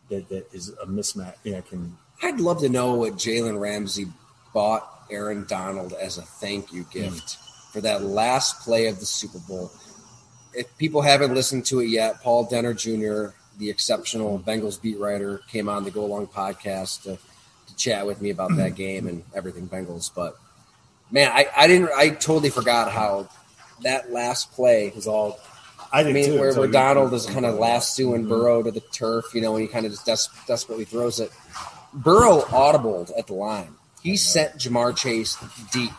that, 0.09 0.29
that 0.29 0.53
is 0.53 0.69
a 0.69 0.85
mismatch. 0.85 1.35
Yeah, 1.43 1.61
can 1.61 1.97
I'd 2.21 2.39
love 2.39 2.59
to 2.61 2.69
know 2.69 2.95
what 2.95 3.13
Jalen 3.13 3.59
Ramsey 3.59 4.05
bought 4.53 5.05
Aaron 5.09 5.45
Donald 5.47 5.93
as 5.93 6.17
a 6.17 6.21
thank 6.21 6.71
you 6.71 6.85
gift 6.91 7.35
hmm. 7.35 7.71
for 7.71 7.81
that 7.81 8.03
last 8.03 8.61
play 8.61 8.87
of 8.87 8.99
the 8.99 9.05
Super 9.05 9.39
Bowl. 9.39 9.71
If 10.53 10.77
people 10.77 11.01
haven't 11.01 11.33
listened 11.33 11.65
to 11.67 11.79
it 11.79 11.87
yet, 11.87 12.21
Paul 12.21 12.47
Dehner 12.47 12.77
Jr., 12.77 13.35
the 13.57 13.69
exceptional 13.69 14.37
hmm. 14.37 14.49
Bengals 14.49 14.81
beat 14.81 14.99
writer, 14.99 15.41
came 15.49 15.67
on 15.67 15.83
the 15.83 15.91
Go 15.91 16.05
Long 16.05 16.27
podcast 16.27 17.03
to, 17.03 17.17
to 17.67 17.75
chat 17.75 18.05
with 18.05 18.21
me 18.21 18.29
about 18.29 18.51
hmm. 18.51 18.57
that 18.57 18.75
game 18.75 19.07
and 19.07 19.23
everything 19.35 19.67
Bengals. 19.67 20.09
But 20.13 20.37
man, 21.11 21.31
I, 21.33 21.47
I 21.55 21.67
didn't. 21.67 21.89
I 21.95 22.09
totally 22.09 22.49
forgot 22.49 22.91
how 22.91 23.29
that 23.81 24.11
last 24.11 24.51
play 24.53 24.91
was 24.95 25.07
all. 25.07 25.39
I 25.93 26.03
mean, 26.11 26.25
too. 26.25 26.39
where, 26.39 26.53
where 26.55 26.67
Donald 26.67 27.13
is 27.13 27.25
kind 27.27 27.45
of 27.45 27.55
lassoing. 27.59 28.27
Burrow 28.27 28.63
to 28.63 28.71
the 28.71 28.79
turf, 28.79 29.25
you 29.33 29.41
know, 29.41 29.53
and 29.55 29.61
he 29.61 29.67
kind 29.67 29.85
of 29.85 29.91
just 29.91 30.05
des- 30.05 30.45
desperately 30.47 30.85
throws 30.85 31.19
it. 31.19 31.31
Burrow 31.93 32.41
audibled 32.41 33.11
at 33.17 33.27
the 33.27 33.33
line. 33.33 33.75
He 34.01 34.17
sent 34.17 34.55
Ja'Marr 34.55 34.97
Chase 34.97 35.37
deep. 35.71 35.91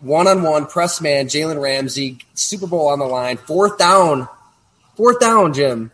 One 0.00 0.28
on 0.28 0.42
one, 0.42 0.66
press 0.66 1.00
man, 1.00 1.26
Jalen 1.26 1.60
Ramsey, 1.60 2.18
Super 2.34 2.68
Bowl 2.68 2.88
on 2.88 3.00
the 3.00 3.04
line, 3.04 3.36
fourth 3.36 3.78
down. 3.78 4.28
Fourth 4.96 5.18
down, 5.18 5.52
Jim. 5.52 5.90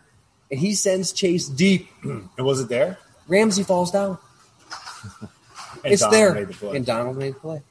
and 0.51 0.59
he 0.59 0.75
sends 0.75 1.11
Chase 1.11 1.47
deep. 1.47 1.89
And 2.03 2.45
was 2.45 2.59
it 2.61 2.69
there? 2.69 2.99
Ramsey 3.27 3.63
falls 3.63 3.91
down. 3.91 4.17
It's 5.83 6.01
Donald 6.01 6.35
there, 6.35 6.45
the 6.45 6.69
and 6.71 6.83
Donald 6.85 7.17
made 7.17 7.35
the 7.35 7.39
play. 7.39 7.61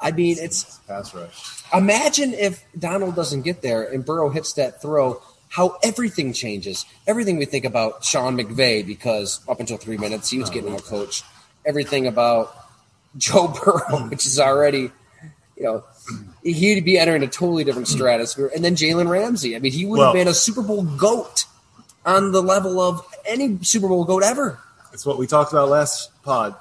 I 0.00 0.10
mean, 0.12 0.36
it's 0.38 0.78
pass 0.88 1.14
rush. 1.14 1.62
imagine 1.74 2.32
if 2.32 2.64
Donald 2.78 3.14
doesn't 3.16 3.42
get 3.42 3.60
there 3.62 3.82
and 3.84 4.04
Burrow 4.04 4.30
hits 4.30 4.52
that 4.54 4.80
throw. 4.80 5.20
How 5.48 5.78
everything 5.82 6.32
changes. 6.32 6.86
Everything 7.08 7.36
we 7.36 7.44
think 7.44 7.64
about 7.64 8.04
Sean 8.04 8.36
McVay 8.38 8.86
because 8.86 9.40
up 9.48 9.58
until 9.58 9.78
three 9.78 9.96
minutes 9.98 10.30
he 10.30 10.38
was 10.38 10.48
getting 10.48 10.72
out 10.72 10.84
coached. 10.84 11.24
Everything 11.66 12.06
about 12.06 12.54
Joe 13.16 13.48
Burrow, 13.48 14.06
which 14.08 14.26
is 14.26 14.38
already, 14.38 14.92
you 15.56 15.62
know, 15.64 15.84
he'd 16.44 16.84
be 16.84 16.98
entering 16.98 17.24
a 17.24 17.26
totally 17.26 17.64
different 17.64 17.88
stratosphere. 17.88 18.50
And 18.54 18.64
then 18.64 18.76
Jalen 18.76 19.08
Ramsey. 19.08 19.56
I 19.56 19.58
mean, 19.58 19.72
he 19.72 19.84
would 19.86 19.98
Well- 19.98 20.06
have 20.08 20.14
been 20.14 20.28
a 20.28 20.34
Super 20.34 20.62
Bowl 20.62 20.84
goat 20.84 21.46
on 22.06 22.30
the 22.30 22.42
level 22.42 22.80
of 22.80 23.04
any 23.26 23.58
Super 23.62 23.88
Bowl 23.88 24.04
goat 24.04 24.22
ever. 24.22 24.60
It's 24.92 25.04
what 25.04 25.18
we 25.18 25.26
talked 25.26 25.52
about 25.52 25.68
last 25.68 26.10
pod. 26.22 26.54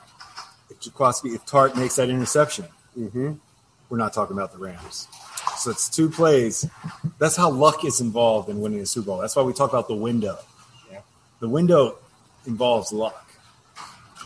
If 0.71 0.79
Jaquiski, 0.79 1.35
if 1.35 1.45
Tartt 1.45 1.75
makes 1.75 1.95
that 1.97 2.09
interception, 2.09 2.65
Mm-hmm. 2.99 3.33
we're 3.89 3.97
not 3.97 4.13
talking 4.13 4.35
about 4.35 4.51
the 4.51 4.57
Rams. 4.57 5.07
So 5.57 5.71
it's 5.71 5.87
two 5.87 6.09
plays. 6.09 6.69
That's 7.17 7.35
how 7.35 7.49
luck 7.49 7.85
is 7.85 8.01
involved 8.01 8.49
in 8.49 8.59
winning 8.59 8.81
a 8.81 8.85
Super 8.85 9.07
Bowl. 9.07 9.17
That's 9.19 9.35
why 9.35 9.43
we 9.43 9.53
talk 9.53 9.69
about 9.69 9.87
the 9.87 9.95
window. 9.95 10.37
Yeah. 10.91 10.99
The 11.39 11.47
window 11.47 11.97
involves 12.45 12.91
luck. 12.91 13.25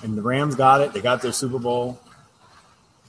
And 0.01 0.17
the 0.17 0.21
Rams 0.21 0.55
got 0.55 0.81
it. 0.81 0.93
They 0.93 1.01
got 1.01 1.21
their 1.21 1.31
Super 1.31 1.59
Bowl. 1.59 1.99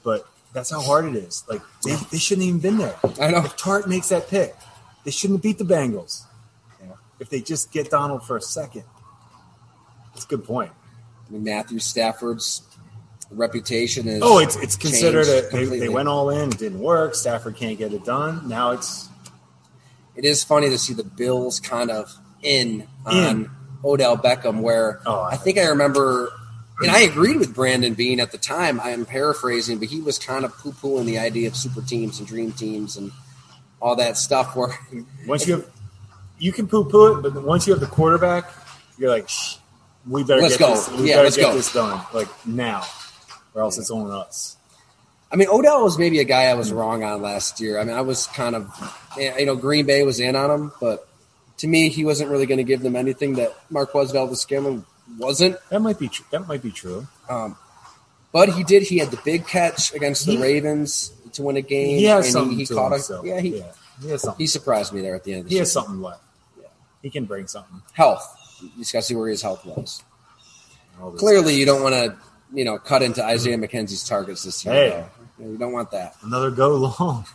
But 0.03 0.27
that's 0.53 0.69
how 0.69 0.81
hard 0.81 1.05
it 1.05 1.15
is. 1.15 1.43
Like 1.49 1.61
they, 1.83 1.95
they 2.11 2.17
shouldn't 2.17 2.47
even 2.47 2.59
been 2.59 2.77
there. 2.77 2.95
I 3.19 3.31
know. 3.31 3.39
If 3.39 3.57
Tartt 3.57 3.87
makes 3.87 4.09
that 4.09 4.29
pick, 4.29 4.55
they 5.03 5.11
shouldn't 5.11 5.41
beat 5.41 5.57
the 5.57 5.65
Bengals. 5.65 6.23
Yeah. 6.81 6.93
If 7.19 7.29
they 7.29 7.41
just 7.41 7.71
get 7.71 7.89
Donald 7.89 8.25
for 8.25 8.37
a 8.37 8.41
second. 8.41 8.83
That's 10.13 10.25
a 10.25 10.27
good 10.29 10.45
point. 10.45 10.71
I 11.27 11.33
mean, 11.33 11.43
Matthew 11.43 11.79
Stafford's 11.79 12.61
reputation 13.35 14.07
is 14.07 14.21
Oh, 14.23 14.39
it's 14.39 14.55
it's 14.57 14.75
considered 14.75 15.27
a, 15.27 15.41
they, 15.51 15.65
they 15.65 15.89
went 15.89 16.07
all 16.07 16.29
in, 16.29 16.49
didn't 16.49 16.79
work. 16.79 17.15
Stafford 17.15 17.55
can't 17.55 17.77
get 17.77 17.93
it 17.93 18.03
done. 18.05 18.47
Now 18.47 18.71
it's 18.71 19.09
It 20.15 20.25
is 20.25 20.43
funny 20.43 20.69
to 20.69 20.77
see 20.77 20.93
the 20.93 21.03
Bills 21.03 21.59
kind 21.59 21.91
of 21.91 22.13
in 22.41 22.87
on 23.05 23.15
In. 23.15 23.51
Odell 23.83 24.17
Beckham, 24.17 24.61
where 24.61 25.01
Oh, 25.05 25.21
I 25.21 25.35
think 25.37 25.57
I 25.59 25.65
remember, 25.67 26.31
and 26.81 26.89
I 26.89 26.99
agreed 27.01 27.37
with 27.37 27.53
Brandon 27.53 27.93
Beane 27.93 28.19
at 28.19 28.31
the 28.31 28.37
time. 28.37 28.79
I 28.79 28.89
am 28.89 29.05
paraphrasing, 29.05 29.77
but 29.79 29.89
he 29.89 30.01
was 30.01 30.17
kind 30.17 30.43
of 30.45 30.57
poo 30.57 30.71
pooing 30.71 31.05
the 31.05 31.19
idea 31.19 31.47
of 31.47 31.55
super 31.55 31.81
teams 31.81 32.17
and 32.19 32.27
dream 32.27 32.51
teams 32.51 32.97
and 32.97 33.11
all 33.81 33.95
that 33.97 34.17
stuff. 34.17 34.55
Where 34.55 34.77
once 35.27 35.47
you 35.47 35.55
have 35.57 35.69
you 36.39 36.51
can 36.51 36.67
poo 36.67 36.83
poo 36.85 37.17
it, 37.19 37.21
but 37.33 37.43
once 37.43 37.67
you 37.67 37.73
have 37.73 37.79
the 37.79 37.85
quarterback, 37.87 38.51
you're 38.97 39.09
like, 39.11 39.29
Shh, 39.29 39.57
we 40.07 40.23
better 40.23 40.41
Let's 40.41 40.57
get 40.57 40.67
go. 40.67 40.73
this. 40.75 40.89
We 40.91 41.09
Yeah, 41.09 41.15
better 41.17 41.23
let's 41.25 41.35
get 41.37 41.43
go. 41.51 41.53
this 41.55 41.71
done 41.73 42.01
like 42.13 42.27
now, 42.47 42.83
or 43.55 43.61
else 43.61 43.77
it's 43.79 43.89
on 43.89 44.11
us. 44.11 44.57
I 45.31 45.37
mean, 45.37 45.47
Odell 45.49 45.83
was 45.83 45.97
maybe 45.97 46.19
a 46.19 46.23
guy 46.23 46.43
I 46.45 46.53
was 46.53 46.71
wrong 46.71 47.03
on 47.03 47.21
last 47.21 47.59
year. 47.59 47.79
I 47.79 47.83
mean, 47.83 47.95
I 47.95 48.01
was 48.01 48.27
kind 48.27 48.55
of, 48.55 48.69
you 49.17 49.45
know, 49.45 49.55
Green 49.55 49.85
Bay 49.85 50.03
was 50.03 50.19
in 50.19 50.35
on 50.35 50.51
him, 50.51 50.71
but 50.79 51.07
to 51.57 51.67
me, 51.67 51.89
he 51.89 52.05
wasn't 52.05 52.29
really 52.29 52.45
going 52.45 52.59
to 52.59 52.63
give 52.63 52.81
them 52.81 52.95
anything 52.95 53.33
that 53.35 53.55
Marquez 53.71 54.11
Valdes-Scantling 54.11 54.85
wasn't. 55.17 55.57
That 55.69 55.79
might 55.81 55.97
be 55.97 56.09
true. 56.09 56.25
That 56.31 56.47
might 56.47 56.61
be 56.61 56.71
true. 56.71 57.07
Um, 57.29 57.57
but 58.31 58.49
he 58.49 58.63
did. 58.63 58.83
He 58.83 58.97
had 58.99 59.09
the 59.11 59.19
big 59.25 59.47
catch 59.47 59.93
against 59.93 60.25
the 60.25 60.33
He- 60.33 60.41
Ravens 60.41 61.11
to 61.33 61.41
win 61.43 61.57
a 61.57 61.61
game. 61.61 61.97
He 61.97 62.03
has 62.05 62.31
something 62.31 62.57
he, 62.57 62.63
he 62.65 62.73
caught 62.73 62.91
a 62.91 62.95
himself. 62.95 63.25
yeah. 63.25 63.39
He 63.39 63.57
yeah, 63.57 63.71
he 64.01 64.09
has 64.09 64.21
something. 64.21 64.41
he 64.43 64.47
surprised 64.47 64.93
me 64.93 65.01
there 65.01 65.15
at 65.15 65.23
the 65.23 65.31
end. 65.33 65.41
Of 65.41 65.45
the 65.47 65.51
he 65.51 65.57
has 65.59 65.71
something 65.71 66.01
left. 66.01 66.21
Yeah. 66.59 66.67
He 67.01 67.09
can 67.09 67.25
bring 67.25 67.47
something. 67.47 67.81
health. 67.93 68.23
You 68.61 68.69
just 68.79 68.93
got 68.93 68.99
to 68.99 69.05
see 69.05 69.15
where 69.15 69.27
his 69.29 69.41
health 69.41 69.65
was. 69.65 70.01
Clearly, 71.17 71.55
you 71.55 71.65
don't 71.65 71.81
want 71.83 71.93
to 71.95 72.15
you 72.55 72.65
know 72.65 72.77
cut 72.77 73.01
into 73.03 73.23
Isaiah 73.23 73.57
McKenzie's 73.57 74.07
targets 74.07 74.43
this 74.43 74.65
year. 74.65 74.73
Hey. 74.73 75.05
You, 75.37 75.45
know, 75.45 75.51
you 75.51 75.57
don't 75.57 75.73
want 75.73 75.91
that. 75.91 76.15
another 76.23 76.49
go 76.49 76.75
long. 76.75 77.25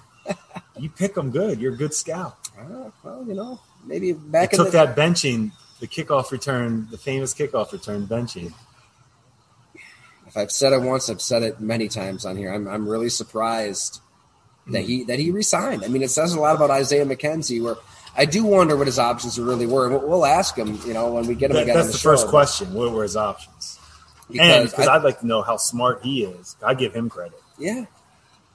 you 0.78 0.88
pick 0.90 1.14
them 1.14 1.30
good. 1.30 1.60
You're 1.60 1.74
a 1.74 1.76
good 1.76 1.94
scout. 1.94 2.36
Uh, 2.58 2.90
well, 3.02 3.24
you 3.26 3.34
know, 3.34 3.60
maybe 3.84 4.12
back 4.12 4.52
It 4.52 4.58
in 4.58 4.64
took 4.64 4.72
the, 4.72 4.84
that 4.84 4.96
benching, 4.96 5.52
the 5.80 5.86
kickoff 5.86 6.30
return, 6.30 6.88
the 6.90 6.98
famous 6.98 7.34
kickoff 7.34 7.72
return 7.72 8.06
benching. 8.06 8.52
if 10.26 10.36
I've 10.36 10.52
said 10.52 10.72
it 10.72 10.82
once, 10.82 11.08
I've 11.10 11.22
said 11.22 11.42
it 11.42 11.60
many 11.60 11.88
times 11.88 12.24
on 12.24 12.36
here. 12.36 12.52
I'm 12.52 12.66
I'm 12.68 12.88
really 12.88 13.08
surprised 13.10 14.00
that 14.68 14.82
he 14.82 15.04
that 15.04 15.18
he 15.18 15.30
resigned. 15.30 15.84
I 15.84 15.88
mean, 15.88 16.02
it 16.02 16.10
says 16.10 16.32
a 16.34 16.40
lot 16.40 16.56
about 16.56 16.70
Isaiah 16.70 17.04
McKenzie. 17.06 17.62
Where 17.62 17.76
I 18.16 18.24
do 18.24 18.44
wonder 18.44 18.76
what 18.76 18.86
his 18.86 18.98
options 18.98 19.38
really 19.38 19.66
were. 19.66 19.88
We'll, 19.98 20.26
ask 20.26 20.56
him. 20.56 20.78
You 20.86 20.94
know, 20.94 21.12
when 21.12 21.26
we 21.26 21.34
get 21.34 21.50
him 21.50 21.56
That- 21.56 21.62
again. 21.64 21.76
that's 21.76 21.88
the, 21.88 21.92
the, 21.94 21.98
first 21.98 22.24
show. 22.26 22.30
question. 22.30 22.72
What 22.74 22.92
were 22.92 23.02
his 23.02 23.16
options? 23.16 23.79
And 24.38 24.64
Because 24.64 24.70
because 24.72 24.88
I'd 24.88 25.02
like 25.02 25.20
to 25.20 25.26
know 25.26 25.42
how 25.42 25.56
smart 25.56 26.00
he 26.02 26.24
is. 26.24 26.56
I 26.64 26.74
give 26.74 26.94
him 26.94 27.08
credit. 27.08 27.40
yeah, 27.58 27.84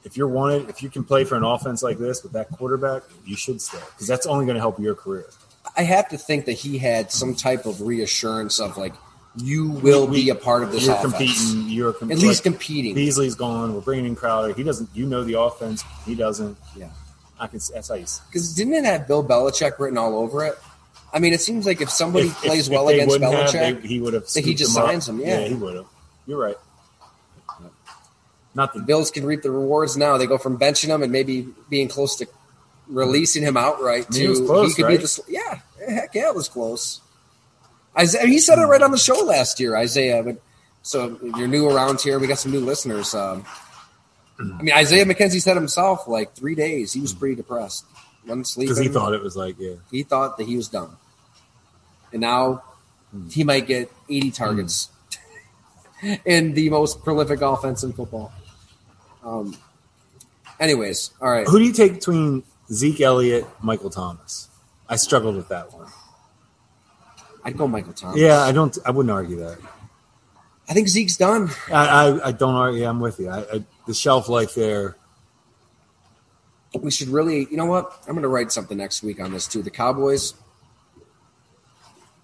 If 0.03 0.15
you're 0.17 0.27
wanted, 0.27 0.69
if 0.69 0.81
you 0.83 0.89
can 0.89 1.03
play 1.03 1.23
for 1.23 1.35
an 1.35 1.43
offense 1.43 1.81
like 1.83 1.97
this 1.97 2.23
with 2.23 2.33
that 2.33 2.49
quarterback, 2.51 3.03
you 3.25 3.35
should 3.35 3.61
stay 3.61 3.79
because 3.91 4.07
that's 4.07 4.25
only 4.25 4.45
going 4.45 4.55
to 4.55 4.61
help 4.61 4.79
your 4.79 4.95
career. 4.95 5.25
I 5.75 5.81
have 5.83 6.07
to 6.09 6.17
think 6.17 6.45
that 6.45 6.53
he 6.53 6.77
had 6.77 7.11
some 7.11 7.33
type 7.35 7.65
of 7.65 7.81
reassurance 7.81 8.59
of 8.59 8.77
like, 8.77 8.93
you 9.37 9.69
will 9.69 10.07
We- 10.07 10.23
be 10.25 10.29
a 10.29 10.35
part 10.35 10.63
of 10.63 10.71
this 10.71 10.85
you're 10.85 10.95
offense. 10.95 11.13
competing. 11.13 11.69
You're 11.69 11.91
com- 11.93 12.11
At 12.11 12.19
least 12.19 12.45
like, 12.45 12.53
competing. 12.53 12.93
Beasley's 12.95 13.35
gone. 13.35 13.73
We're 13.73 13.81
bringing 13.81 14.05
in 14.05 14.15
Crowder. 14.15 14.53
He 14.53 14.63
doesn't. 14.63 14.89
You 14.93 15.05
know 15.07 15.23
the 15.25 15.37
offense. 15.39 15.83
He 16.05 16.15
doesn't. 16.15 16.57
Yeah. 16.75 16.89
I 17.37 17.47
can. 17.47 17.59
That's 17.73 17.89
how 17.89 17.95
you. 17.95 18.05
Because 18.29 18.53
didn't 18.53 18.75
it 18.75 18.85
have 18.85 19.07
Bill 19.09 19.21
Belichick 19.25 19.77
written 19.79 19.97
all 19.97 20.15
over 20.17 20.45
it? 20.45 20.57
I 21.13 21.19
mean, 21.19 21.33
it 21.33 21.41
seems 21.41 21.65
like 21.65 21.81
if 21.81 21.89
somebody 21.89 22.27
If- 22.27 22.35
plays 22.37 22.67
if- 22.67 22.73
well 22.73 22.89
if 22.89 22.95
against 22.95 23.11
wouldn't 23.19 23.33
have, 23.33 23.49
Belichick, 23.51 23.81
they- 23.81 23.87
he 23.87 23.99
would 24.01 24.13
have. 24.13 24.27
he 24.29 24.53
just 24.53 24.77
up. 24.77 24.85
signs 24.87 25.07
him, 25.07 25.19
yeah. 25.19 25.39
he 25.47 25.53
would 25.53 25.75
have. 25.75 25.85
You're 26.27 26.39
right. 26.39 26.57
Not 28.53 28.73
the 28.73 28.79
Bills 28.79 29.11
can 29.11 29.25
reap 29.25 29.41
the 29.41 29.51
rewards 29.51 29.97
now. 29.97 30.17
They 30.17 30.27
go 30.27 30.37
from 30.37 30.57
benching 30.57 30.87
him 30.87 31.03
and 31.03 31.11
maybe 31.11 31.47
being 31.69 31.87
close 31.89 32.15
to 32.17 32.27
releasing 32.87 33.43
him 33.43 33.57
outright 33.57 34.09
to 34.11 34.29
was 34.29 34.39
close, 34.39 34.69
he 34.69 34.75
could 34.75 34.85
right? 34.89 34.99
be 34.99 35.05
the 35.05 35.21
yeah 35.27 35.59
heck 35.89 36.13
yeah 36.15 36.29
it 36.29 36.35
was 36.35 36.47
close. 36.47 37.01
Isaiah, 37.97 38.27
he 38.27 38.39
said 38.39 38.59
it 38.59 38.63
right 38.65 38.81
on 38.81 38.91
the 38.91 38.97
show 38.97 39.15
last 39.25 39.59
year, 39.59 39.75
Isaiah. 39.75 40.21
But 40.23 40.37
so 40.83 41.17
if 41.21 41.35
you're 41.35 41.47
new 41.47 41.67
around 41.67 41.99
here, 42.01 42.17
we 42.19 42.27
got 42.27 42.37
some 42.39 42.51
new 42.51 42.59
listeners. 42.61 43.13
Um, 43.13 43.45
I 44.39 44.61
mean, 44.61 44.73
Isaiah 44.75 45.05
McKenzie 45.05 45.41
said 45.41 45.55
himself 45.55 46.07
like 46.07 46.33
three 46.35 46.55
days 46.55 46.93
he 46.93 47.01
was 47.01 47.13
pretty 47.13 47.35
depressed, 47.35 47.85
sleeping 48.43 48.73
because 48.73 48.77
he 48.77 48.87
thought 48.87 49.13
it 49.13 49.21
was 49.21 49.35
like 49.35 49.55
yeah. 49.59 49.75
he 49.91 50.03
thought 50.03 50.37
that 50.37 50.47
he 50.47 50.55
was 50.55 50.67
done, 50.67 50.97
and 52.11 52.21
now 52.21 52.63
he 53.29 53.43
might 53.43 53.67
get 53.67 53.91
80 54.09 54.31
targets 54.31 54.89
in 56.25 56.53
the 56.53 56.69
most 56.69 57.03
prolific 57.03 57.41
offense 57.41 57.83
in 57.83 57.93
football. 57.93 58.33
Um. 59.23 59.57
Anyways, 60.59 61.11
all 61.21 61.29
right. 61.29 61.47
Who 61.47 61.59
do 61.59 61.65
you 61.65 61.73
take 61.73 61.95
between 61.95 62.43
Zeke 62.71 63.01
Elliott, 63.01 63.45
Michael 63.61 63.89
Thomas? 63.89 64.49
I 64.87 64.95
struggled 64.95 65.35
with 65.35 65.49
that 65.49 65.73
one. 65.73 65.87
I'd 67.43 67.57
go 67.57 67.67
Michael 67.67 67.93
Thomas. 67.93 68.19
Yeah, 68.19 68.39
I 68.39 68.51
don't. 68.51 68.77
I 68.85 68.91
wouldn't 68.91 69.11
argue 69.11 69.37
that. 69.37 69.57
I 70.67 70.73
think 70.73 70.87
Zeke's 70.87 71.17
done. 71.17 71.49
I, 71.71 71.87
I, 71.87 72.27
I 72.27 72.31
don't 72.31 72.55
argue. 72.55 72.85
I'm 72.85 72.99
with 72.99 73.19
you. 73.19 73.29
I, 73.29 73.39
I, 73.41 73.65
the 73.85 73.93
shelf 73.93 74.29
life 74.29 74.55
there. 74.55 74.95
We 76.81 76.91
should 76.91 77.07
really, 77.09 77.47
you 77.49 77.57
know 77.57 77.65
what? 77.65 77.91
I'm 78.07 78.13
going 78.13 78.23
to 78.23 78.27
write 78.27 78.51
something 78.51 78.77
next 78.77 79.03
week 79.03 79.19
on 79.21 79.31
this 79.31 79.47
too. 79.47 79.61
The 79.61 79.69
Cowboys. 79.71 80.33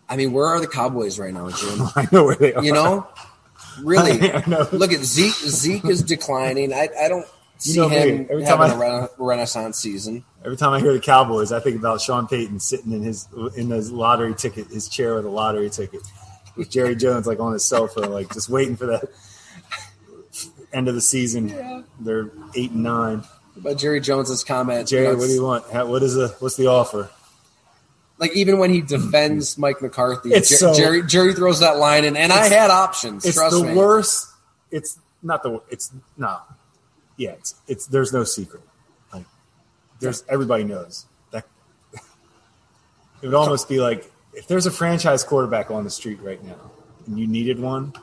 I 0.10 0.18
mean, 0.18 0.34
where 0.34 0.46
are 0.46 0.60
the 0.60 0.68
Cowboys 0.68 1.18
right 1.20 1.34
now, 1.34 1.50
Jim? 1.50 1.82
I 1.96 2.08
know 2.12 2.26
where 2.26 2.36
they 2.36 2.54
are. 2.54 2.64
You 2.64 2.74
know, 2.74 3.08
really. 3.82 4.32
I 4.34 4.44
know. 4.46 4.68
Look 4.72 4.92
at 4.92 5.00
Zeke. 5.02 5.34
Zeke 5.34 5.86
is 5.86 6.04
declining. 6.04 6.74
I, 6.74 6.90
I 7.00 7.08
don't 7.08 7.26
see 7.58 7.78
know 7.80 7.88
him 7.88 8.28
Every 8.30 8.44
time 8.44 8.58
having 8.58 8.72
I- 8.74 8.76
a 8.76 8.80
rena- 8.80 9.10
renaissance 9.18 9.78
season. 9.78 10.26
Every 10.44 10.58
time 10.58 10.74
I 10.74 10.80
hear 10.80 10.92
the 10.92 11.00
Cowboys, 11.00 11.52
I 11.52 11.60
think 11.60 11.78
about 11.78 12.02
Sean 12.02 12.28
Payton 12.28 12.60
sitting 12.60 12.92
in 12.92 13.04
his 13.04 13.28
in 13.56 13.70
his 13.70 13.92
lottery 13.92 14.34
ticket, 14.34 14.68
his 14.68 14.90
chair 14.90 15.14
with 15.16 15.26
a 15.26 15.30
lottery 15.30 15.70
ticket, 15.70 16.02
with 16.58 16.70
Jerry 16.70 16.96
Jones 16.96 17.28
like 17.28 17.40
on 17.40 17.54
his 17.54 17.64
cell 17.64 17.88
phone, 17.88 18.10
like 18.10 18.34
just 18.34 18.50
waiting 18.50 18.76
for 18.76 18.88
that 18.88 19.04
end 20.74 20.88
of 20.88 20.96
the 20.96 21.02
season. 21.02 21.50
Yeah. 21.50 21.84
They're 22.00 22.32
eight 22.56 22.72
and 22.72 22.82
nine. 22.84 23.24
About 23.58 23.78
Jerry 23.78 24.00
Jones's 24.00 24.44
comment, 24.44 24.88
Jerry, 24.88 25.06
you 25.06 25.12
know, 25.12 25.18
what 25.18 25.28
do 25.28 25.34
you 25.34 25.44
want? 25.44 25.70
How, 25.72 25.86
what 25.86 26.04
is 26.04 26.16
the 26.16 26.30
what's 26.40 26.56
the 26.56 26.68
offer? 26.68 27.10
like 28.22 28.36
even 28.38 28.60
when 28.60 28.70
he 28.70 28.82
defends 28.82 29.58
Mike 29.58 29.82
McCarthy, 29.82 30.30
Jer- 30.30 30.44
so- 30.44 30.74
Jerry 30.74 31.04
Jerry 31.04 31.34
throws 31.34 31.60
that 31.60 31.78
line 31.78 32.06
in, 32.06 32.16
and 32.16 32.32
I 32.32 32.48
had 32.48 32.70
options. 32.70 33.26
It's 33.26 33.38
the 33.38 33.64
me. 33.66 33.74
worst. 33.74 34.30
It's 34.70 35.00
not 35.24 35.44
the. 35.44 35.60
It's 35.70 35.92
no. 36.16 36.38
Yeah, 37.18 37.32
it's 37.32 37.56
it's. 37.68 37.88
There's 37.88 38.14
no 38.14 38.24
secret. 38.24 38.62
Like 39.12 39.26
there's 40.00 40.24
everybody 40.30 40.64
knows 40.64 41.08
that. 41.32 41.46
It 43.24 43.28
would 43.28 43.36
almost 43.36 43.70
be 43.70 43.80
like 43.80 44.12
if 44.34 44.48
there's 44.48 44.66
a 44.66 44.72
franchise 44.72 45.24
quarterback 45.24 45.70
on 45.70 45.84
the 45.84 45.92
street 45.92 46.20
right 46.22 46.44
now, 46.44 46.72
and 47.06 47.20
you 47.20 47.28
needed 47.28 47.60
one. 47.60 47.94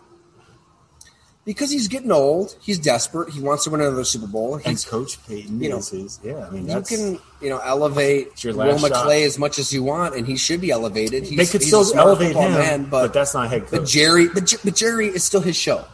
Because 1.49 1.71
he's 1.71 1.89
getting 1.89 2.13
old. 2.13 2.55
He's 2.61 2.79
desperate. 2.79 3.31
He 3.31 3.41
wants 3.41 3.65
to 3.65 3.71
win 3.71 3.81
another 3.81 4.05
Super 4.05 4.27
Bowl. 4.27 4.57
And 4.57 4.67
He's, 4.67 4.85
Coach 4.85 5.17
Payton 5.27 5.63
you 5.63 5.71
know, 5.71 5.77
his. 5.77 6.21
Yeah, 6.23 6.47
I 6.47 6.51
mean 6.51 6.69
you 6.69 6.83
can 6.83 7.19
you 7.41 7.49
know 7.49 7.59
elevate 7.65 8.45
your 8.45 8.55
Will. 8.55 8.77
McClay 8.77 9.25
as 9.25 9.39
much 9.39 9.59
as 9.59 9.73
you 9.73 9.83
want, 9.83 10.15
and 10.15 10.27
he 10.27 10.37
should 10.37 10.61
be 10.61 10.71
elevated. 10.71 11.25
He's, 11.25 11.39
they 11.39 11.47
could 11.47 11.63
he's 11.63 11.69
still 11.69 11.91
a 11.91 12.03
elevate 12.03 12.37
him, 12.37 12.53
man, 12.53 12.85
but, 12.85 13.05
but 13.05 13.13
that's 13.15 13.33
not 13.33 13.49
head 13.49 13.65
but. 13.71 13.87
Jerry, 13.87 14.29
but, 14.29 14.53
but 14.63 14.77
Jerry 14.77 15.07
is 15.07 15.25
still 15.25 15.41
his 15.41 15.57
show. 15.57 15.87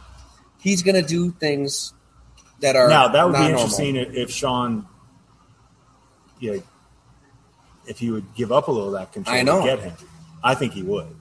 He's 0.59 0.83
going 0.83 1.01
to 1.01 1.07
do 1.07 1.31
things 1.31 1.93
that 2.59 2.75
are 2.75 2.89
now 2.89 3.07
that 3.07 3.25
would 3.25 3.37
be 3.37 3.45
interesting 3.45 3.95
if, 3.95 4.13
if 4.13 4.31
Sean, 4.31 4.85
yeah, 6.41 6.57
if 7.87 7.97
he 7.97 8.11
would 8.11 8.35
give 8.35 8.51
up 8.51 8.67
a 8.67 8.71
little 8.71 8.93
of 8.93 8.99
that 8.99 9.13
control 9.13 9.37
I 9.37 9.41
know. 9.41 9.61
to 9.61 9.67
get 9.67 9.79
him. 9.79 9.93
I 10.43 10.53
think 10.53 10.73
he 10.73 10.83
would, 10.83 11.15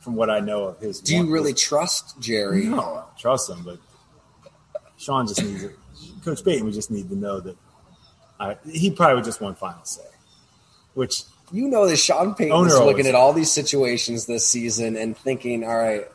from 0.00 0.16
what 0.16 0.30
I 0.30 0.40
know 0.40 0.64
of 0.64 0.80
his. 0.80 1.00
Do 1.00 1.14
you 1.14 1.30
really 1.30 1.54
trust 1.54 2.18
Jerry? 2.20 2.64
No, 2.64 2.80
I 2.80 3.00
don't 3.00 3.18
trust 3.18 3.48
him, 3.50 3.62
but 3.62 3.78
Sean 4.96 5.26
just 5.26 5.42
needs 5.42 5.62
it. 5.62 5.76
Coach 6.24 6.44
Payton 6.44 6.64
would 6.64 6.74
just 6.74 6.90
need 6.90 7.08
to 7.08 7.16
know 7.16 7.40
that 7.40 7.56
I, 8.38 8.56
he 8.70 8.90
probably 8.90 9.16
would 9.16 9.24
just 9.24 9.40
want 9.40 9.58
final 9.58 9.84
say, 9.84 10.02
which 10.94 11.22
You 11.52 11.68
know 11.68 11.86
that 11.86 11.98
Sean 11.98 12.34
Payton 12.34 12.66
is 12.66 12.78
looking 12.78 13.06
at 13.06 13.14
all 13.14 13.32
these 13.32 13.52
situations 13.52 14.26
this 14.26 14.46
season 14.46 14.96
and 14.96 15.16
thinking, 15.16 15.64
all 15.64 15.76
right, 15.76 16.06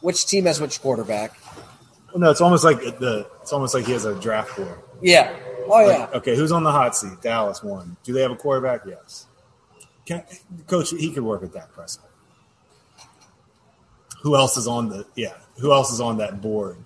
which 0.00 0.26
team 0.26 0.46
has 0.46 0.60
which 0.60 0.80
quarterback? 0.80 1.38
no, 2.14 2.30
it's 2.30 2.40
almost 2.40 2.64
like 2.64 2.80
the 2.98 3.26
it's 3.40 3.52
almost 3.52 3.74
like 3.74 3.86
he 3.86 3.92
has 3.92 4.04
a 4.04 4.14
draft 4.20 4.56
board. 4.56 4.78
Yeah. 5.00 5.34
Oh, 5.66 5.88
yeah. 5.88 6.08
Okay, 6.14 6.36
who's 6.36 6.52
on 6.52 6.64
the 6.64 6.72
hot 6.72 6.94
seat? 6.96 7.22
Dallas 7.22 7.62
won. 7.62 7.96
Do 8.02 8.12
they 8.12 8.20
have 8.22 8.32
a 8.32 8.36
quarterback? 8.36 8.82
Yes. 8.86 9.26
Can, 10.20 10.64
Coach, 10.66 10.90
he 10.90 11.10
could 11.12 11.22
work 11.22 11.40
with 11.42 11.52
Dak 11.54 11.72
Prescott. 11.72 12.08
Who 14.22 14.36
else 14.36 14.56
is 14.56 14.66
on 14.68 14.88
the 14.88 15.06
yeah? 15.16 15.34
Who 15.58 15.72
else 15.72 15.92
is 15.92 16.00
on 16.00 16.18
that 16.18 16.40
board? 16.40 16.76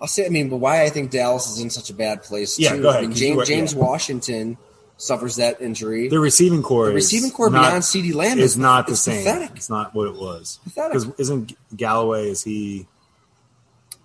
I'll 0.00 0.08
say, 0.08 0.26
I 0.26 0.28
mean, 0.28 0.48
but 0.48 0.56
why 0.56 0.82
I 0.82 0.90
think 0.90 1.10
Dallas 1.10 1.48
is 1.48 1.60
in 1.60 1.70
such 1.70 1.88
a 1.88 1.94
bad 1.94 2.22
place, 2.22 2.58
Yeah, 2.58 2.70
too. 2.74 2.82
go 2.82 2.88
ahead, 2.90 3.04
I 3.04 3.06
mean, 3.06 3.16
James, 3.16 3.36
were- 3.36 3.44
James 3.44 3.72
yeah. 3.74 3.78
Washington 3.80 4.56
suffers 4.96 5.36
that 5.36 5.60
injury. 5.60 6.08
The 6.08 6.18
receiving 6.18 6.62
corps, 6.62 6.86
The 6.88 6.94
receiving 6.94 7.30
corps 7.30 7.48
not- 7.50 7.62
beyond 7.68 7.82
CeeDee 7.84 8.14
Lamb 8.14 8.38
is 8.38 8.52
is 8.52 8.58
not 8.58 8.86
the 8.86 8.96
same. 8.96 9.24
pathetic. 9.24 9.50
It's 9.56 9.70
not 9.70 9.94
what 9.94 10.08
it 10.08 10.14
was. 10.16 10.58
Because 10.64 11.06
isn't 11.18 11.56
Galloway? 11.76 12.28
Is 12.28 12.42
he? 12.42 12.86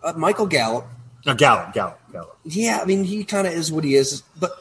Uh, 0.04 0.14
Michael 0.16 0.46
Gallup. 0.46 0.86
No, 1.26 1.34
Gallup. 1.34 1.74
Gallup. 1.74 2.00
Gallup. 2.14 2.38
Yeah, 2.46 2.80
I 2.82 2.86
mean, 2.86 3.04
he 3.04 3.24
kind 3.24 3.48
of 3.48 3.54
is 3.54 3.72
what 3.72 3.84
he 3.84 3.96
is. 3.96 4.22
But, 4.40 4.52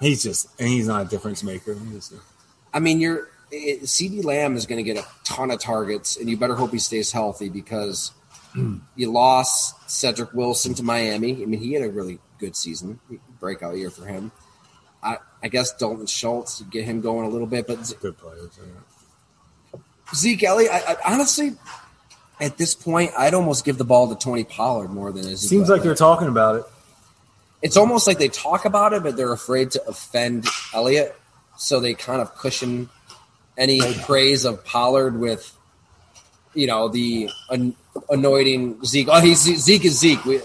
He's 0.00 0.22
just 0.22 0.48
and 0.60 0.68
he's 0.68 0.86
not 0.86 1.02
a 1.06 1.08
difference 1.08 1.42
maker. 1.42 1.74
He's 1.74 2.08
just- 2.10 2.22
I 2.78 2.80
mean, 2.80 3.00
you're 3.00 3.28
it, 3.50 3.82
CeeDee 3.82 4.24
Lamb 4.24 4.54
is 4.54 4.64
going 4.64 4.76
to 4.76 4.84
get 4.84 5.04
a 5.04 5.08
ton 5.24 5.50
of 5.50 5.58
targets, 5.58 6.16
and 6.16 6.30
you 6.30 6.36
better 6.36 6.54
hope 6.54 6.70
he 6.70 6.78
stays 6.78 7.10
healthy 7.10 7.48
because 7.48 8.12
you 8.94 9.10
lost 9.10 9.90
Cedric 9.90 10.32
Wilson 10.32 10.74
to 10.74 10.84
Miami. 10.84 11.42
I 11.42 11.46
mean, 11.46 11.58
he 11.58 11.72
had 11.72 11.82
a 11.82 11.90
really 11.90 12.20
good 12.38 12.54
season, 12.54 13.00
breakout 13.40 13.76
year 13.76 13.90
for 13.90 14.06
him. 14.06 14.30
I, 15.02 15.16
I 15.42 15.48
guess 15.48 15.76
Dalton 15.76 16.06
Schultz 16.06 16.60
get 16.62 16.84
him 16.84 17.00
going 17.00 17.26
a 17.26 17.28
little 17.28 17.48
bit, 17.48 17.66
but 17.66 17.92
good 18.00 18.16
players. 18.16 18.56
yeah. 18.60 19.80
Zeke 20.14 20.44
Elliott, 20.44 20.70
I, 20.70 20.92
I, 20.92 21.14
honestly, 21.14 21.54
at 22.40 22.58
this 22.58 22.76
point, 22.76 23.10
I'd 23.18 23.34
almost 23.34 23.64
give 23.64 23.76
the 23.76 23.84
ball 23.84 24.08
to 24.08 24.14
Tony 24.14 24.44
Pollard 24.44 24.90
more 24.90 25.10
than 25.10 25.24
Ezekiel 25.24 25.48
Seems 25.48 25.68
like 25.68 25.82
they're 25.82 25.96
talking 25.96 26.28
about 26.28 26.60
it. 26.60 26.64
It's 27.60 27.76
almost 27.76 28.06
like 28.06 28.18
they 28.18 28.28
talk 28.28 28.66
about 28.66 28.92
it, 28.92 29.02
but 29.02 29.16
they're 29.16 29.32
afraid 29.32 29.72
to 29.72 29.84
offend 29.88 30.46
Elliott, 30.72 31.17
so 31.58 31.80
they 31.80 31.94
kind 31.94 32.22
of 32.22 32.34
cushion 32.34 32.88
any 33.58 33.80
praise 34.04 34.44
of 34.44 34.64
Pollard 34.64 35.18
with, 35.18 35.54
you 36.54 36.66
know, 36.66 36.88
the 36.88 37.28
an, 37.50 37.76
anointing 38.08 38.82
Zeke. 38.84 39.08
Oh, 39.10 39.20
he's 39.20 39.40
Zeke 39.40 39.84
is 39.84 39.98
Zeke. 39.98 40.24
We, 40.24 40.40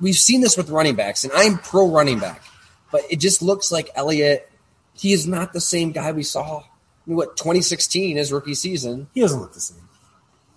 we've 0.00 0.16
seen 0.16 0.40
this 0.40 0.56
with 0.56 0.70
running 0.70 0.96
backs, 0.96 1.22
and 1.22 1.32
I'm 1.34 1.58
pro 1.58 1.88
running 1.88 2.18
back, 2.18 2.42
but 2.90 3.02
it 3.10 3.16
just 3.16 3.42
looks 3.42 3.70
like 3.70 3.90
Elliott. 3.94 4.50
He 4.94 5.12
is 5.12 5.26
not 5.26 5.52
the 5.52 5.60
same 5.60 5.92
guy 5.92 6.10
we 6.12 6.22
saw. 6.22 6.60
I 6.60 6.64
mean, 7.06 7.16
what 7.16 7.36
2016 7.36 8.16
his 8.16 8.32
rookie 8.32 8.54
season. 8.54 9.08
He 9.14 9.20
doesn't 9.20 9.38
look 9.38 9.52
the 9.52 9.60
same. 9.60 9.88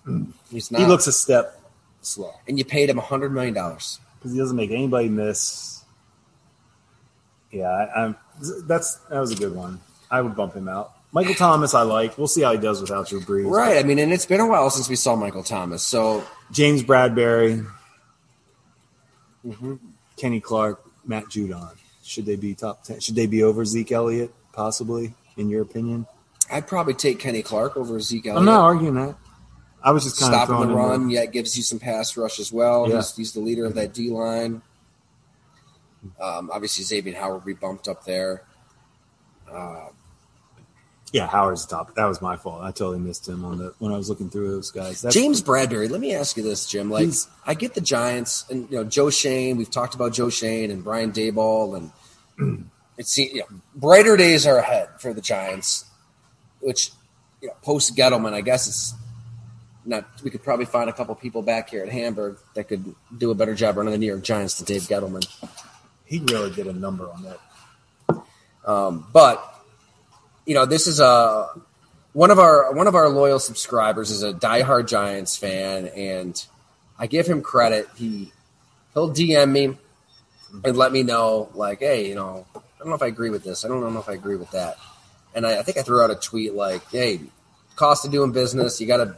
Mm. 0.06 0.32
He's 0.50 0.70
not. 0.70 0.80
He 0.80 0.86
looks 0.86 1.06
a 1.06 1.12
step 1.12 1.60
slow 2.02 2.32
and 2.48 2.58
you 2.58 2.64
paid 2.64 2.90
him 2.90 2.98
a 2.98 3.02
hundred 3.02 3.32
million 3.32 3.54
dollars. 3.54 4.00
because 4.18 4.32
he 4.32 4.38
doesn't 4.38 4.56
make 4.56 4.70
anybody 4.70 5.08
miss. 5.08 5.79
Yeah, 7.50 7.68
I, 7.68 8.04
I'm. 8.04 8.16
That's 8.66 8.94
that 9.10 9.20
was 9.20 9.32
a 9.32 9.36
good 9.36 9.54
one. 9.54 9.80
I 10.10 10.20
would 10.20 10.34
bump 10.36 10.54
him 10.54 10.68
out. 10.68 10.92
Michael 11.12 11.34
Thomas, 11.34 11.74
I 11.74 11.82
like. 11.82 12.16
We'll 12.16 12.28
see 12.28 12.42
how 12.42 12.52
he 12.52 12.58
does 12.58 12.80
without 12.80 13.08
Drew 13.08 13.20
Brees. 13.20 13.50
Right. 13.50 13.78
I 13.78 13.82
mean, 13.82 13.98
and 13.98 14.12
it's 14.12 14.26
been 14.26 14.40
a 14.40 14.46
while 14.46 14.70
since 14.70 14.88
we 14.88 14.94
saw 14.96 15.16
Michael 15.16 15.42
Thomas. 15.42 15.82
So 15.82 16.24
James 16.52 16.82
Bradberry, 16.82 17.66
Mm-hmm. 19.44 19.74
Kenny 20.16 20.40
Clark, 20.40 20.82
Matt 21.04 21.24
Judon. 21.24 21.76
Should 22.04 22.26
they 22.26 22.36
be 22.36 22.54
top 22.54 22.84
ten? 22.84 23.00
Should 23.00 23.14
they 23.14 23.26
be 23.26 23.42
over 23.42 23.64
Zeke 23.64 23.92
Elliott? 23.92 24.32
Possibly, 24.52 25.14
in 25.36 25.48
your 25.48 25.62
opinion? 25.62 26.06
I'd 26.50 26.66
probably 26.66 26.94
take 26.94 27.18
Kenny 27.20 27.42
Clark 27.42 27.76
over 27.76 28.00
Zeke 28.00 28.26
Elliott. 28.26 28.38
I'm 28.40 28.44
not 28.44 28.60
arguing 28.64 28.94
that. 28.94 29.16
I 29.82 29.92
was 29.92 30.04
just 30.04 30.20
kind 30.20 30.34
of 30.34 30.42
Stopping 30.42 30.68
the 30.68 30.74
run, 30.74 31.08
yet 31.08 31.32
gives 31.32 31.56
you 31.56 31.62
some 31.62 31.78
pass 31.78 32.16
rush 32.16 32.38
as 32.38 32.52
well. 32.52 32.88
Yeah. 32.88 32.96
He's, 32.96 33.16
he's 33.16 33.32
the 33.32 33.40
leader 33.40 33.64
of 33.64 33.74
that 33.76 33.94
D 33.94 34.10
line. 34.10 34.60
Um, 36.20 36.50
obviously, 36.52 36.84
Xavier 36.84 37.16
Howard 37.18 37.44
be 37.44 37.52
bumped 37.52 37.88
up 37.88 38.04
there. 38.04 38.42
Uh, 39.50 39.88
Yeah, 41.12 41.26
Howard's 41.26 41.66
top. 41.66 41.94
That 41.96 42.04
was 42.06 42.22
my 42.22 42.36
fault. 42.36 42.62
I 42.62 42.70
totally 42.70 43.00
missed 43.00 43.28
him 43.28 43.44
on 43.44 43.58
the 43.58 43.74
when 43.78 43.92
I 43.92 43.96
was 43.96 44.08
looking 44.08 44.30
through 44.30 44.50
those 44.52 44.70
guys. 44.70 45.02
That's, 45.02 45.14
James 45.14 45.42
Bradberry. 45.42 45.90
Let 45.90 46.00
me 46.00 46.14
ask 46.14 46.36
you 46.36 46.42
this, 46.42 46.66
Jim. 46.66 46.88
Like, 46.88 47.08
I 47.44 47.54
get 47.54 47.74
the 47.74 47.80
Giants, 47.80 48.44
and 48.48 48.70
you 48.70 48.76
know 48.76 48.84
Joe 48.84 49.10
Schoen. 49.10 49.56
We've 49.56 49.70
talked 49.70 49.94
about 49.94 50.12
Joe 50.12 50.30
Schoen 50.30 50.70
and 50.70 50.84
Brian 50.84 51.10
Daboll, 51.12 51.76
and 52.38 52.70
it's 52.96 53.18
you 53.18 53.40
know, 53.40 53.46
brighter 53.74 54.16
days 54.16 54.46
are 54.46 54.58
ahead 54.58 54.88
for 54.98 55.12
the 55.12 55.20
Giants. 55.20 55.84
Which, 56.60 56.90
you 57.40 57.48
know, 57.48 57.54
post 57.62 57.96
Gettleman, 57.96 58.32
I 58.34 58.42
guess 58.42 58.68
it's 58.68 58.94
not. 59.84 60.06
We 60.22 60.30
could 60.30 60.44
probably 60.44 60.66
find 60.66 60.88
a 60.88 60.92
couple 60.92 61.14
people 61.16 61.42
back 61.42 61.70
here 61.70 61.82
at 61.82 61.88
Hamburg 61.88 62.36
that 62.54 62.68
could 62.68 62.94
do 63.16 63.30
a 63.32 63.34
better 63.34 63.54
job 63.54 63.76
running 63.78 63.92
the 63.92 63.98
New 63.98 64.06
York 64.06 64.22
Giants 64.22 64.58
than 64.58 64.66
Dave 64.66 64.82
Gettleman. 64.82 65.26
He 66.10 66.18
really 66.18 66.50
did 66.50 66.66
a 66.66 66.72
number 66.72 67.08
on 67.08 67.22
that. 67.22 68.22
Um, 68.66 69.06
but 69.12 69.42
you 70.44 70.54
know, 70.54 70.66
this 70.66 70.88
is 70.88 70.98
a 70.98 71.48
one 72.12 72.32
of 72.32 72.40
our 72.40 72.72
one 72.72 72.88
of 72.88 72.96
our 72.96 73.08
loyal 73.08 73.38
subscribers 73.38 74.10
is 74.10 74.24
a 74.24 74.32
diehard 74.32 74.88
Giants 74.88 75.36
fan, 75.36 75.86
and 75.86 76.44
I 76.98 77.06
give 77.06 77.26
him 77.26 77.42
credit. 77.42 77.88
He 77.94 78.32
he'll 78.92 79.14
DM 79.14 79.52
me 79.52 79.78
and 80.64 80.76
let 80.76 80.90
me 80.90 81.04
know, 81.04 81.48
like, 81.54 81.78
hey, 81.78 82.08
you 82.08 82.16
know, 82.16 82.44
I 82.56 82.60
don't 82.80 82.88
know 82.88 82.96
if 82.96 83.02
I 83.02 83.06
agree 83.06 83.30
with 83.30 83.44
this. 83.44 83.64
I 83.64 83.68
don't 83.68 83.80
know 83.80 84.00
if 84.00 84.08
I 84.08 84.14
agree 84.14 84.34
with 84.34 84.50
that. 84.50 84.78
And 85.32 85.46
I, 85.46 85.60
I 85.60 85.62
think 85.62 85.78
I 85.78 85.82
threw 85.82 86.02
out 86.02 86.10
a 86.10 86.16
tweet 86.16 86.54
like, 86.54 86.82
hey, 86.90 87.20
cost 87.76 88.04
of 88.04 88.10
doing 88.10 88.32
business, 88.32 88.80
you 88.80 88.88
got 88.88 88.96
to 88.96 89.14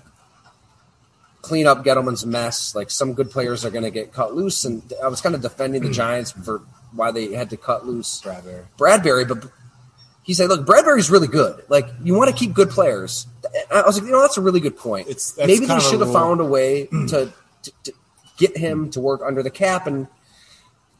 clean 1.41 1.67
up 1.67 1.85
Gettleman's 1.87 2.27
mess. 2.27 2.75
Like 2.75 2.91
some 2.91 3.15
good 3.15 3.31
players 3.31 3.65
are 3.65 3.71
going 3.71 3.85
to 3.85 3.91
get 3.91 4.13
cut 4.13 4.35
loose, 4.35 4.67
and 4.67 4.83
I 5.03 5.09
was 5.09 5.23
kind 5.23 5.35
of 5.35 5.41
defending 5.41 5.83
the 5.83 5.91
Giants 5.91 6.33
for 6.33 6.61
why 6.95 7.11
they 7.11 7.33
had 7.33 7.51
to 7.51 7.57
cut 7.57 7.87
loose 7.87 8.21
Bradberry. 8.23 8.65
Bradberry, 8.79 9.27
but 9.29 9.51
he 10.23 10.35
said, 10.35 10.49
"Look, 10.49 10.67
Bradberry's 10.67 11.11
really 11.11 11.29
good. 11.29 11.65
Like 11.69 11.89
you 12.03 12.15
want 12.15 12.31
to 12.31 12.37
keep 12.37 12.53
good 12.55 12.71
players." 12.71 13.27
I 13.75 13.83
was 13.83 13.97
like, 13.99 14.07
"You 14.07 14.13
know, 14.13 14.21
that's 14.23 14.37
a 14.37 14.41
really 14.43 14.61
good 14.61 14.77
point. 14.77 15.09
It's- 15.09 15.35
Maybe 15.37 15.59
they 15.61 15.67
kind 15.67 15.81
of 15.81 15.87
a 15.87 15.91
should 15.91 16.01
have 16.01 16.13
found 16.13 16.41
a 16.41 16.45
way 16.45 16.87
to, 17.09 17.33
to, 17.63 17.73
to 17.85 17.93
get 18.37 18.57
him 18.57 18.91
to 18.91 19.01
work 19.01 19.21
under 19.25 19.43
the 19.43 19.51
cap." 19.51 19.87
And 19.87 20.07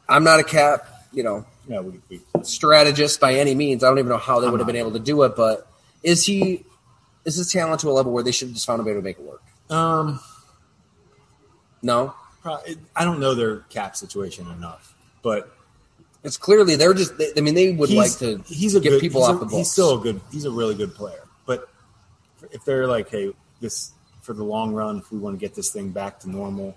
I'm 0.09 0.23
not 0.23 0.39
a 0.39 0.43
cap, 0.43 0.85
you 1.13 1.23
know, 1.23 1.45
Yeah, 1.67 1.79
we, 1.79 1.99
we, 2.09 2.21
strategist 2.43 3.19
by 3.21 3.35
any 3.35 3.55
means. 3.55 3.83
I 3.83 3.87
don't 3.87 3.99
even 3.99 4.09
know 4.09 4.17
how 4.17 4.39
they 4.41 4.49
would 4.49 4.59
have 4.59 4.67
been 4.67 4.75
able 4.75 4.91
to 4.91 4.99
do 4.99 5.23
it. 5.23 5.35
But 5.35 5.65
is 6.03 6.25
he 6.25 6.65
is 7.23 7.35
his 7.37 7.49
talent 7.51 7.79
to 7.81 7.89
a 7.89 7.93
level 7.93 8.11
where 8.11 8.23
they 8.23 8.31
should 8.33 8.49
have 8.49 8.55
just 8.55 8.65
found 8.67 8.81
a 8.81 8.83
way 8.83 8.93
to 8.93 9.01
make 9.01 9.17
it 9.17 9.23
work? 9.23 9.41
um, 9.69 10.19
No, 11.81 12.13
probably, 12.41 12.77
I 12.95 13.05
don't 13.05 13.19
know 13.21 13.33
their 13.33 13.57
cap 13.69 13.95
situation 13.95 14.47
enough, 14.51 14.93
but 15.21 15.55
it's 16.23 16.37
clearly 16.37 16.75
they're 16.75 16.93
just. 16.93 17.17
They, 17.17 17.31
I 17.35 17.41
mean, 17.41 17.53
they 17.53 17.71
would 17.73 17.89
like 17.89 18.07
he's, 18.07 18.15
to 18.17 18.37
he's 18.47 18.75
a 18.75 18.79
get 18.79 18.91
good, 18.91 19.01
people 19.01 19.21
he's 19.21 19.29
off 19.29 19.35
a- 19.35 19.39
the 19.39 19.45
books. 19.45 19.57
He's 19.57 19.71
still 19.71 19.99
a 19.99 20.01
good. 20.01 20.21
He's 20.31 20.45
a 20.45 20.51
really 20.51 20.75
good 20.75 20.95
player. 20.95 21.23
But 21.45 21.67
if 22.51 22.63
they're 22.63 22.87
like, 22.87 23.09
hey, 23.09 23.33
this 23.59 23.91
for 24.21 24.33
the 24.33 24.43
long 24.43 24.73
run, 24.73 24.99
if 24.99 25.11
we 25.11 25.17
want 25.19 25.37
to 25.37 25.39
get 25.39 25.53
this 25.53 25.71
thing 25.71 25.91
back 25.91 26.19
to 26.21 26.29
normal, 26.29 26.75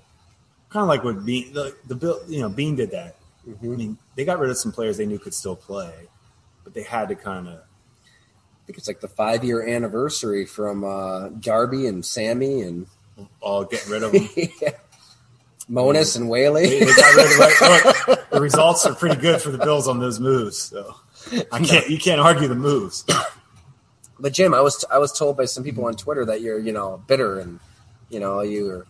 kind 0.69 0.83
of 0.83 0.89
like 0.89 1.05
what 1.05 1.25
Beane, 1.25 1.53
the, 1.53 1.77
the 1.87 1.95
bill, 1.95 2.21
you 2.27 2.41
know, 2.41 2.49
Beane 2.49 2.75
did 2.75 2.91
that. 2.91 3.17
Mm-hmm. 3.49 3.73
I 3.73 3.77
mean, 3.77 3.99
they 4.17 4.25
got 4.25 4.41
rid 4.41 4.51
of 4.51 4.59
some 4.59 4.73
players 4.73 4.97
they 4.97 5.07
knew 5.07 5.19
could 5.19 5.35
still 5.35 5.55
play, 5.55 5.95
but 6.65 6.75
they 6.75 6.83
had 6.83 7.09
to 7.09 7.15
kind 7.15 7.49
of. 7.49 7.55
I 7.55 8.67
think 8.67 8.79
it's 8.79 8.89
like 8.89 9.01
the 9.01 9.07
five 9.07 9.45
year 9.45 9.65
anniversary 9.65 10.45
from 10.45 10.83
uh, 10.83 11.29
Darby 11.29 11.87
and 11.87 12.05
Sammy 12.05 12.63
and 12.63 12.89
all 13.41 13.65
get 13.65 13.87
rid 13.87 14.03
of 14.03 14.11
them. 14.11 14.29
Monos 15.69 16.15
and 16.17 16.29
Whaley. 16.29 16.81
they 16.81 16.87
got 16.87 17.15
rid 17.17 17.33
of 17.33 17.39
like, 17.39 17.61
look, 18.09 18.31
the 18.31 18.41
results 18.41 18.87
are 18.87 18.95
pretty 18.95 19.21
good 19.21 19.41
for 19.43 19.51
the 19.51 19.59
Bills 19.59 19.89
on 19.89 19.99
those 20.01 20.21
moves. 20.21 20.57
So 20.59 20.95
I 21.53 21.59
can't 21.61 21.89
you 21.91 21.99
can't 21.99 22.21
argue 22.21 22.49
the 22.49 22.55
moves. 22.55 23.05
But 24.19 24.33
Jim, 24.33 24.55
I 24.55 24.63
was 24.63 24.83
I 24.91 24.97
was 24.97 25.13
told 25.13 25.37
by 25.37 25.45
some 25.45 25.63
people 25.63 25.85
on 25.85 25.95
Twitter 25.95 26.25
that 26.25 26.41
you're 26.41 26.59
you 26.59 26.73
know 26.73 27.03
bitter 27.07 27.39
and 27.39 27.61
you 28.09 28.19
know 28.19 28.41
you 28.41 28.65
were 28.65 28.87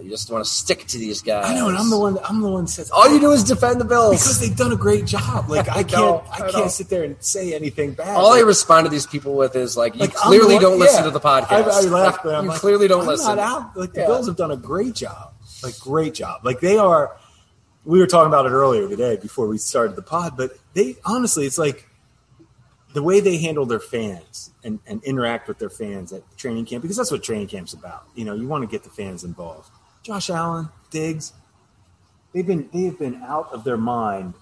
You 0.00 0.08
just 0.08 0.30
want 0.30 0.42
to 0.44 0.50
stick 0.50 0.86
to 0.86 0.96
these 0.98 1.20
guys. 1.20 1.44
I 1.44 1.54
know, 1.54 1.68
and 1.68 1.76
I'm 1.76 1.90
the 1.90 1.98
one. 1.98 2.18
I'm 2.26 2.40
the 2.40 2.48
one 2.48 2.64
that 2.64 2.70
says 2.70 2.90
All 2.90 3.12
you 3.12 3.20
do 3.20 3.32
is 3.32 3.44
defend 3.44 3.78
the 3.80 3.84
Bills. 3.84 4.12
because 4.22 4.40
they've 4.40 4.56
done 4.56 4.72
a 4.72 4.76
great 4.76 5.04
job. 5.04 5.50
Like 5.50 5.68
I 5.80 5.82
can't, 5.82 5.92
know, 5.92 6.24
I, 6.32 6.46
I 6.46 6.50
can't 6.50 6.70
sit 6.70 6.88
there 6.88 7.04
and 7.04 7.16
say 7.22 7.52
anything 7.54 7.92
bad. 7.92 8.16
All 8.16 8.32
I 8.32 8.40
respond 8.40 8.86
to 8.86 8.90
these 8.90 9.06
people 9.06 9.34
with 9.34 9.54
is 9.56 9.76
like, 9.76 9.92
you 9.94 10.00
like, 10.00 10.14
clearly 10.14 10.54
one- 10.54 10.62
don't 10.62 10.78
listen 10.78 11.04
to 11.04 11.10
the 11.10 11.20
podcast. 11.20 11.50
I, 11.50 11.78
I 11.78 11.80
laugh, 11.82 12.24
Like, 12.24 12.42
you 12.44 12.48
like, 12.48 12.60
clearly 12.60 12.88
don't 12.88 13.02
I'm 13.02 13.06
listen. 13.08 13.36
Not 13.36 13.38
out. 13.38 13.76
Like 13.76 13.92
the 13.92 14.00
Yeah. 14.00 14.06
Bills 14.06 14.26
have 14.26 14.36
done 14.36 14.52
a 14.52 14.56
great 14.56 14.94
job. 14.94 15.34
Like 15.62 15.78
great 15.78 16.14
job. 16.14 16.44
Like 16.44 16.60
they 16.60 16.78
are. 16.78 17.16
We 17.84 17.98
were 18.00 18.06
talking 18.06 18.28
about 18.28 18.46
it 18.46 18.50
earlier 18.50 18.88
today 18.88 19.16
before 19.16 19.46
we 19.46 19.56
started 19.56 19.96
the 19.96 20.02
pod, 20.02 20.36
but 20.36 20.50
they 20.74 20.96
honestly, 21.04 21.46
it's 21.46 21.58
like 21.58 21.88
the 22.92 23.02
way 23.02 23.20
they 23.20 23.38
handle 23.38 23.66
their 23.66 23.80
fans 23.80 24.50
and, 24.64 24.80
and 24.86 25.02
interact 25.04 25.48
with 25.48 25.58
their 25.58 25.70
fans 25.70 26.12
at 26.12 26.22
training 26.36 26.64
camp 26.64 26.82
because 26.82 26.96
that's 26.96 27.10
what 27.10 27.22
training 27.22 27.46
camp's 27.46 27.72
about. 27.72 28.04
You 28.14 28.24
know, 28.24 28.34
you 28.34 28.46
want 28.48 28.62
to 28.62 28.66
get 28.66 28.82
the 28.82 28.90
fans 28.90 29.24
involved. 29.24 29.70
Josh 30.02 30.30
Allen, 30.30 30.68
Diggs, 30.90 31.32
they've 32.32 32.46
been 32.46 32.68
they 32.72 32.82
have 32.82 32.98
been 32.98 33.22
out 33.22 33.52
of 33.52 33.64
their 33.64 33.76
mind. 33.76 34.34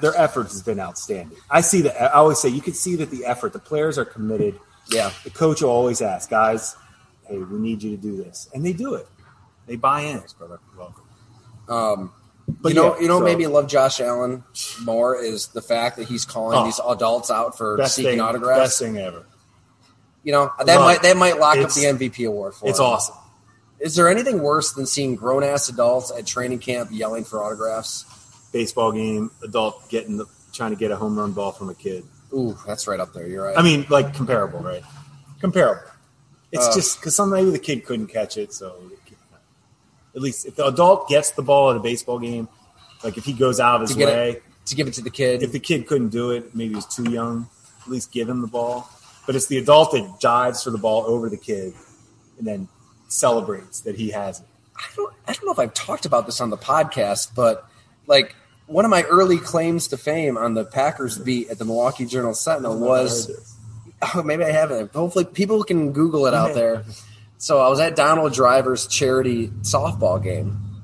Their 0.00 0.16
efforts 0.16 0.52
has 0.52 0.62
been 0.62 0.80
outstanding. 0.80 1.38
I 1.48 1.60
see 1.60 1.82
that. 1.82 2.00
I 2.02 2.14
always 2.14 2.40
say 2.40 2.48
you 2.48 2.60
can 2.60 2.74
see 2.74 2.96
that 2.96 3.10
the 3.10 3.24
effort. 3.24 3.52
The 3.52 3.60
players 3.60 3.96
are 3.96 4.04
committed. 4.04 4.58
Yeah. 4.90 5.12
The 5.22 5.30
coach 5.30 5.62
will 5.62 5.70
always 5.70 6.02
ask, 6.02 6.30
guys, 6.30 6.74
hey, 7.28 7.38
we 7.38 7.58
need 7.58 7.82
you 7.82 7.92
to 7.92 7.96
do 7.96 8.16
this, 8.16 8.48
and 8.52 8.64
they 8.64 8.72
do 8.72 8.94
it. 8.94 9.06
They 9.68 9.76
buy 9.76 10.00
in, 10.02 10.22
brother. 10.38 10.58
Welcome. 10.76 11.04
Um, 11.68 12.12
But 12.48 12.70
you 12.70 12.74
know, 12.74 12.94
yeah, 12.96 13.02
you 13.02 13.08
know, 13.08 13.14
so- 13.18 13.18
what 13.20 13.24
made 13.26 13.38
me 13.38 13.46
love 13.46 13.66
Josh 13.68 14.00
Allen 14.00 14.42
more 14.82 15.16
is 15.22 15.48
the 15.48 15.60
fact 15.62 15.98
that 15.98 16.08
he's 16.08 16.24
calling 16.24 16.58
Oh. 16.58 16.64
these 16.64 16.80
adults 16.88 17.30
out 17.30 17.56
for 17.58 17.78
seeking 17.86 18.12
thing, 18.12 18.20
autographs. 18.20 18.60
best 18.60 18.78
thing 18.78 18.96
ever. 18.96 19.26
You 20.24 20.32
know, 20.32 20.50
that 20.58 20.76
Love 20.76 20.84
might 20.84 21.02
that 21.02 21.16
might 21.16 21.38
lock 21.38 21.58
up 21.58 21.70
the 21.72 21.86
MVP 21.86 22.24
award 22.26 22.54
for 22.54 22.68
It's 22.68 22.78
him. 22.78 22.86
awesome. 22.86 23.14
Is 23.80 23.94
there 23.94 24.08
anything 24.08 24.42
worse 24.42 24.72
than 24.72 24.86
seeing 24.86 25.14
grown 25.14 25.44
ass 25.44 25.68
adults 25.68 26.10
at 26.10 26.26
training 26.26 26.58
camp 26.58 26.88
yelling 26.90 27.24
for 27.24 27.44
autographs? 27.44 28.04
Baseball 28.50 28.92
game, 28.92 29.30
adult 29.44 29.88
getting 29.90 30.16
the 30.16 30.24
trying 30.52 30.70
to 30.70 30.76
get 30.76 30.90
a 30.90 30.96
home 30.96 31.18
run 31.18 31.32
ball 31.32 31.52
from 31.52 31.68
a 31.68 31.74
kid. 31.74 32.04
Ooh, 32.32 32.56
that's 32.66 32.88
right 32.88 32.98
up 32.98 33.12
there. 33.12 33.26
You're 33.28 33.44
right. 33.44 33.56
I 33.58 33.62
mean, 33.62 33.86
like 33.90 34.14
comparable, 34.14 34.58
right? 34.60 34.82
Comparable. 35.40 35.82
It's 36.50 36.66
Uh, 36.66 36.74
just 36.74 36.98
because 36.98 37.18
maybe 37.20 37.50
the 37.50 37.58
kid 37.58 37.84
couldn't 37.86 38.08
catch 38.08 38.36
it, 38.38 38.52
so 38.54 38.74
at 40.14 40.20
least 40.22 40.46
if 40.46 40.56
the 40.56 40.66
adult 40.66 41.08
gets 41.08 41.30
the 41.32 41.42
ball 41.42 41.70
at 41.70 41.76
a 41.76 41.80
baseball 41.80 42.18
game, 42.18 42.48
like 43.04 43.16
if 43.16 43.24
he 43.24 43.32
goes 43.32 43.60
out 43.60 43.76
of 43.76 43.88
his 43.88 43.96
get 43.96 44.08
it- 44.08 44.12
way, 44.12 44.40
to 44.66 44.74
give 44.74 44.86
it 44.86 44.94
to 44.94 45.00
the 45.02 45.10
kid. 45.10 45.42
if 45.42 45.50
the 45.52 45.58
kid 45.60 45.86
couldn't 45.86 46.10
do 46.10 46.30
it, 46.30 46.54
maybe 46.54 46.74
he's 46.74 46.84
too 46.84 47.10
young. 47.10 47.48
At 47.82 47.88
least 47.90 48.12
give 48.12 48.28
him 48.28 48.42
the 48.42 48.46
ball. 48.48 48.88
But 49.26 49.34
it's 49.34 49.46
the 49.46 49.56
adult 49.58 49.92
that 49.92 50.20
dives 50.20 50.62
for 50.62 50.70
the 50.70 50.76
ball 50.78 51.04
over 51.06 51.30
the 51.30 51.38
kid 51.38 51.72
and 52.38 52.46
then 52.46 52.68
celebrates 53.08 53.80
that 53.80 53.96
he 53.96 54.10
has 54.10 54.40
it. 54.40 54.46
I 54.76 54.84
don't, 54.94 55.14
I 55.26 55.32
don't 55.32 55.46
know 55.46 55.52
if 55.52 55.58
I've 55.58 55.72
talked 55.74 56.04
about 56.06 56.26
this 56.26 56.40
on 56.40 56.50
the 56.50 56.56
podcast, 56.58 57.34
but 57.34 57.66
like 58.06 58.34
one 58.66 58.84
of 58.84 58.90
my 58.90 59.02
early 59.04 59.38
claims 59.38 59.88
to 59.88 59.96
fame 59.96 60.36
on 60.36 60.52
the 60.54 60.64
Packers 60.64 61.16
beat 61.18 61.48
at 61.48 61.58
the 61.58 61.64
Milwaukee 61.64 62.04
Journal 62.04 62.34
Sentinel 62.34 62.78
was 62.78 63.30
oh, 64.14 64.22
maybe 64.22 64.44
I 64.44 64.52
haven't. 64.52 64.92
Hopefully, 64.92 65.24
people 65.24 65.64
can 65.64 65.92
Google 65.92 66.26
it 66.26 66.34
out 66.34 66.54
there. 66.60 66.84
So 67.38 67.60
I 67.60 67.68
was 67.68 67.78
at 67.78 67.94
Donald 67.94 68.32
Driver's 68.32 68.86
charity 68.88 69.48
softball 69.62 70.22
game 70.22 70.82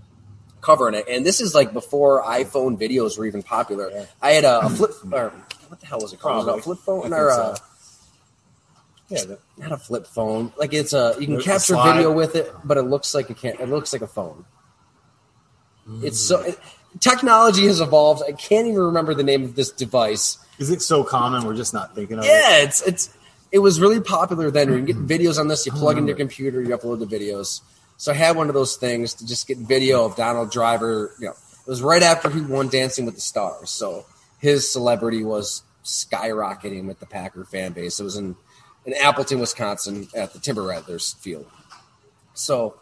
covering 0.61 0.95
it, 0.95 1.07
and 1.09 1.27
this 1.27 1.41
is 1.41 1.55
like 1.55 1.73
before 1.73 2.23
iPhone 2.23 2.81
videos 2.81 3.19
were 3.19 3.27
even 3.27 3.43
popular. 3.43 3.91
Yeah. 3.91 4.07
I 4.23 4.31
had 4.31 4.45
a, 4.45 4.61
a 4.61 4.71
flip, 4.71 4.93
or 5.13 5.33
what 5.69 5.81
the 5.81 5.87
hell 5.87 5.99
was 6.01 6.13
it 6.13 6.21
called? 6.21 6.45
Probably. 6.45 6.61
A 6.61 6.63
flip 6.63 6.79
phone 6.79 7.13
or 7.13 7.31
so. 7.31 7.43
a, 7.43 7.57
yeah, 9.09 9.25
the, 9.25 9.39
not 9.59 9.73
a 9.73 9.77
flip 9.77 10.07
phone? 10.07 10.53
Like 10.57 10.73
it's 10.73 10.93
a 10.93 11.17
you 11.19 11.27
can 11.27 11.41
capture 11.41 11.75
video 11.75 12.13
with 12.13 12.37
it, 12.37 12.53
but 12.65 12.77
it 12.79 12.83
looks 12.83 13.15
like 13.15 13.31
a 13.31 13.35
can 13.35 13.57
it 13.61 13.69
looks 13.69 13.93
like 13.93 14.03
a 14.03 14.07
phone. 14.07 14.45
Hmm. 15.87 16.05
It's 16.05 16.21
so 16.21 16.41
it, 16.41 16.59
technology 17.01 17.67
has 17.67 17.81
evolved. 17.81 18.23
I 18.27 18.33
can't 18.33 18.69
even 18.69 18.81
remember 18.81 19.13
the 19.13 19.25
name 19.25 19.43
of 19.43 19.57
this 19.57 19.71
device. 19.71 20.39
is 20.59 20.71
it 20.71 20.83
so 20.83 21.03
common 21.03 21.45
we're 21.45 21.57
just 21.57 21.75
not 21.75 21.97
thinking 21.97 22.19
of 22.19 22.25
it? 22.25 22.29
Yeah, 22.29 22.63
it's 22.63 22.81
it's 22.83 23.11
it 23.55 23.63
was 23.63 23.81
really 23.81 24.01
popular 24.01 24.51
then. 24.51 24.69
You 24.69 24.77
can 24.79 24.85
get 24.85 24.97
hmm. 24.97 25.07
videos 25.07 25.39
on 25.39 25.47
this. 25.47 25.65
You 25.65 25.71
plug 25.71 25.97
in 25.97 26.09
your 26.09 26.17
hmm. 26.17 26.23
computer, 26.23 26.61
you 26.61 26.77
upload 26.77 26.99
the 26.99 27.07
videos. 27.07 27.61
So 27.97 28.11
I 28.11 28.17
had 28.17 28.37
one 28.37 28.49
of 28.49 28.55
those 28.55 28.75
things 28.75 29.15
to 29.15 29.27
just 29.27 29.47
get 29.47 29.59
video 29.59 30.05
of 30.05 30.17
Donald 30.17 30.51
Driver. 30.51 31.13
You 31.21 31.27
know, 31.27 31.33
it 31.33 31.71
was 31.71 31.81
right 31.81 32.03
after 32.03 32.29
he 32.29 32.41
won 32.41 32.69
Dancing 32.69 33.07
with 33.07 33.15
the 33.15 33.21
Stars, 33.21 33.71
so 33.71 34.07
his 34.41 34.71
celebrity 34.71 35.23
was 35.23 35.63
skyrocketing 35.85 36.87
with 36.87 36.99
the 36.99 37.07
Packer 37.07 37.45
fan 37.45 37.73
base. 37.73 38.01
It 38.01 38.03
was 38.03 38.17
in 38.17 38.35
in 38.85 38.93
Appleton, 38.95 39.39
Wisconsin, 39.39 40.09
at 40.17 40.33
the 40.33 40.41
Timber 40.41 40.65
Rattlers 40.65 41.13
field. 41.15 41.47
So 42.35 42.75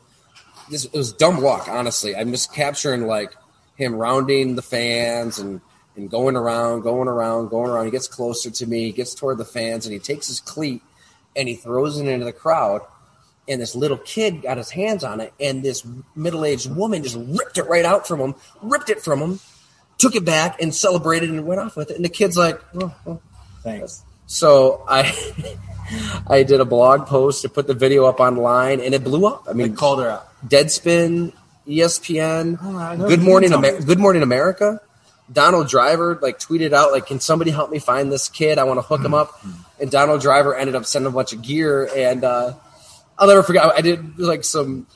this 0.71 0.87
it 0.87 0.95
was 0.95 1.13
dumb 1.13 1.43
luck, 1.43 1.69
honestly. 1.69 2.17
I'm 2.17 2.31
just 2.31 2.55
capturing 2.55 3.07
like 3.07 3.37
him 3.77 3.95
rounding 3.95 4.57
the 4.57 4.63
fans 4.63 5.39
and 5.39 5.61
and 5.97 6.11
going 6.11 6.37
around, 6.37 6.81
going 6.83 7.09
around, 7.09 7.49
going 7.49 7.71
around. 7.71 7.85
He 7.87 7.91
gets 7.91 8.09
closer 8.09 8.51
to 8.51 8.67
me, 8.67 8.85
he 8.85 8.93
gets 8.93 9.15
toward 9.15 9.39
the 9.39 9.45
fans, 9.45 9.87
and 9.87 9.93
he 9.93 9.99
takes 9.99 10.27
his 10.29 10.41
cleat 10.41 10.83
and 11.37 11.49
he 11.49 11.55
throws 11.55 11.99
it 11.99 12.07
into 12.07 12.25
the 12.25 12.33
crowd. 12.33 12.83
And 13.49 13.61
this 13.61 13.75
little 13.75 13.97
kid 13.99 14.43
got 14.43 14.57
his 14.57 14.71
hands 14.71 15.03
on 15.03 15.21
it, 15.21 15.33
and 15.41 15.63
this 15.65 15.85
middle 16.15 16.45
aged 16.45 16.71
woman 16.75 17.03
just 17.03 17.17
ripped 17.19 17.59
it 17.59 17.65
right 17.65 17.85
out 17.85 18.07
from 18.07 18.21
him, 18.21 18.35
ripped 18.63 18.89
it 18.89 19.03
from 19.03 19.19
him, 19.21 19.41
took 19.99 20.15
it 20.15 20.25
back, 20.25 20.63
and 20.63 20.73
celebrated 20.75 21.29
and 21.31 21.45
went 21.45 21.61
off 21.61 21.75
with 21.77 21.91
it. 21.91 21.97
And 21.97 22.05
the 22.05 22.09
kid's 22.09 22.37
like, 22.37 22.61
oh, 22.77 22.95
oh. 23.07 23.21
Thanks. 23.65 24.05
So 24.27 24.85
I 24.89 25.13
I 26.29 26.43
did 26.45 26.61
a 26.61 26.65
blog 26.65 27.07
post 27.07 27.43
to 27.43 27.49
put 27.49 27.67
the 27.67 27.75
video 27.75 28.05
up 28.07 28.21
online, 28.21 28.81
and 28.81 28.95
it 28.95 29.03
blew 29.03 29.27
up. 29.27 29.43
I 29.49 29.53
They 29.55 29.65
mean, 29.65 29.75
called 29.77 30.01
her 30.01 30.09
out. 30.09 30.29
Deadspin, 30.49 31.33
ESPN, 31.67 32.59
Oh, 32.63 33.09
Good 33.09 33.21
Morning. 33.23 33.53
Amer- 33.53 33.81
Good 33.83 33.99
Morning 33.99 34.23
America. 34.23 34.81
Donald 35.31 35.69
Driver 35.69 36.19
like 36.21 36.39
tweeted 36.39 36.73
out 36.73 36.93
like, 36.93 37.07
"Can 37.07 37.21
somebody 37.21 37.51
help 37.51 37.71
me 37.71 37.79
find 37.79 38.11
this 38.13 38.29
kid? 38.29 38.59
I 38.59 38.65
want 38.65 38.79
to 38.79 38.83
hook 38.83 39.03
him 39.05 39.15
up." 39.15 39.41
And 39.81 39.91
Donald 39.91 40.21
Driver 40.21 40.55
ended 40.55 40.75
up 40.75 40.85
sending 40.87 41.11
a 41.11 41.15
bunch 41.15 41.33
of 41.33 41.43
gear, 41.43 41.89
and 41.97 42.25
uh, 42.25 42.55
I'll 43.19 43.29
never 43.29 43.43
forget. 43.43 43.65
I 43.65 43.81
did 43.81 44.19
like 44.19 44.45
some 44.45 44.87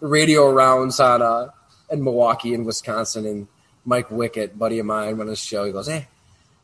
radio 0.00 0.50
rounds 0.52 1.00
on 1.00 1.22
uh, 1.22 1.48
in 1.90 2.02
Milwaukee 2.04 2.54
and 2.54 2.66
Wisconsin, 2.66 3.24
and 3.26 3.48
Mike 3.84 4.08
Wickett, 4.08 4.58
buddy 4.58 4.78
of 4.78 4.86
mine, 4.86 5.16
went 5.16 5.22
on 5.22 5.28
his 5.28 5.38
show. 5.38 5.64
He 5.64 5.72
goes, 5.72 5.86
"Hey, 5.86 6.08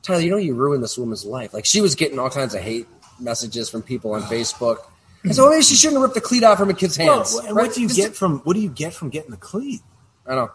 Tyler, 0.02 0.20
you 0.20 0.30
know 0.30 0.36
you 0.36 0.54
ruined 0.54 0.82
this 0.82 0.98
woman's 0.98 1.24
life. 1.24 1.54
Like 1.54 1.64
she 1.64 1.80
was 1.80 1.94
getting 1.94 2.18
all 2.18 2.30
kinds 2.30 2.54
of 2.54 2.60
hate 2.62 2.86
messages 3.20 3.70
from 3.70 3.82
people 3.82 4.12
on 4.12 4.22
Facebook." 4.24 4.78
I 5.24 5.30
said, 5.30 5.40
"Well, 5.40 5.50
maybe 5.52 5.62
she 5.62 5.76
shouldn't 5.76 5.94
have 5.96 6.02
ripped 6.02 6.14
the 6.14 6.20
cleat 6.20 6.44
off 6.44 6.58
from 6.58 6.68
a 6.68 6.74
kid's 6.74 6.98
Well, 6.98 7.16
hands." 7.18 7.34
and 7.36 7.56
right? 7.56 7.66
what 7.68 7.74
do 7.74 7.80
you 7.80 7.88
Just- 7.88 7.98
get 8.00 8.16
from 8.16 8.40
what 8.40 8.54
do 8.54 8.60
you 8.60 8.68
get 8.70 8.92
from 8.92 9.08
getting 9.08 9.30
the 9.30 9.36
cleat? 9.38 9.80
I 10.26 10.34
don't 10.34 10.46
know. 10.46 10.52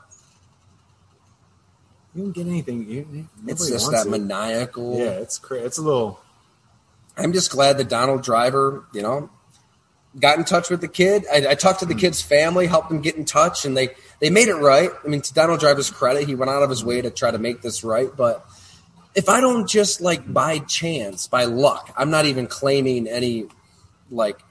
You 2.20 2.26
don't 2.26 2.34
get 2.34 2.48
anything. 2.48 2.90
You, 2.90 3.30
It's 3.48 3.70
just 3.70 3.90
that 3.92 4.06
it. 4.06 4.10
maniacal. 4.10 4.98
Yeah, 4.98 5.12
it's 5.12 5.40
it's 5.50 5.78
a 5.78 5.82
little. 5.82 6.20
I'm 7.16 7.32
just 7.32 7.50
glad 7.50 7.78
that 7.78 7.88
Donald 7.88 8.24
Driver, 8.24 8.84
you 8.92 9.02
know, 9.02 9.30
got 10.20 10.38
in 10.38 10.44
touch 10.44 10.70
with 10.70 10.82
the 10.82 10.90
kid. 10.90 11.24
I, 11.32 11.52
I 11.52 11.56
talked 11.56 11.80
to 11.80 11.86
the 11.86 11.94
hmm. 11.94 12.00
kid's 12.02 12.22
family, 12.22 12.68
helped 12.68 12.90
them 12.90 13.00
get 13.00 13.16
in 13.16 13.24
touch, 13.24 13.64
and 13.64 13.78
they 13.78 13.92
they 14.20 14.30
made 14.30 14.50
it 14.50 14.56
right. 14.56 14.90
I 15.02 15.08
mean, 15.08 15.22
to 15.22 15.34
Donald 15.34 15.62
Driver's 15.62 15.90
credit, 15.90 16.28
he 16.28 16.36
went 16.36 16.52
out 16.52 16.62
of 16.62 16.70
his 16.70 16.84
way 16.84 17.02
to 17.02 17.10
try 17.10 17.32
to 17.32 17.38
make 17.38 17.62
this 17.62 17.86
right. 17.86 18.10
But 18.14 18.46
if 19.16 19.30
I 19.30 19.40
don't 19.40 19.66
just 19.66 20.02
like 20.02 20.32
by 20.32 20.60
chance, 20.60 21.26
by 21.26 21.46
luck, 21.46 21.94
I'm 21.96 22.10
not 22.10 22.26
even 22.26 22.48
claiming 22.48 23.08
any 23.08 23.46
like 24.12 24.42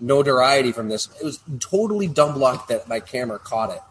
notoriety 0.00 0.72
from 0.72 0.88
this. 0.88 1.10
It 1.20 1.24
was 1.26 1.40
totally 1.58 2.06
dumb 2.06 2.38
luck 2.38 2.68
that 2.68 2.88
my 2.88 3.00
camera 3.00 3.38
caught 3.38 3.72
it. 3.72 3.82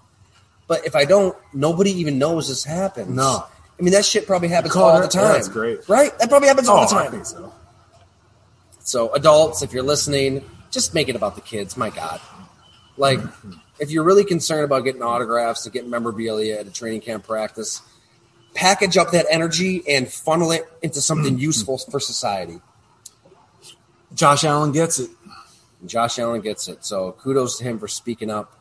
But 0.69 0.85
if 0.85 0.95
I 0.95 1.03
don't, 1.03 1.35
nobody 1.53 1.91
even 1.91 2.19
knows 2.19 2.47
this 2.47 2.63
happens. 2.63 3.09
No. 3.09 3.43
I 3.77 3.81
mean 3.81 3.91
that 3.93 4.05
shit 4.05 4.27
probably 4.27 4.49
happens 4.49 4.75
all 4.75 4.95
her- 4.95 5.01
the 5.01 5.07
time. 5.09 5.33
that's 5.33 5.47
great. 5.49 5.89
right? 5.89 6.17
That 6.19 6.29
probably 6.29 6.47
happens 6.47 6.69
all 6.69 6.83
Oh, 6.83 6.87
the 6.87 6.95
I 6.95 7.07
time. 7.09 7.25
so. 7.25 7.53
So, 8.81 9.13
adults, 9.13 9.61
if 9.61 9.73
you're 9.73 9.83
listening, 9.83 10.43
just 10.71 10.93
make 10.93 11.09
it 11.09 11.15
about 11.15 11.35
the 11.35 11.41
kids. 11.41 11.75
My 11.75 11.89
God. 11.89 12.21
Like, 12.97 13.19
mm-hmm. 13.19 13.53
if 13.79 13.91
you're 13.91 14.03
really 14.03 14.23
concerned 14.23 14.63
about 14.65 14.83
getting 14.83 15.01
autographs 15.01 15.65
and 15.65 15.73
getting 15.73 15.89
memorabilia 15.89 16.57
at 16.59 16.67
a 16.67 16.71
training 16.71 17.01
camp 17.01 17.25
practice, 17.25 17.81
package 18.53 18.97
up 18.97 19.11
that 19.11 19.25
energy 19.29 19.83
and 19.87 20.07
funnel 20.07 20.51
it 20.51 20.63
into 20.81 21.01
something 21.01 21.33
mm-hmm. 21.33 21.43
useful 21.43 21.77
for 21.77 21.99
society. 21.99 22.59
Josh 24.13 24.43
Allen 24.43 24.71
gets 24.71 24.99
it. 24.99 25.09
Josh 25.85 26.19
Allen 26.19 26.41
gets 26.41 26.67
it. 26.67 26.83
So, 26.85 27.11
kudos 27.13 27.57
to 27.59 27.63
him 27.63 27.79
for 27.79 27.87
speaking 27.87 28.29
up. 28.29 28.53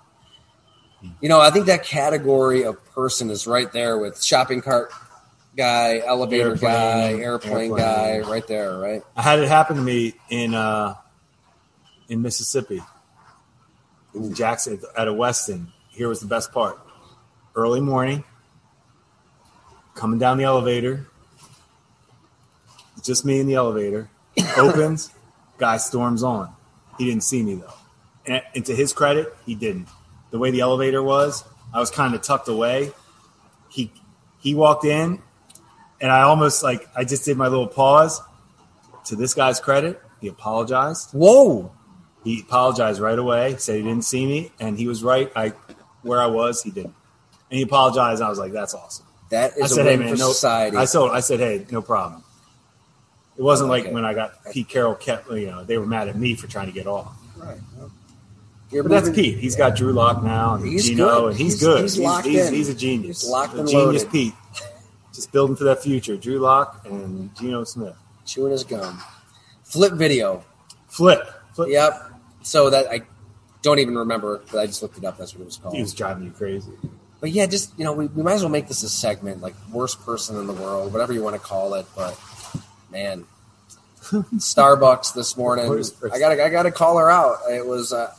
You 1.20 1.28
know, 1.28 1.40
I 1.40 1.51
think 1.51 1.66
that 1.66 1.84
category 1.84 2.64
of 2.64 2.84
person 2.92 3.30
is 3.30 3.46
right 3.46 3.70
there 3.72 3.99
with 3.99 4.22
shopping 4.22 4.61
cart 4.61 4.90
guy, 5.57 5.99
elevator 5.99 6.51
Airplane, 6.51 6.61
guy, 6.61 7.12
airplane, 7.12 7.53
airplane. 7.53 7.76
guy, 7.76 8.18
right 8.20 8.46
there, 8.46 8.78
right? 8.78 9.03
I 9.16 9.22
had 9.22 9.38
it 9.40 9.49
happen 9.49 9.76
to 9.76 9.82
me 9.82 10.14
in 10.30 10.55
uh, 10.55 10.94
in 12.09 12.22
Mississippi, 12.22 12.80
in 14.14 14.34
Jackson 14.34 14.80
at 14.96 15.09
a 15.09 15.12
Westin. 15.12 15.68
Here 15.90 16.09
was 16.09 16.20
the 16.20 16.26
best 16.26 16.53
part: 16.53 16.78
early 17.55 17.80
morning, 17.80 18.24
coming 19.94 20.18
down 20.18 20.38
the 20.38 20.44
elevator, 20.44 21.07
just 23.03 23.24
me 23.24 23.40
in 23.40 23.46
the 23.46 23.55
elevator. 23.55 24.09
Opens, 24.57 25.11
guy 25.59 25.76
storms 25.76 26.22
on. 26.22 26.55
He 26.99 27.05
didn't 27.05 27.24
see 27.24 27.42
me 27.42 27.57
though, 27.57 27.74
and, 28.26 28.42
and 28.55 28.66
to 28.66 28.74
his 28.74 28.92
credit, 28.92 29.36
he 29.44 29.55
didn't. 29.55 29.88
The 30.31 30.39
way 30.39 30.51
the 30.51 30.61
elevator 30.61 31.03
was, 31.03 31.45
I 31.72 31.81
was 31.81 31.91
kind 31.91 32.14
of 32.14 32.22
tucked 32.22 32.49
away. 32.49 32.93
He 33.68 33.93
he 34.41 34.55
walked 34.55 34.85
in, 34.85 35.20
and 36.01 36.11
I 36.12 36.22
almost 36.22 36.62
like 36.62 36.89
I 36.97 37.05
just 37.05 37.24
did 37.24 37.37
my 37.37 37.49
little 37.49 37.66
pause. 37.68 38.20
To 39.07 39.16
this 39.16 39.33
guy's 39.35 39.59
credit, 39.61 40.03
he 40.20 40.29
apologized. 40.29 41.11
Whoa. 41.12 41.72
He 42.24 42.41
apologized 42.41 43.01
right 43.01 43.18
away. 43.18 43.57
Said 43.59 43.76
he 43.76 43.83
didn't 43.83 44.05
see 44.05 44.26
me, 44.26 44.53
and 44.61 44.79
he 44.79 44.87
was 44.87 45.03
right. 45.03 45.31
I 45.35 45.53
where 46.03 46.20
I 46.20 46.26
was, 46.26 46.62
he 46.62 46.70
didn't, 46.70 46.95
and 47.51 47.57
he 47.59 47.62
apologized. 47.62 48.20
I 48.22 48.29
was 48.29 48.39
like, 48.39 48.53
"That's 48.53 48.74
awesome." 48.74 49.07
That 49.31 49.53
I 49.61 49.64
is 49.64 49.72
a 49.72 49.76
win 49.76 49.87
"Hey 49.87 49.97
man, 49.97 50.09
for 50.14 50.18
no." 50.18 50.29
society. 50.33 50.76
I 50.76 50.85
told 50.85 51.12
I 51.12 51.20
said, 51.20 51.41
"Hey, 51.41 51.66
no 51.70 51.81
problem." 51.83 52.22
It 53.37 53.43
wasn't 53.43 53.70
Okay. 53.70 53.85
like 53.85 53.93
when 53.95 54.05
I 54.05 54.14
got 54.14 54.33
Pete 54.53 54.68
Carroll 54.68 54.95
kept. 54.97 55.31
You 55.31 55.47
know, 55.47 55.64
they 55.64 55.79
were 55.79 55.87
mad 55.87 56.09
at 56.09 56.16
me 56.16 56.35
for 56.35 56.49
trying 56.49 56.66
to 56.66 56.72
get 56.72 56.87
off. 56.87 57.12
right. 57.37 57.59
You're 58.71 58.83
But 58.83 58.91
that's 58.91 59.11
Pete. 59.11 59.39
He's 59.39 59.57
got 59.57 59.77
Drew 59.77 59.93
Lock 59.93 60.23
now 60.23 60.55
and 60.55 60.66
He's 60.66 60.87
Geno, 60.87 61.07
good. 61.23 61.27
and 61.31 61.37
he's, 61.39 61.53
He's- 61.55 61.62
good. 61.64 61.83
he's 61.83 61.99
locked 61.99 62.27
he's, 62.27 62.47
in. 62.49 62.55
he's 62.55 62.69
a 62.69 62.75
genius. 62.75 63.23
He's 63.23 63.31
locked 63.31 63.55
a 63.55 63.61
and 63.61 63.69
genius, 63.69 64.03
loaded. 64.05 64.12
Pete. 64.12 64.35
Just 65.14 65.33
building 65.33 65.57
for 65.57 65.64
that 65.64 65.83
future. 65.83 66.16
Drew 66.16 66.39
Lock 66.39 66.85
and 66.87 67.35
Geno 67.35 67.64
Smith. 67.64 67.97
chewing 68.27 68.53
his 68.53 68.64
gum. 68.64 69.03
Flip 69.64 69.93
video. 69.95 70.45
Flip. 70.89 71.21
Flip. 71.55 71.69
Yep. 71.71 72.12
So 72.43 72.71
that 72.71 72.87
I 72.91 73.01
don't 73.62 73.79
even 73.81 73.97
remember, 73.99 74.43
but 74.53 74.59
I 74.61 74.66
just 74.66 74.81
looked 74.83 74.97
it 74.99 75.05
up. 75.05 75.19
That's 75.19 75.35
what 75.35 75.43
it 75.43 75.47
was 75.47 75.57
called. 75.57 75.75
He 75.75 75.81
was 75.81 75.93
driving 75.95 76.25
you 76.25 76.31
crazy. 76.31 76.71
But 77.21 77.31
yeah, 77.33 77.47
just 77.47 77.77
you 77.79 77.85
know, 77.85 77.93
we, 77.93 78.07
we 78.07 78.23
might 78.23 78.35
as 78.35 78.43
well 78.43 78.51
make 78.51 78.69
this 78.69 78.83
a 78.85 78.89
segment, 78.89 79.41
like 79.41 79.55
worst 79.73 80.05
person 80.07 80.37
in 80.39 80.47
the 80.47 80.53
world, 80.53 80.93
whatever 80.93 81.12
you 81.12 81.23
want 81.23 81.35
to 81.35 81.41
call 81.43 81.75
it. 81.75 81.87
But 81.97 82.19
man, 82.93 83.25
Starbucks 84.03 85.14
this 85.14 85.37
morning. 85.37 85.64
I 86.12 86.19
gotta 86.19 86.43
I 86.45 86.49
gotta 86.49 86.71
call 86.71 86.97
her 86.99 87.11
out. 87.11 87.39
It 87.51 87.66
was 87.66 87.93
uh, 87.93 88.14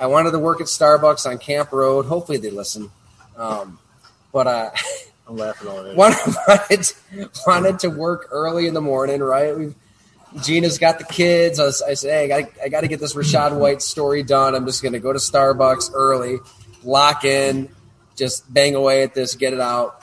I 0.00 0.06
wanted 0.06 0.30
to 0.32 0.38
work 0.38 0.60
at 0.62 0.66
Starbucks 0.66 1.30
on 1.30 1.38
Camp 1.38 1.72
Road. 1.72 2.06
Hopefully 2.06 2.38
they 2.38 2.50
listen. 2.50 2.90
Um, 3.36 3.78
but 4.32 4.46
uh, 4.46 4.70
I'm 5.28 5.36
laughing 5.36 5.68
already. 5.68 5.94
wanted, 5.94 6.34
wanted 6.48 6.92
wanted 7.46 7.78
to 7.80 7.88
work 7.90 8.28
early 8.30 8.66
in 8.66 8.74
the 8.74 8.80
morning. 8.80 9.20
Right, 9.20 9.56
we 9.56 9.74
Gina's 10.42 10.78
got 10.78 10.98
the 10.98 11.04
kids. 11.04 11.60
I, 11.60 11.64
was, 11.64 11.82
I 11.82 11.94
said, 11.94 12.10
hey, 12.10 12.24
I 12.32 12.42
got, 12.42 12.50
I 12.64 12.68
got 12.68 12.80
to 12.82 12.88
get 12.88 13.00
this 13.00 13.14
Rachaad 13.14 13.58
White 13.58 13.82
story 13.82 14.22
done. 14.22 14.54
I'm 14.54 14.64
just 14.64 14.82
going 14.82 14.92
to 14.92 15.00
go 15.00 15.12
to 15.12 15.18
Starbucks 15.18 15.90
early, 15.92 16.38
lock 16.82 17.24
in, 17.24 17.68
just 18.16 18.52
bang 18.52 18.74
away 18.74 19.02
at 19.02 19.14
this, 19.14 19.34
get 19.34 19.52
it 19.52 19.60
out. 19.60 20.00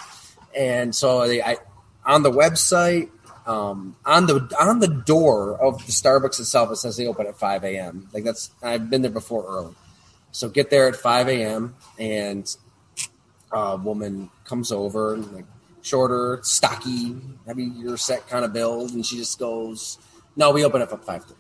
And 0.55 0.93
so 0.93 1.21
I, 1.23 1.57
on 2.05 2.23
the 2.23 2.31
website, 2.31 3.09
um, 3.45 3.95
on 4.05 4.25
the 4.25 4.53
on 4.59 4.79
the 4.79 4.87
door 4.89 5.57
of 5.57 5.85
the 5.85 5.91
Starbucks 5.91 6.39
itself, 6.39 6.71
it 6.71 6.75
says 6.75 6.97
they 6.97 7.07
open 7.07 7.27
at 7.27 7.39
5 7.39 7.63
a.m. 7.63 8.09
Like 8.13 8.25
that's 8.25 8.51
I've 8.61 8.89
been 8.89 9.01
there 9.01 9.11
before 9.11 9.45
early. 9.47 9.73
So 10.37 10.49
get 10.49 10.69
there 10.69 10.87
at 10.87 10.95
5 10.95 11.29
a.m. 11.29 11.73
and 11.97 12.55
a 13.51 13.75
woman 13.75 14.29
comes 14.45 14.71
over 14.71 15.15
and 15.15 15.31
like 15.33 15.45
shorter, 15.81 16.39
stocky, 16.43 17.15
heavy 17.47 17.63
your 17.63 17.97
set 17.97 18.29
kind 18.29 18.45
of 18.45 18.53
build, 18.53 18.91
and 18.91 19.03
she 19.03 19.17
just 19.17 19.39
goes, 19.39 19.97
"No, 20.35 20.51
we 20.51 20.63
open 20.63 20.83
up 20.83 20.93
at 20.93 21.01
5:30." 21.03 21.33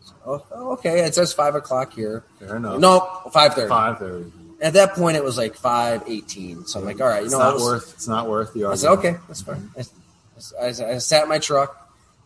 So, 0.00 0.42
oh, 0.52 0.72
okay, 0.72 1.00
it 1.00 1.14
says 1.14 1.34
five 1.34 1.54
o'clock 1.54 1.92
here. 1.92 2.24
Fair 2.38 2.56
enough. 2.56 2.78
No, 2.80 3.00
five 3.30 3.52
thirty. 3.52 3.68
Five 3.68 3.98
thirty. 3.98 4.32
At 4.62 4.72
that 4.72 4.94
point, 4.94 5.18
it 5.18 5.24
was 5.24 5.36
like 5.36 5.54
five 5.54 6.02
eighteen. 6.06 6.64
So 6.64 6.78
I'm 6.80 6.86
like, 6.86 7.02
all 7.02 7.08
right, 7.08 7.18
you 7.20 7.24
It's 7.26 7.32
know, 7.32 7.40
not 7.40 7.54
was- 7.54 7.62
worth. 7.62 7.92
It's 7.92 8.08
not 8.08 8.26
worth 8.26 8.54
the 8.54 8.64
I 8.64 8.68
argument. 8.68 8.80
said, 8.80 8.90
okay, 8.92 9.16
that's 9.28 9.42
fine. 9.42 9.70
I, 9.76 10.64
I, 10.64 10.94
I 10.94 10.98
sat 10.98 11.24
in 11.24 11.28
my 11.28 11.38
truck, 11.40 11.83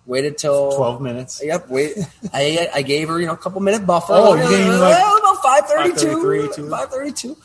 waited 0.08 0.38
till 0.38 0.74
Twelve 0.74 1.00
minutes. 1.00 1.40
Yep. 1.44 1.68
Wait. 1.68 1.96
I 2.32 2.68
I 2.74 2.82
gave 2.82 3.08
her 3.08 3.20
you 3.20 3.26
know 3.26 3.34
a 3.34 3.36
couple 3.36 3.60
minute 3.60 3.86
buffer. 3.86 4.14
Oh, 4.14 4.34
you 4.34 4.48
gave 4.48 4.66
like, 4.66 4.80
Well, 4.80 5.18
about 5.18 5.42
five 5.42 5.66
thirty 5.66 5.92
two, 5.94 6.68
five 6.68 6.90
thirty 6.90 7.12
two, 7.12 7.36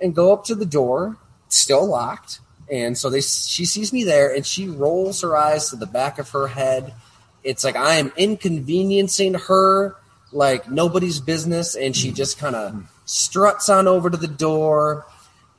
and 0.00 0.14
go 0.14 0.32
up 0.32 0.44
to 0.44 0.54
the 0.54 0.66
door, 0.66 1.16
still 1.48 1.84
locked. 1.86 2.40
And 2.70 2.96
so 2.96 3.10
they 3.10 3.20
she 3.20 3.64
sees 3.64 3.92
me 3.92 4.04
there, 4.04 4.32
and 4.32 4.46
she 4.46 4.68
rolls 4.68 5.22
her 5.22 5.36
eyes 5.36 5.70
to 5.70 5.76
the 5.76 5.86
back 5.86 6.18
of 6.18 6.30
her 6.30 6.46
head. 6.46 6.94
It's 7.42 7.64
like 7.64 7.76
I 7.76 7.96
am 7.96 8.12
inconveniencing 8.16 9.34
her 9.34 9.96
like 10.32 10.70
nobody's 10.70 11.20
business, 11.20 11.74
and 11.74 11.96
she 11.96 12.10
hmm. 12.10 12.14
just 12.14 12.38
kind 12.38 12.54
of 12.54 12.90
struts 13.06 13.68
on 13.68 13.88
over 13.88 14.08
to 14.08 14.16
the 14.16 14.28
door 14.28 15.06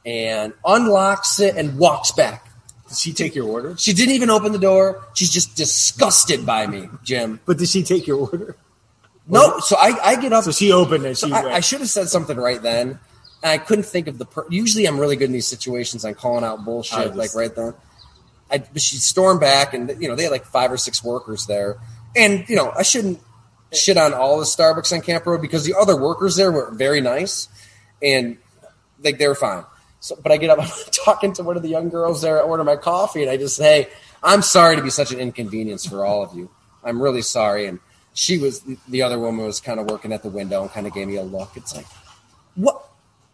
and 0.06 0.54
unlocks 0.64 1.40
it 1.40 1.56
and 1.56 1.78
walks 1.78 2.12
back. 2.12 2.48
Did 2.88 2.98
she 2.98 3.14
take 3.14 3.34
your 3.36 3.48
order? 3.48 3.76
She 3.78 3.94
didn't 3.94 4.14
even 4.16 4.30
open 4.30 4.52
the 4.52 4.60
door. 4.60 5.04
She's 5.16 5.32
just 5.32 5.56
disgusted 5.56 6.46
by 6.46 6.68
me, 6.68 6.88
Jim. 7.04 7.40
But 7.46 7.58
did 7.58 7.68
she 7.70 7.84
take 7.84 8.06
your 8.06 8.20
order? 8.30 8.56
No, 9.28 9.60
so 9.60 9.76
I, 9.80 9.98
I 10.04 10.16
get 10.22 10.34
up. 10.34 10.44
So 10.44 10.52
she 10.52 10.72
opened 10.72 11.06
and 11.06 11.18
So 11.18 11.28
she 11.28 11.34
I. 11.34 11.56
I 11.56 11.60
should 11.62 11.80
have 11.80 11.90
said 11.90 12.10
something 12.10 12.38
right 12.38 12.62
then. 12.62 13.00
And 13.42 13.52
I 13.52 13.58
couldn't 13.58 13.86
think 13.86 14.08
of 14.08 14.18
the. 14.20 14.26
Per- 14.26 14.46
Usually, 14.50 14.86
I'm 14.86 15.00
really 15.00 15.16
good 15.16 15.26
in 15.26 15.32
these 15.32 15.48
situations. 15.48 16.06
I'm 16.06 16.14
calling 16.14 16.44
out 16.44 16.64
bullshit 16.64 17.00
just- 17.08 17.16
like 17.16 17.34
right 17.36 17.54
then. 17.56 17.74
I, 18.52 18.60
but 18.60 18.80
she 18.84 18.98
stormed 18.98 19.40
back, 19.40 19.74
and 19.74 19.90
you 20.00 20.08
know 20.08 20.16
they 20.16 20.22
had 20.24 20.32
like 20.32 20.46
five 20.46 20.72
or 20.72 20.78
six 20.78 21.04
workers 21.04 21.48
there, 21.48 21.78
and 22.16 22.48
you 22.48 22.56
know 22.56 22.72
I 22.78 22.84
shouldn't 22.84 23.20
shit 23.74 23.98
on 23.98 24.14
all 24.14 24.38
the 24.38 24.46
Starbucks 24.46 24.94
on 24.94 25.02
Camp 25.02 25.26
Road 25.26 25.42
because 25.42 25.66
the 25.66 25.74
other 25.74 26.00
workers 26.00 26.36
there 26.36 26.52
were 26.52 26.70
very 26.72 27.02
nice, 27.02 27.48
and 28.04 28.38
like 29.04 29.18
they 29.18 29.28
were 29.28 29.34
fine. 29.34 29.64
So, 30.00 30.16
but 30.22 30.32
I 30.32 30.38
get 30.38 30.50
up, 30.50 30.60
I'm 30.62 30.70
talking 30.92 31.34
to 31.34 31.44
one 31.44 31.58
of 31.58 31.64
the 31.64 31.70
young 31.70 31.90
girls 31.90 32.22
there, 32.22 32.40
I 32.40 32.44
order 32.44 32.64
my 32.64 32.76
coffee, 32.76 33.22
and 33.22 33.32
I 33.32 33.38
just 33.38 33.56
say, 33.56 33.90
"I'm 34.24 34.42
sorry 34.42 34.76
to 34.76 34.82
be 34.82 34.90
such 34.90 35.12
an 35.12 35.20
inconvenience 35.20 35.86
for 35.86 36.06
all 36.06 36.24
of 36.24 36.36
you. 36.36 36.50
I'm 36.84 37.02
really 37.02 37.22
sorry." 37.22 37.66
And 37.68 37.80
she 38.14 38.38
was 38.38 38.62
the 38.88 39.02
other 39.02 39.20
woman 39.20 39.46
was 39.46 39.60
kind 39.60 39.80
of 39.80 39.88
working 39.88 40.14
at 40.14 40.24
the 40.24 40.30
window 40.30 40.62
and 40.62 40.72
kind 40.72 40.88
of 40.88 40.94
gave 40.94 41.08
me 41.08 41.16
a 41.18 41.24
look. 41.24 41.52
It's 41.56 41.76
like, 41.76 41.86
what 42.56 42.88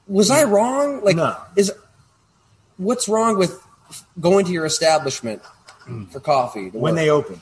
was 0.08 0.32
I 0.32 0.44
wrong? 0.46 1.04
Like, 1.04 1.16
No. 1.18 1.38
is 1.56 1.72
what's 2.78 3.08
wrong 3.08 3.38
with 3.38 3.62
going 4.20 4.46
to 4.46 4.52
your 4.52 4.66
establishment 4.66 5.42
for 6.12 6.20
coffee 6.20 6.70
when 6.70 6.82
work? 6.82 6.96
they 6.96 7.10
open? 7.10 7.42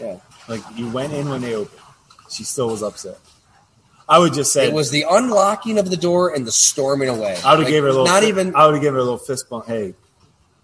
yeah. 0.00 0.16
like 0.48 0.62
you 0.74 0.88
went 0.90 1.12
in 1.12 1.28
when 1.28 1.42
they 1.42 1.54
opened, 1.54 1.80
she 2.30 2.42
still 2.42 2.68
was 2.70 2.82
upset. 2.82 3.18
I 4.10 4.18
would 4.18 4.34
just 4.34 4.52
say 4.52 4.66
It 4.66 4.74
was 4.74 4.90
the 4.90 5.06
unlocking 5.08 5.78
of 5.78 5.88
the 5.88 5.96
door 5.96 6.34
and 6.34 6.44
the 6.44 6.50
storming 6.52 7.08
away. 7.08 7.38
I 7.44 7.50
would 7.52 7.58
have 7.58 7.58
Like, 7.60 7.68
gave 7.68 7.82
her 7.84 7.88
a 7.88 7.92
little. 7.92 8.06
Not 8.06 8.24
even. 8.24 8.54
I 8.56 8.66
would 8.66 8.74
have 8.74 8.82
given 8.82 8.94
her 8.94 9.00
a 9.00 9.04
little 9.04 9.18
fist 9.18 9.48
bump. 9.48 9.66
Hey, 9.66 9.86
you 9.86 9.94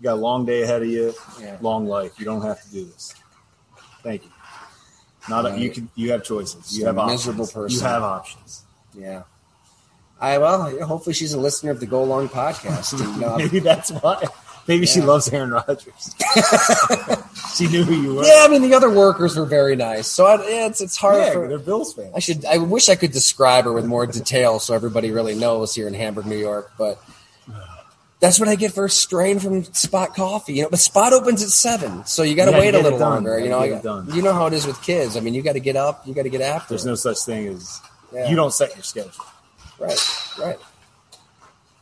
got 0.03 0.15
a 0.15 0.21
long 0.21 0.45
day 0.45 0.63
ahead 0.63 0.83
of 0.83 0.89
you. 0.89 1.15
Yeah. 1.41 1.57
Long 1.61 1.87
life. 1.87 2.19
You 2.19 2.25
don't 2.25 2.43
have 2.43 2.61
to 2.65 2.71
do 2.71 2.85
this. 2.85 3.15
Thank 4.03 4.25
you. 4.25 4.31
Not 5.29 5.47
a, 5.47 5.59
you 5.59 5.71
can. 5.71 5.89
You 5.95 6.11
have 6.11 6.25
choices. 6.25 6.77
You 6.77 6.87
have 6.87 6.97
a 6.99 7.01
options. 7.03 7.21
miserable 7.27 7.47
person. 7.47 7.79
You 7.79 7.85
have 7.87 8.03
options. 8.03 8.65
Yeah. 8.95 9.23
I 10.21 10.39
well, 10.39 10.85
hopefully 10.85 11.15
she's 11.15 11.33
a 11.33 11.39
listener 11.41 11.71
of 11.71 11.79
the 11.79 11.87
Go 11.87 12.03
Long 12.03 12.29
podcast. 12.29 13.01
And, 13.25 13.37
Maybe 13.37 13.61
that's 13.61 13.91
why. 13.91 14.25
Maybe 14.67 14.87
she 14.87 15.01
loves 15.01 15.29
Aaron 15.29 15.51
Rodgers. 15.53 16.15
she 17.57 17.67
knew 17.69 17.83
who 17.85 17.95
you 17.95 18.15
were. 18.17 18.25
yeah, 18.25 18.43
I 18.45 18.49
mean 18.49 18.63
the 18.63 18.75
other 18.75 18.91
workers 18.91 19.37
were 19.37 19.47
very 19.47 19.77
nice, 19.77 20.07
so 20.07 20.27
I, 20.27 20.35
yeah, 20.49 20.67
it's 20.67 20.81
it's 20.81 20.97
hard 20.97 21.17
Yeah, 21.17 21.33
for. 21.33 21.49
they're 21.49 21.59
Bills 21.59 21.95
fans. 21.95 22.13
I 22.15 22.19
should. 22.21 22.45
I 22.45 22.59
wish 22.59 22.89
I 22.89 22.95
could 22.97 23.13
describe 23.13 23.65
her 23.65 23.73
with 23.73 23.85
more 23.87 24.07
detail 24.07 24.59
so 24.59 24.75
everybody 24.75 25.11
really 25.11 25.35
knows 25.35 25.75
here 25.75 25.89
in 25.89 25.95
Hamburg, 25.95 26.27
New 26.27 26.37
York. 26.39 26.73
But 26.79 27.01
that's 28.19 28.41
what 28.41 28.49
I 28.49 28.55
get 28.55 28.73
for 28.73 28.87
a 28.87 28.91
strain 28.91 29.39
from 29.39 29.65
Spot 29.65 30.15
Coffee. 30.15 30.55
You 30.55 30.63
know, 30.63 30.71
but 30.71 30.79
Spot 30.79 31.13
opens 31.13 31.43
at 31.43 31.51
seven, 31.51 32.05
so 32.07 32.23
you 32.23 32.35
got 32.35 32.47
to 32.47 32.53
wait 32.53 32.75
a 32.75 32.81
little 32.81 32.99
longer. 32.99 33.39
You 33.39 33.49
know, 33.51 33.59
I- 33.61 33.81
done. 33.81 34.09
you 34.15 34.23
know 34.23 34.33
how 34.33 34.47
it 34.47 34.53
is 34.55 34.67
with 34.67 34.81
kids. 34.83 35.17
I 35.17 35.21
mean, 35.21 35.35
you 35.35 35.43
got 35.43 35.53
to 35.53 35.61
get 35.61 35.77
up, 35.77 36.07
you 36.07 36.15
got 36.15 36.23
to 36.23 36.31
get 36.31 36.41
after. 36.41 36.71
There's 36.71 36.85
it. 36.85 36.89
no 36.89 36.95
such 36.95 37.19
thing 37.19 37.49
as 37.49 37.81
Yeah. 38.13 38.29
you 38.31 38.37
don't 38.37 38.53
set 38.53 38.75
your 38.75 38.83
schedule. 38.85 39.25
right, 39.79 39.99
right. 40.39 40.59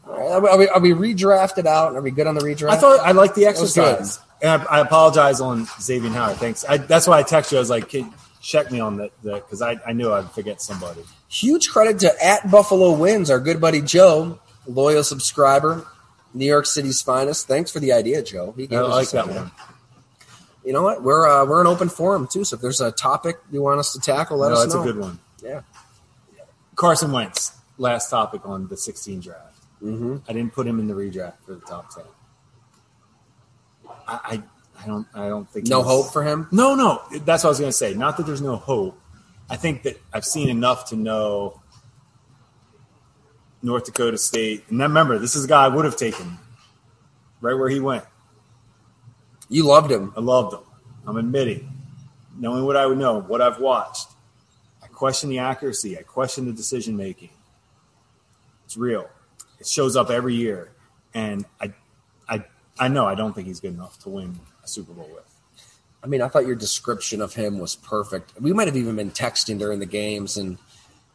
All 0.06 0.40
right. 0.40 0.50
Are 0.50 0.58
we, 0.58 0.68
are 0.68 0.80
we, 0.80 0.90
redrafted 0.90 1.64
out? 1.66 1.94
Are 1.96 2.02
we 2.02 2.10
good 2.10 2.26
on 2.26 2.34
the 2.34 2.42
redraft? 2.42 2.70
I 2.70 2.76
thought 2.76 3.00
I 3.00 3.12
liked 3.12 3.36
the 3.36 3.44
That 3.44 3.58
was 3.58 3.72
good. 3.74 3.84
exercise, 4.00 4.18
and 4.44 4.62
I, 4.62 4.76
I 4.76 4.80
apologize 4.80 5.40
on 5.40 5.66
Xavier 5.80 6.10
Howard. 6.10 6.36
Thanks. 6.36 6.64
I, 6.68 6.76
that's 6.76 7.06
why 7.06 7.18
I 7.18 7.22
texted 7.22 7.52
you. 7.52 7.58
I 7.58 7.60
was 7.60 7.70
like, 7.70 7.88
"Kid, 7.88 8.04
check 8.42 8.70
me 8.70 8.78
on 8.78 8.98
that 8.98 9.10
because 9.22 9.62
I, 9.62 9.78
I 9.86 9.92
knew 9.94 10.12
I'd 10.12 10.30
forget 10.32 10.60
somebody." 10.60 11.02
Huge 11.28 11.70
credit 11.70 11.98
to 12.00 12.24
at 12.24 12.50
Buffalo 12.50 12.92
Wins, 12.92 13.30
our 13.30 13.40
good 13.40 13.58
buddy 13.60 13.80
Joe, 13.80 14.38
loyal 14.66 15.02
subscriber, 15.02 15.86
New 16.34 16.44
York 16.44 16.66
City's 16.66 17.00
finest. 17.00 17.48
Thanks 17.48 17.70
for 17.70 17.80
the 17.80 17.92
idea, 17.92 18.22
Joe. 18.22 18.52
He 18.54 18.64
I 18.64 18.66
gave 18.66 18.80
us 18.80 18.90
like 18.90 19.10
that 19.10 19.24
idea. 19.30 19.42
one. 19.42 19.50
You 20.62 20.74
know 20.74 20.82
what? 20.82 21.02
We're 21.02 21.26
uh, 21.26 21.46
we're 21.46 21.62
an 21.62 21.66
open 21.66 21.88
forum 21.88 22.28
too. 22.30 22.44
So 22.44 22.56
if 22.56 22.60
there's 22.60 22.82
a 22.82 22.92
topic 22.92 23.38
you 23.50 23.62
want 23.62 23.80
us 23.80 23.94
to 23.94 24.00
tackle, 24.00 24.36
let 24.36 24.50
no, 24.50 24.56
us 24.56 24.66
know. 24.66 24.80
that's 24.80 24.90
a 24.90 24.92
good 24.92 25.00
one. 25.00 25.18
Yeah. 25.42 25.60
Carson 26.76 27.12
Wentz. 27.12 27.52
Last 27.76 28.10
topic 28.10 28.42
on 28.44 28.68
the 28.68 28.76
16 28.76 29.20
draft. 29.20 29.58
Mm-hmm. 29.82 30.18
I 30.28 30.32
didn't 30.32 30.52
put 30.52 30.66
him 30.66 30.78
in 30.78 30.86
the 30.86 30.94
redraft 30.94 31.34
for 31.44 31.54
the 31.54 31.60
top 31.60 31.92
10. 31.94 32.04
I, 34.06 34.20
I, 34.24 34.42
I 34.82 34.86
don't. 34.86 35.06
I 35.14 35.28
don't 35.28 35.48
think 35.48 35.68
No 35.68 35.82
hope 35.82 36.12
for 36.12 36.22
him. 36.22 36.48
No, 36.50 36.74
no. 36.74 37.02
That's 37.24 37.44
what 37.44 37.48
I 37.48 37.50
was 37.50 37.60
going 37.60 37.70
to 37.70 37.76
say. 37.76 37.94
Not 37.94 38.16
that 38.16 38.26
there's 38.26 38.42
no 38.42 38.56
hope. 38.56 38.98
I 39.48 39.56
think 39.56 39.82
that 39.82 40.00
I've 40.12 40.24
seen 40.24 40.48
enough 40.48 40.88
to 40.90 40.96
know 40.96 41.60
North 43.62 43.84
Dakota 43.84 44.18
State. 44.18 44.64
And 44.68 44.80
then 44.80 44.90
remember, 44.90 45.18
this 45.18 45.36
is 45.36 45.44
a 45.44 45.48
guy 45.48 45.64
I 45.64 45.68
would 45.68 45.84
have 45.84 45.96
taken 45.96 46.38
right 47.40 47.54
where 47.54 47.68
he 47.68 47.80
went. 47.80 48.04
You 49.48 49.66
loved 49.66 49.90
him. 49.90 50.12
I 50.16 50.20
loved 50.20 50.54
him. 50.54 50.60
I'm 51.06 51.16
admitting, 51.16 51.70
knowing 52.38 52.64
what 52.64 52.76
I 52.76 52.86
would 52.86 52.98
know, 52.98 53.20
what 53.20 53.42
I've 53.42 53.60
watched. 53.60 54.08
I 54.82 54.86
question 54.86 55.28
the 55.28 55.38
accuracy. 55.38 55.98
I 55.98 56.02
question 56.02 56.46
the 56.46 56.52
decision 56.52 56.96
making. 56.96 57.30
It's 58.64 58.76
real. 58.76 59.08
it 59.60 59.66
shows 59.66 59.96
up 59.96 60.10
every 60.10 60.34
year, 60.34 60.70
and 61.12 61.44
I, 61.60 61.72
I, 62.78 62.88
know 62.88 63.06
I 63.06 63.14
don't 63.14 63.32
think 63.34 63.46
he's 63.46 63.60
good 63.60 63.74
enough 63.74 63.98
to 64.00 64.08
win 64.08 64.38
a 64.62 64.68
Super 64.68 64.92
Bowl 64.92 65.08
with. 65.14 65.24
I 66.02 66.06
mean, 66.06 66.20
I 66.20 66.28
thought 66.28 66.46
your 66.46 66.56
description 66.56 67.22
of 67.22 67.34
him 67.34 67.58
was 67.58 67.76
perfect. 67.76 68.32
We 68.40 68.52
might 68.52 68.66
have 68.68 68.76
even 68.76 68.96
been 68.96 69.10
texting 69.10 69.58
during 69.58 69.78
the 69.78 69.86
games, 69.86 70.36
and 70.36 70.58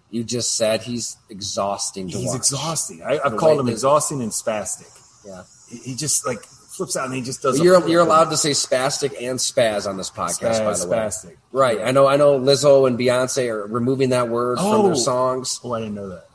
you 0.10 0.24
just 0.24 0.56
said 0.58 0.82
he's 0.82 1.18
exhausting 1.30 2.10
to 2.10 2.18
He's 2.18 2.28
watch. 2.28 2.38
exhausting. 2.38 3.04
I, 3.04 3.20
I've 3.24 3.38
called 3.38 3.60
him 3.60 3.68
that- 3.68 3.74
exhausting 3.74 4.22
and 4.22 4.32
spastic. 4.32 4.90
Yeah. 5.26 5.44
He, 5.70 5.78
he 5.92 5.96
just 5.96 6.26
like 6.26 6.42
flips 6.44 6.96
out 6.98 7.06
and 7.06 7.14
he 7.14 7.22
just 7.22 7.42
does. 7.44 7.60
You're 7.60 7.88
you're 7.88 8.02
allowed 8.02 8.30
to 8.32 8.38
say 8.38 8.52
spastic 8.52 9.14
and 9.22 9.38
spaz 9.38 9.88
on 9.88 9.98
this 9.98 10.10
podcast, 10.10 10.64
by 10.64 10.72
spaz, 10.72 10.82
the 10.84 10.88
way. 10.90 10.98
spastic. 10.98 11.38
Right. 11.52 11.80
I 11.82 11.92
know. 11.92 12.08
I 12.08 12.16
know. 12.16 12.40
Lizzo 12.40 12.88
and 12.88 12.98
Beyonce 12.98 13.50
are 13.50 13.68
removing 13.68 14.10
that 14.10 14.30
word 14.30 14.58
from 14.58 14.68
Oh. 14.68 14.84
their 14.88 14.96
songs. 14.96 15.60
Oh, 15.64 15.74
I 15.74 15.82
didn't 15.82 15.94
know 15.96 16.10
that. 16.10 16.26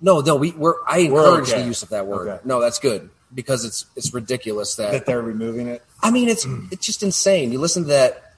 No, 0.00 0.20
no. 0.20 0.34
We 0.34 0.50
we're 0.52 0.74
I 0.88 0.98
encourage 1.00 1.50
okay. 1.50 1.60
the 1.62 1.68
use 1.68 1.84
of 1.84 1.90
that 1.90 2.06
word. 2.08 2.26
Okay. 2.28 2.40
No, 2.44 2.58
that's 2.60 2.80
good 2.80 3.08
because 3.34 3.64
it's 3.64 3.86
it's 3.96 4.12
ridiculous 4.12 4.74
that 4.76 4.92
That 4.92 5.06
they're 5.06 5.22
removing 5.22 5.66
it. 5.68 5.82
I 6.02 6.10
mean, 6.10 6.28
it's 6.28 6.46
it's 6.70 6.86
just 6.86 7.02
insane. 7.02 7.52
You 7.52 7.58
listen 7.58 7.84
to 7.84 7.88
that. 7.88 8.28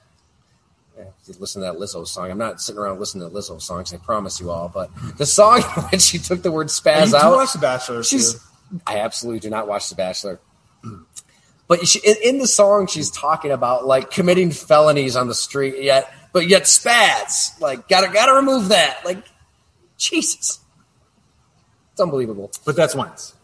You 0.97 1.33
listen 1.39 1.61
to 1.61 1.67
that 1.71 1.79
Lizzo 1.79 2.07
song. 2.07 2.29
I'm 2.31 2.37
not 2.37 2.61
sitting 2.61 2.79
around 2.79 2.99
listening 2.99 3.27
to 3.27 3.35
Lizzo 3.35 3.61
songs. 3.61 3.93
I 3.93 3.97
promise 3.97 4.39
you 4.39 4.51
all. 4.51 4.69
But 4.69 4.89
the 5.17 5.25
song 5.25 5.61
when 5.89 5.99
she 5.99 6.17
took 6.19 6.41
the 6.41 6.51
word 6.51 6.67
spaz 6.67 7.09
you 7.09 7.17
out, 7.17 7.35
watch 7.35 7.53
The 7.53 7.59
Bachelor. 7.59 8.03
she's. 8.03 8.33
too. 8.33 8.39
I 8.87 8.99
absolutely 8.99 9.39
do 9.39 9.49
not 9.49 9.67
watch 9.67 9.89
The 9.89 9.95
Bachelor. 9.95 10.39
But 11.67 11.87
she, 11.87 11.99
in, 12.23 12.37
the 12.37 12.47
song, 12.47 12.85
she's 12.87 13.09
talking 13.09 13.51
about 13.51 13.85
like 13.85 14.11
committing 14.11 14.51
felonies 14.51 15.15
on 15.15 15.27
the 15.27 15.33
street. 15.35 15.81
Yet, 15.81 16.11
but 16.31 16.47
yet 16.47 16.63
spaz. 16.63 17.59
Like, 17.59 17.87
gotta 17.87 18.11
gotta 18.13 18.33
remove 18.33 18.69
that. 18.69 18.99
Like, 19.03 19.23
Jesus, 19.97 20.59
it's 21.91 21.99
unbelievable. 22.01 22.51
but 22.65 22.75
that's 22.75 22.93
once. 22.93 23.34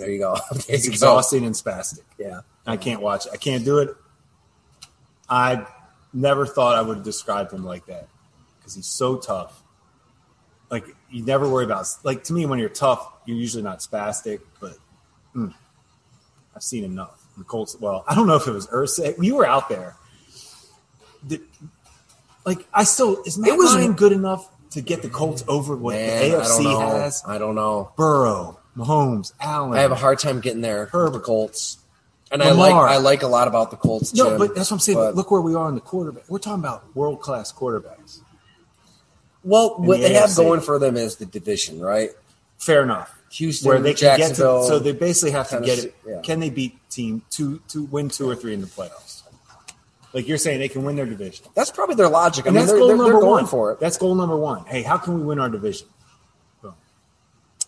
There 0.00 0.10
you 0.10 0.18
go. 0.18 0.36
It's 0.68 0.88
exhausting 0.88 1.44
and 1.44 1.54
spastic. 1.54 2.00
Yeah. 2.18 2.40
I 2.66 2.76
can't 2.76 3.00
watch 3.02 3.26
it. 3.26 3.32
I 3.32 3.36
can't 3.36 3.64
do 3.64 3.78
it. 3.78 3.94
I 5.28 5.66
never 6.12 6.46
thought 6.46 6.76
I 6.76 6.82
would 6.82 7.02
describe 7.02 7.52
him 7.52 7.64
like 7.64 7.86
that 7.86 8.08
because 8.58 8.74
he's 8.74 8.86
so 8.86 9.16
tough. 9.16 9.62
Like 10.70 10.84
you 11.10 11.24
never 11.24 11.48
worry 11.48 11.64
about 11.64 11.86
like 12.04 12.24
to 12.24 12.32
me 12.32 12.46
when 12.46 12.58
you're 12.58 12.68
tough, 12.68 13.12
you're 13.26 13.36
usually 13.36 13.62
not 13.62 13.80
spastic, 13.80 14.40
but 14.60 14.76
mm, 15.34 15.52
I've 16.54 16.62
seen 16.62 16.84
enough. 16.84 17.16
The 17.38 17.44
Colts. 17.44 17.76
Well, 17.80 18.04
I 18.08 18.14
don't 18.14 18.26
know 18.26 18.36
if 18.36 18.46
it 18.46 18.52
was 18.52 18.66
Irsay. 18.68 19.22
You 19.22 19.36
were 19.36 19.46
out 19.46 19.68
there. 19.68 19.96
Like 22.44 22.66
I 22.72 22.84
still 22.84 23.22
is 23.24 23.36
Matt 23.38 23.50
It 23.50 23.58
was- 23.58 23.74
Ryan 23.74 23.92
good 23.94 24.12
enough 24.12 24.48
to 24.70 24.80
get 24.80 25.02
the 25.02 25.08
Colts 25.08 25.42
over 25.48 25.74
what 25.76 25.96
Man, 25.96 26.30
the 26.30 26.36
AFC 26.36 26.62
know. 26.62 26.78
has? 26.80 27.22
I 27.26 27.38
don't 27.38 27.56
know. 27.56 27.92
Burrow, 27.96 28.59
Mahomes, 28.76 29.32
Allen. 29.40 29.78
I 29.78 29.82
have 29.82 29.92
a 29.92 29.96
hard 29.96 30.18
time 30.18 30.40
getting 30.40 30.60
there. 30.60 30.86
Herbert. 30.86 31.22
Colts, 31.24 31.78
and 32.30 32.42
I 32.42 32.52
like 32.52 32.72
I 32.72 32.98
like 32.98 33.22
a 33.22 33.26
lot 33.28 33.48
about 33.48 33.70
the 33.70 33.76
Colts. 33.76 34.14
No, 34.14 34.30
Jim, 34.30 34.38
but 34.38 34.54
that's 34.54 34.70
what 34.70 34.76
I'm 34.76 34.80
saying. 34.80 34.98
but- 34.98 35.14
Look 35.16 35.30
where 35.30 35.40
we 35.40 35.54
are 35.54 35.68
in 35.68 35.74
the 35.74 35.80
quarterback. 35.80 36.24
We're 36.28 36.38
talking 36.38 36.60
about 36.60 36.84
world 36.94 37.20
class 37.20 37.52
quarterbacks. 37.52 38.20
well, 39.42 39.76
what 39.78 39.98
the 39.98 40.08
they 40.08 40.14
have 40.14 40.34
going 40.36 40.60
for 40.60 40.78
them 40.78 40.96
is 40.96 41.16
the 41.16 41.26
division, 41.26 41.80
right? 41.80 42.10
Fair 42.58 42.82
enough. 42.82 43.16
Houston, 43.32 43.68
Where 43.68 43.78
they 43.80 43.94
can 43.94 44.00
get 44.00 44.16
to, 44.16 44.22
Jacksonville. 44.22 44.64
so 44.64 44.78
they 44.80 44.92
basically 44.92 45.30
have 45.30 45.48
to 45.50 45.60
get 45.60 45.84
it. 45.84 45.94
yeah. 46.06 46.20
Can 46.20 46.40
they 46.40 46.50
beat 46.50 46.76
team 46.90 47.22
two 47.30 47.60
to 47.68 47.84
win 47.84 48.08
two 48.08 48.28
or 48.28 48.34
three 48.34 48.52
in 48.54 48.60
the 48.60 48.66
playoffs? 48.66 49.22
Like 50.12 50.26
you're 50.26 50.38
saying, 50.38 50.58
they 50.58 50.68
can 50.68 50.82
win 50.82 50.96
their 50.96 51.06
division, 51.06 51.46
that's 51.54 51.70
probably 51.70 51.94
their 51.94 52.08
logic. 52.08 52.46
I 52.46 52.48
and 52.48 52.56
mean, 52.56 52.62
that's 52.62 52.72
they're, 52.72 52.78
goal 52.80 52.88
they're, 52.88 52.96
number 52.96 53.20
they're 53.20 53.28
one 53.30 53.46
for 53.46 53.70
it 53.72 53.78
That's 53.78 53.96
goal 53.96 54.16
number 54.16 54.36
one. 54.36 54.64
Hey, 54.64 54.82
how 54.82 54.98
can 54.98 55.14
we 55.14 55.22
win 55.24 55.38
our 55.38 55.48
division? 55.48 55.86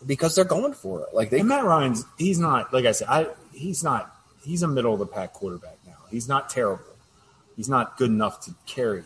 Because 0.07 0.35
they're 0.35 0.45
going 0.45 0.73
for 0.75 1.01
it. 1.03 1.15
Like 1.15 1.31
they, 1.31 1.41
And 1.41 1.49
Matt 1.49 1.65
Ryan's, 1.65 2.05
he's 2.19 2.39
not 2.39 2.73
like 2.73 2.85
I 2.87 2.93
said. 2.93 3.09
I 3.09 3.27
he's 3.53 3.83
not. 3.85 4.15
He's 4.45 4.63
a 4.63 4.69
middle 4.69 4.93
of 4.93 4.99
the 4.99 5.07
pack 5.07 5.33
quarterback 5.33 5.79
now. 5.87 5.95
He's 6.11 6.27
not 6.29 6.51
terrible. 6.51 6.85
He's 7.57 7.69
not 7.69 7.97
good 7.97 8.11
enough 8.11 8.41
to 8.47 8.55
carry. 8.67 9.05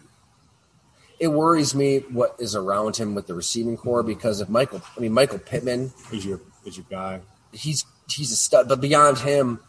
it 1.18 1.28
worries 1.28 1.74
me 1.74 1.98
what 2.10 2.36
is 2.38 2.54
around 2.54 2.96
him 2.96 3.14
with 3.14 3.26
the 3.26 3.34
receiving 3.34 3.76
corps 3.76 4.02
because 4.02 4.40
if 4.40 4.48
Michael, 4.48 4.80
I 4.96 5.00
mean 5.00 5.12
Michael 5.12 5.38
Pittman, 5.38 5.92
Is 6.12 6.24
your 6.24 6.40
is 6.64 6.76
your 6.76 6.86
guy? 6.90 7.20
he's 7.52 7.84
he's 8.08 8.32
a 8.32 8.36
stud, 8.36 8.68
but 8.68 8.80
beyond 8.80 9.18
him. 9.18 9.60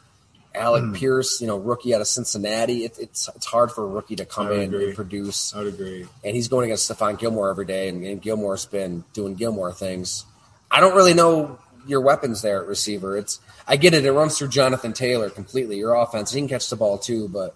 Alec 0.55 0.85
Hmm. 0.85 0.93
Pierce, 0.93 1.39
you 1.39 1.45
know, 1.45 1.57
rookie 1.57 1.93
out 1.93 2.01
of 2.01 2.07
Cincinnati. 2.07 2.83
It, 2.85 2.97
it's 2.97 3.29
it's 3.35 3.45
hard 3.45 3.71
for 3.71 3.83
a 3.83 3.87
rookie 3.87 4.15
to 4.15 4.25
come 4.25 4.51
in 4.51 4.61
agree. 4.73 4.85
and 4.87 4.95
produce. 4.95 5.53
I 5.53 5.59
would 5.59 5.67
agree. 5.75 6.07
and 6.23 6.35
he's 6.35 6.47
going 6.47 6.65
against 6.65 6.89
Stephon 6.89 7.19
Gilmore 7.19 7.49
every 7.51 7.65
day, 7.65 7.89
and, 7.89 8.03
and 8.03 8.19
Gilmore's 8.19 8.65
been 8.65 9.03
doing 9.13 9.35
Gilmore 9.35 9.71
things. 9.71 10.25
I 10.69 10.79
don't 10.79 10.95
really 10.95 11.13
know 11.13 11.59
your 11.87 12.01
weapons 12.01 12.41
there 12.41 12.61
at 12.61 12.67
receiver. 12.67 13.17
It's 13.17 13.39
I 13.67 13.77
get 13.77 13.93
it; 13.93 14.05
it 14.05 14.11
runs 14.11 14.37
through 14.37 14.49
Jonathan 14.49 14.93
Taylor 14.93 15.29
completely. 15.29 15.77
Your 15.77 15.95
offense, 15.95 16.31
he 16.31 16.39
can 16.39 16.47
catch 16.47 16.69
the 16.69 16.75
ball 16.75 16.97
too, 16.97 17.27
but 17.29 17.55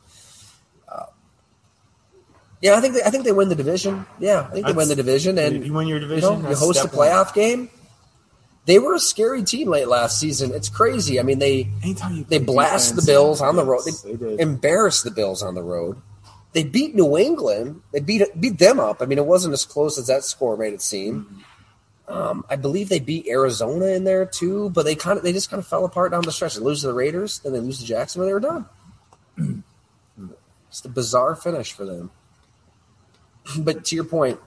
uh, 0.88 1.06
yeah, 2.62 2.76
I 2.76 2.82
think 2.82 2.96
they, 2.96 3.04
I 3.04 3.10
think 3.10 3.26
they 3.26 3.32
win 3.32 3.50
the 3.50 3.56
division. 3.56 4.06
Yeah, 4.20 4.48
I 4.50 4.54
think 4.54 4.68
they 4.68 4.74
win 4.74 4.88
the 4.88 4.96
division, 4.96 5.38
and 5.38 5.66
you 5.66 5.74
win 5.74 5.88
your 5.88 6.00
you, 6.00 6.08
division, 6.08 6.42
know, 6.42 6.50
you 6.50 6.56
host 6.56 6.78
a 6.78 6.88
step 6.88 6.94
one. 6.94 7.08
playoff 7.08 7.34
game. 7.34 7.70
They 8.66 8.78
were 8.78 8.94
a 8.94 9.00
scary 9.00 9.44
team 9.44 9.70
late 9.70 9.88
last 9.88 10.20
season. 10.20 10.54
It's 10.54 10.70
crazy. 10.70 11.20
I 11.20 11.24
mean, 11.24 11.40
they 11.40 11.64
they 12.30 12.38
blast 12.38 12.96
the 12.96 13.02
Bills 13.02 13.42
on 13.42 13.56
the 13.56 13.66
road. 13.66 13.82
They, 13.86 14.12
they 14.12 14.18
did. 14.18 14.40
embarrassed 14.40 15.04
the 15.04 15.12
Bills 15.12 15.42
on 15.42 15.56
the 15.56 15.64
road. 15.64 15.98
They 16.54 16.64
beat 16.64 16.94
New 16.94 17.18
England. 17.18 17.82
They 17.92 18.02
beat 18.02 18.22
beat 18.40 18.60
them 18.60 18.80
up. 18.80 19.02
I 19.02 19.06
mean, 19.06 19.18
it 19.18 19.26
wasn't 19.26 19.54
as 19.54 19.66
close 19.66 19.98
as 19.98 20.08
that 20.08 20.24
score 20.24 20.58
made 20.58 20.74
it 20.74 20.82
seem. 20.82 21.44
Um, 22.12 22.46
I 22.50 22.58
believe 22.58 22.90
they 22.90 23.00
beat 23.00 23.28
Arizona 23.28 23.86
in 23.88 24.04
there 24.04 24.26
too, 24.26 24.70
but 24.72 24.84
they 24.84 24.96
kind 24.96 25.18
of 25.18 25.24
they 25.24 25.32
just 25.32 25.50
kind 25.50 25.60
of 25.60 25.68
fell 25.68 25.86
apart 25.86 26.12
down 26.12 26.24
the 26.24 26.32
stretch. 26.32 26.56
They 26.56 26.62
lose 26.62 26.82
to 26.82 26.88
the 26.88 26.94
Raiders, 26.94 27.40
then 27.40 27.54
they 27.54 27.60
lose 27.60 27.80
to 27.80 27.86
Jacksonville. 27.86 28.28
They 28.28 28.34
were 28.34 28.40
done. 28.42 28.66
It's 30.68 30.84
a 30.84 30.90
bizarre 30.90 31.36
finish 31.36 31.72
for 31.72 31.86
them. 31.86 32.12
But 33.58 33.86
to 33.86 33.96
your 33.96 34.04
point, 34.04 34.40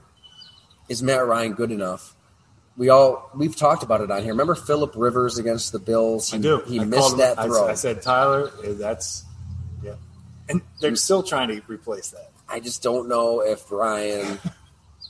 is 0.87 1.03
Matt 1.03 1.27
Ryan 1.27 1.53
good 1.53 1.69
enough? 1.69 2.15
We 2.77 2.89
all 2.89 3.29
we've 3.35 3.55
talked 3.55 3.83
about 3.83 4.01
it 4.01 4.09
on 4.09 4.21
here. 4.21 4.31
Remember 4.31 4.55
Philip 4.55 4.93
Rivers 4.95 5.37
against 5.37 5.73
the 5.73 5.79
Bills? 5.79 6.33
I 6.33 6.37
do. 6.37 6.61
He 6.65 6.79
I 6.79 6.85
missed 6.85 7.17
that 7.17 7.37
I, 7.37 7.45
throw. 7.45 7.67
I 7.67 7.73
said, 7.73 8.01
Tyler, 8.01 8.51
eh, 8.63 8.73
that's 8.73 9.25
yeah, 9.83 9.95
and 10.47 10.61
they're 10.79 10.95
still 10.95 11.23
trying 11.23 11.49
to 11.49 11.61
replace 11.67 12.09
that. 12.11 12.31
I 12.47 12.61
just 12.61 12.81
don't 12.81 13.09
know 13.09 13.41
if 13.41 13.69
Ryan 13.71 14.39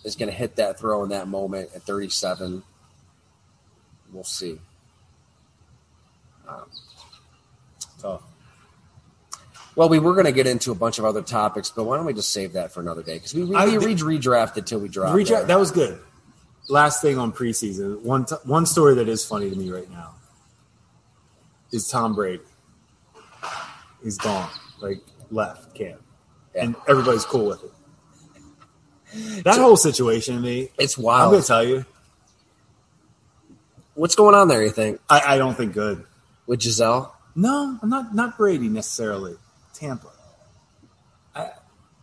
is 0.06 0.16
going 0.16 0.30
to 0.30 0.36
hit 0.36 0.56
that 0.56 0.80
throw 0.80 1.04
in 1.04 1.10
that 1.10 1.28
moment 1.28 1.72
at 1.76 1.82
37. 1.82 2.64
We'll 4.14 4.24
see. 4.24 4.60
Um, 6.48 6.66
Tough. 8.00 8.22
well, 9.76 9.90
we 9.90 9.98
were 10.00 10.14
going 10.14 10.28
to 10.28 10.32
get 10.32 10.46
into 10.48 10.72
a 10.72 10.76
bunch 10.76 11.00
of 11.00 11.06
other 11.06 11.24
topics, 11.24 11.72
but 11.72 11.84
why 11.86 11.98
don't 11.98 12.06
we 12.06 12.14
just 12.14 12.32
save 12.32 12.54
that 12.54 12.72
for 12.72 12.80
another 12.82 13.02
day? 13.02 13.16
Because 13.16 13.34
we, 13.34 13.44
we, 13.46 13.56
I- 13.56 13.66
we 13.66 13.78
re- 13.78 13.96
redrafted 13.96 14.66
till 14.68 14.80
we 14.80 14.88
dropped. 14.88 15.16
Redraft, 15.18 15.48
that 15.48 15.60
was 15.60 15.72
good. 15.72 16.00
Last 16.70 17.02
thing 17.02 17.18
on 17.18 17.32
preseason, 17.34 18.02
one 18.02 18.26
t- 18.26 18.36
one 18.44 18.66
story 18.66 18.96
that 18.96 19.08
is 19.08 19.24
funny 19.26 19.50
to 19.52 19.56
me 19.56 19.70
right 19.72 19.90
now 19.92 20.16
is 21.72 21.88
Tom 21.88 22.16
Brady. 22.16 22.42
He's 24.04 24.18
gone, 24.18 24.50
like 24.82 25.00
left 25.30 25.76
camp, 25.76 26.02
Yeah. 26.56 26.64
and 26.64 26.76
everybody's 26.88 27.24
cool 27.26 27.46
with 27.48 27.64
it. 27.64 27.72
That 29.44 29.58
whole 29.60 29.78
situation 29.78 30.36
to 30.36 30.42
me, 30.42 30.70
It's 30.78 30.98
wild. 30.98 31.34
I'm 31.36 31.42
to 31.42 31.48
tell 31.48 31.64
you, 31.64 31.86
What's 33.94 34.16
going 34.16 34.36
on 34.36 34.50
there, 34.50 34.62
you 34.62 34.72
think, 34.72 35.00
I, 35.10 35.36
I 35.36 35.38
don't 35.38 35.56
think 35.56 35.74
good. 35.74 36.04
with 36.48 36.60
Gisele? 36.60 37.16
No, 37.36 37.80
I'm 37.82 37.90
not 37.90 38.14
not 38.14 38.38
Brady 38.38 38.68
necessarily. 38.70 39.36
Tampa. 39.74 40.08
I, 41.34 41.44
I'm 41.44 41.50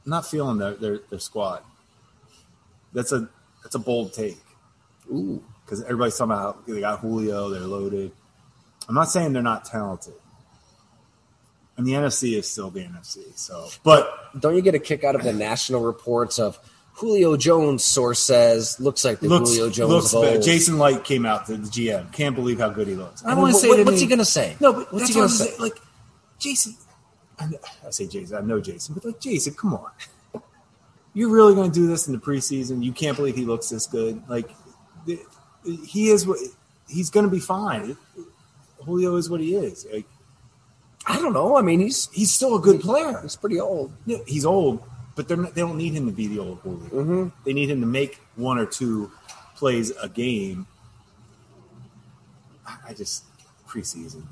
not 0.06 0.26
feeling 0.26 0.58
their, 0.58 0.74
their 0.74 0.98
their 1.10 1.18
squad. 1.18 1.62
That's 2.92 3.12
a 3.12 3.28
that's 3.62 3.74
a 3.74 3.78
bold 3.78 4.12
take 4.14 4.38
Ooh. 5.10 5.42
because 5.64 5.82
everybody's 5.82 6.16
talking 6.16 6.32
about 6.32 6.66
they 6.66 6.80
got 6.80 7.00
Julio, 7.00 7.50
they're 7.50 7.60
loaded. 7.60 8.12
I'm 8.88 8.94
not 8.94 9.10
saying 9.10 9.32
they're 9.32 9.42
not 9.42 9.64
talented. 9.64 10.14
And 11.76 11.86
the 11.86 11.92
NFC 11.92 12.36
is 12.36 12.50
still 12.50 12.70
the 12.70 12.80
NFC. 12.80 13.36
So, 13.38 13.68
but 13.82 14.38
Don't 14.38 14.54
you 14.54 14.60
get 14.62 14.74
a 14.74 14.78
kick 14.78 15.04
out 15.04 15.14
of 15.14 15.22
the 15.22 15.32
national 15.32 15.80
reports 15.82 16.38
of 16.38 16.58
Julio 16.94 17.36
Jones, 17.36 17.82
source 17.82 18.20
says, 18.20 18.78
looks 18.78 19.04
like 19.04 19.18
the 19.20 19.28
looks, 19.28 19.50
Julio 19.50 19.70
Jones 19.70 20.12
looks. 20.14 20.44
Jason 20.46 20.78
Licht 20.78 21.04
came 21.04 21.26
out 21.26 21.46
to 21.46 21.56
the 21.56 21.68
GM. 21.68 22.12
Can't 22.12 22.34
believe 22.36 22.58
how 22.60 22.68
good 22.68 22.86
he 22.86 22.94
looks. 22.94 23.24
I 23.24 23.28
I 23.30 23.34
mean, 23.34 23.42
want 23.42 23.54
to 23.54 23.60
say 23.60 23.68
what- 23.68 23.84
what's 23.86 23.98
he- 23.98 24.04
he 24.04 24.08
going 24.08 24.18
to 24.18 24.24
say? 24.24 24.56
No, 24.60 24.72
but 24.72 24.92
What's 24.92 25.08
he 25.08 25.14
gonna 25.14 25.28
say? 25.28 25.52
Like 25.58 25.78
Jason, 26.38 26.76
I, 27.38 27.46
know, 27.46 27.58
I 27.86 27.90
say 27.90 28.06
Jason. 28.06 28.36
I 28.36 28.40
know 28.42 28.60
Jason, 28.60 28.94
but 28.94 29.04
like 29.04 29.20
Jason, 29.20 29.54
come 29.54 29.74
on. 29.74 29.90
You're 31.14 31.30
really 31.30 31.54
going 31.54 31.70
to 31.70 31.74
do 31.74 31.86
this 31.86 32.06
in 32.06 32.12
the 32.12 32.18
preseason? 32.20 32.82
You 32.84 32.92
can't 32.92 33.16
believe 33.16 33.36
he 33.36 33.44
looks 33.44 33.68
this 33.68 33.86
good. 33.86 34.22
Like 34.28 34.50
the- 35.06 35.20
he 35.84 36.08
is 36.10 36.26
what 36.26 36.38
he's 36.88 37.10
going 37.10 37.24
to 37.26 37.30
be 37.30 37.40
fine. 37.40 37.96
Julio 38.84 39.16
is 39.16 39.30
what 39.30 39.40
he 39.40 39.54
is. 39.54 39.86
Like 39.92 40.06
I 41.06 41.16
don't 41.20 41.32
know. 41.32 41.56
I 41.56 41.62
mean, 41.62 41.80
he's 41.80 42.08
he's 42.12 42.30
still 42.32 42.54
a 42.56 42.60
good 42.60 42.80
player. 42.80 43.18
he's 43.22 43.34
pretty 43.36 43.58
old. 43.60 43.92
Yeah, 44.06 44.18
he's 44.26 44.44
old, 44.44 44.82
but 45.14 45.28
they're 45.28 45.36
not, 45.36 45.54
they 45.54 45.60
don't 45.60 45.76
need 45.76 45.92
him 45.92 46.06
to 46.06 46.12
be 46.12 46.26
the 46.26 46.38
old 46.38 46.58
Julio. 46.60 46.88
Mm-hmm. 46.88 47.28
They 47.44 47.52
need 47.52 47.70
him 47.70 47.80
to 47.80 47.86
make 47.86 48.20
one 48.36 48.58
or 48.58 48.66
two 48.66 49.10
plays 49.56 49.90
a 50.02 50.08
game. 50.08 50.66
I- 52.66 52.94
just 52.94 53.24
preseason. 53.66 54.24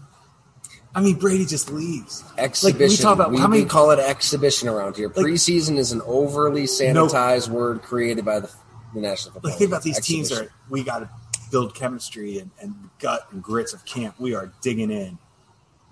I 0.95 1.01
mean, 1.01 1.17
Brady 1.17 1.47
just 1.47 1.71
leaves. 1.71 2.25
Exhibition. 2.37 2.81
Like, 2.81 2.91
we 2.91 2.97
talk 2.97 3.15
about 3.15 3.31
we, 3.31 3.39
how 3.39 3.47
many 3.47 3.63
we 3.63 3.69
call 3.69 3.91
it 3.93 4.01
exhibition 4.01 4.69
around 4.69 4.97
here. 4.97 5.09
Like- 5.09 5.25
Preseason 5.27 5.77
is 5.77 5.93
an 5.93 6.03
overly 6.05 6.65
sanitized 6.65 7.49
word 7.49 7.83
created 7.83 8.25
by 8.25 8.41
the, 8.41 8.51
the 8.95 9.01
National 9.01 9.35
Football 9.35 9.51
Like 9.51 9.59
think 9.59 9.71
about 9.71 9.83
these 9.83 10.01
teams 10.01 10.33
are 10.33 10.53
we 10.69 10.83
got 10.83 11.01
to 11.01 11.11
build 11.51 11.75
chemistry 11.75 12.39
and, 12.39 12.51
and 12.61 12.75
gut 12.99 13.27
and 13.31 13.43
grits 13.43 13.73
of 13.73 13.85
camp. 13.85 14.19
We 14.19 14.35
are 14.35 14.53
digging 14.63 14.91
in. 14.91 15.19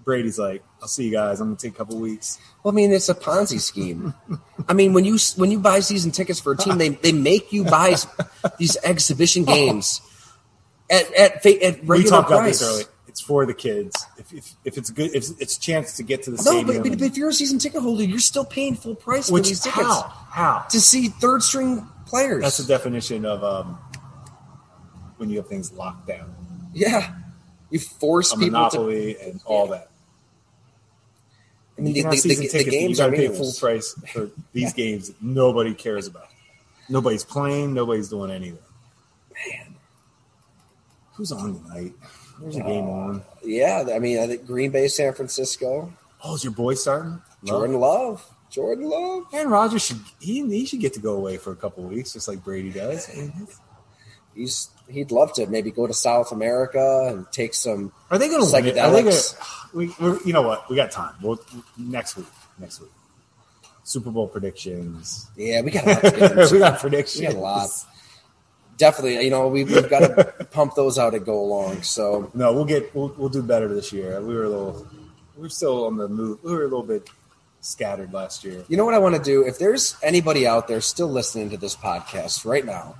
Brady's 0.08 0.38
like, 0.38 0.64
I'll 0.80 0.88
see 0.88 1.04
you 1.04 1.10
guys. 1.12 1.38
I'm 1.38 1.48
gonna 1.48 1.58
take 1.58 1.74
a 1.74 1.76
couple 1.76 1.98
weeks. 1.98 2.38
Well, 2.62 2.72
I 2.72 2.74
mean, 2.74 2.92
it's 2.92 3.10
a 3.10 3.14
Ponzi 3.14 3.60
scheme. 3.60 4.14
I 4.66 4.72
mean, 4.72 4.94
when 4.94 5.04
you 5.04 5.18
when 5.36 5.50
you 5.50 5.58
buy 5.58 5.80
season 5.80 6.12
tickets 6.12 6.40
for 6.40 6.52
a 6.52 6.56
team, 6.56 6.78
they 6.78 6.88
they 6.88 7.12
make 7.12 7.52
you 7.52 7.62
buy 7.64 7.94
these 8.58 8.78
exhibition 8.82 9.44
games 9.44 10.00
at 10.90 11.12
at, 11.12 11.44
at 11.44 11.74
regular 11.86 11.96
we 11.98 12.04
talked 12.04 12.30
about 12.30 12.38
price. 12.40 12.60
this 12.60 12.68
earlier. 12.70 12.86
It's 13.06 13.20
for 13.20 13.44
the 13.44 13.52
kids. 13.52 14.06
If, 14.16 14.32
if, 14.32 14.54
if 14.64 14.78
it's 14.78 14.88
good, 14.88 15.14
if 15.14 15.24
it's 15.40 15.58
a 15.58 15.60
chance 15.60 15.98
to 15.98 16.02
get 16.02 16.22
to 16.22 16.30
the 16.30 16.36
No, 16.38 16.42
stadium. 16.62 16.82
but, 16.84 16.98
but 17.00 17.02
if 17.02 17.18
you're 17.18 17.28
a 17.28 17.32
season 17.34 17.58
ticket 17.58 17.82
holder, 17.82 18.02
you're 18.04 18.18
still 18.18 18.46
paying 18.46 18.76
full 18.76 18.94
price 18.94 19.28
for 19.28 19.40
these 19.40 19.60
tickets 19.60 19.86
how 19.86 20.02
how 20.30 20.58
to 20.70 20.80
see 20.80 21.08
third 21.08 21.42
string 21.42 21.86
players. 22.06 22.42
that's 22.44 22.56
the 22.56 22.64
definition 22.66 23.26
of 23.26 23.44
um, 23.44 23.76
when 25.18 25.28
you 25.28 25.36
have 25.36 25.48
things 25.48 25.70
locked 25.70 26.06
down, 26.08 26.34
yeah, 26.72 27.14
you 27.68 27.78
force 27.78 28.32
a 28.32 28.36
people 28.36 28.46
to. 28.46 28.52
monopoly 28.52 29.16
and 29.20 29.42
all 29.44 29.66
that. 29.66 29.90
I 31.78 31.80
mean, 31.80 31.94
the, 31.94 32.02
the, 32.02 32.08
the, 32.10 32.64
the 32.64 32.70
games 32.70 32.98
got 32.98 33.08
are 33.08 33.10
to 33.12 33.16
pay 33.16 33.28
full 33.28 33.52
price 33.52 33.94
for 34.12 34.30
these 34.52 34.72
games 34.72 35.12
nobody 35.20 35.74
cares 35.74 36.06
about. 36.08 36.26
Nobody's 36.88 37.24
playing. 37.24 37.72
Nobody's 37.74 38.08
doing 38.08 38.30
anything. 38.30 38.58
Man, 39.48 39.76
Who's 41.14 41.32
on 41.32 41.62
tonight? 41.62 41.92
There's 42.40 42.56
a 42.56 42.60
game 42.60 42.84
uh, 42.84 42.90
on. 42.90 43.22
yeah, 43.42 43.84
I 43.92 43.98
mean, 43.98 44.18
I 44.18 44.26
think 44.26 44.46
Green 44.46 44.70
Bay, 44.70 44.88
San 44.88 45.12
Francisco, 45.12 45.92
Oh, 46.24 46.34
is 46.34 46.42
your 46.42 46.52
boy 46.52 46.74
starting? 46.74 47.20
Jordan 47.44 47.78
Love, 47.78 48.28
Jordan 48.50 48.88
Love. 48.88 49.24
And 49.32 49.50
Rodgers 49.50 49.84
should 49.84 50.00
he, 50.20 50.44
he 50.48 50.66
should 50.66 50.80
get 50.80 50.94
to 50.94 51.00
go 51.00 51.14
away 51.14 51.36
for 51.36 51.52
a 51.52 51.56
couple 51.56 51.84
of 51.84 51.90
weeks, 51.90 52.12
just 52.12 52.26
like 52.26 52.42
Brady 52.42 52.70
does. 52.70 53.08
I 53.10 53.20
mean, 53.20 53.46
He's 54.34 54.70
he'd 54.88 55.10
love 55.10 55.32
to 55.34 55.46
maybe 55.46 55.70
go 55.70 55.86
to 55.86 55.94
South 55.94 56.32
America 56.32 57.08
and 57.10 57.30
take 57.32 57.54
some. 57.54 57.92
Are 58.10 58.18
they 58.18 58.28
going 58.28 58.44
to 58.44 58.52
win? 58.52 58.78
Are 58.78 58.90
they 58.90 59.02
gonna, 59.02 59.10
Psychedelics. 59.10 59.72
we, 59.74 59.94
we're, 60.00 60.20
you 60.22 60.32
know 60.32 60.42
what? 60.42 60.68
We 60.68 60.76
got 60.76 60.90
time. 60.90 61.14
We'll, 61.22 61.40
next 61.76 62.16
week. 62.16 62.26
Next 62.58 62.80
week. 62.80 62.90
Super 63.84 64.10
Bowl 64.10 64.28
predictions. 64.28 65.30
Yeah, 65.36 65.62
we 65.62 65.70
got 65.70 65.84
a 65.86 65.92
lot 65.92 66.00
to 66.02 66.48
we 66.52 66.58
got 66.58 66.78
predictions. 66.78 67.20
We 67.20 67.26
got 67.26 67.36
a 67.36 67.38
lot. 67.38 67.70
Definitely, 68.76 69.24
you 69.24 69.30
know, 69.30 69.48
we've, 69.48 69.68
we've 69.68 69.88
got 69.88 70.00
to 70.00 70.44
pump 70.52 70.74
those 70.76 70.98
out 70.98 71.14
and 71.14 71.24
go 71.24 71.40
along. 71.40 71.82
So 71.82 72.30
No, 72.34 72.52
we'll 72.52 72.66
get 72.66 72.94
we'll, 72.94 73.14
we'll 73.16 73.30
do 73.30 73.42
better 73.42 73.66
this 73.66 73.92
year. 73.92 74.20
We 74.20 74.34
were 74.34 74.44
a 74.44 74.48
little 74.48 74.86
we 75.36 75.42
were 75.42 75.48
still 75.48 75.86
on 75.86 75.96
the 75.96 76.06
move. 76.06 76.38
We 76.42 76.52
were 76.52 76.60
a 76.60 76.68
little 76.68 76.82
bit 76.82 77.08
scattered 77.60 78.12
last 78.12 78.44
year. 78.44 78.64
You 78.68 78.76
know 78.76 78.84
what 78.84 78.94
I 78.94 78.98
want 78.98 79.16
to 79.16 79.22
do? 79.22 79.46
If 79.46 79.58
there's 79.58 79.96
anybody 80.02 80.46
out 80.46 80.68
there 80.68 80.80
still 80.80 81.08
listening 81.08 81.50
to 81.50 81.56
this 81.56 81.74
podcast 81.74 82.44
right 82.44 82.64
now, 82.64 82.96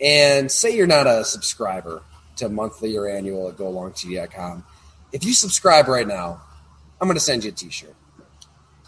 and 0.00 0.50
say 0.50 0.76
you're 0.76 0.86
not 0.86 1.06
a 1.06 1.24
subscriber 1.24 2.02
to 2.36 2.48
monthly 2.48 2.96
or 2.96 3.08
annual 3.08 3.48
at 3.48 3.56
golongtd.com, 3.56 4.64
if 5.12 5.24
you 5.24 5.32
subscribe 5.32 5.88
right 5.88 6.06
now, 6.06 6.40
I'm 7.00 7.06
going 7.08 7.16
to 7.16 7.20
send 7.20 7.44
you 7.44 7.50
a 7.50 7.54
T-shirt. 7.54 7.94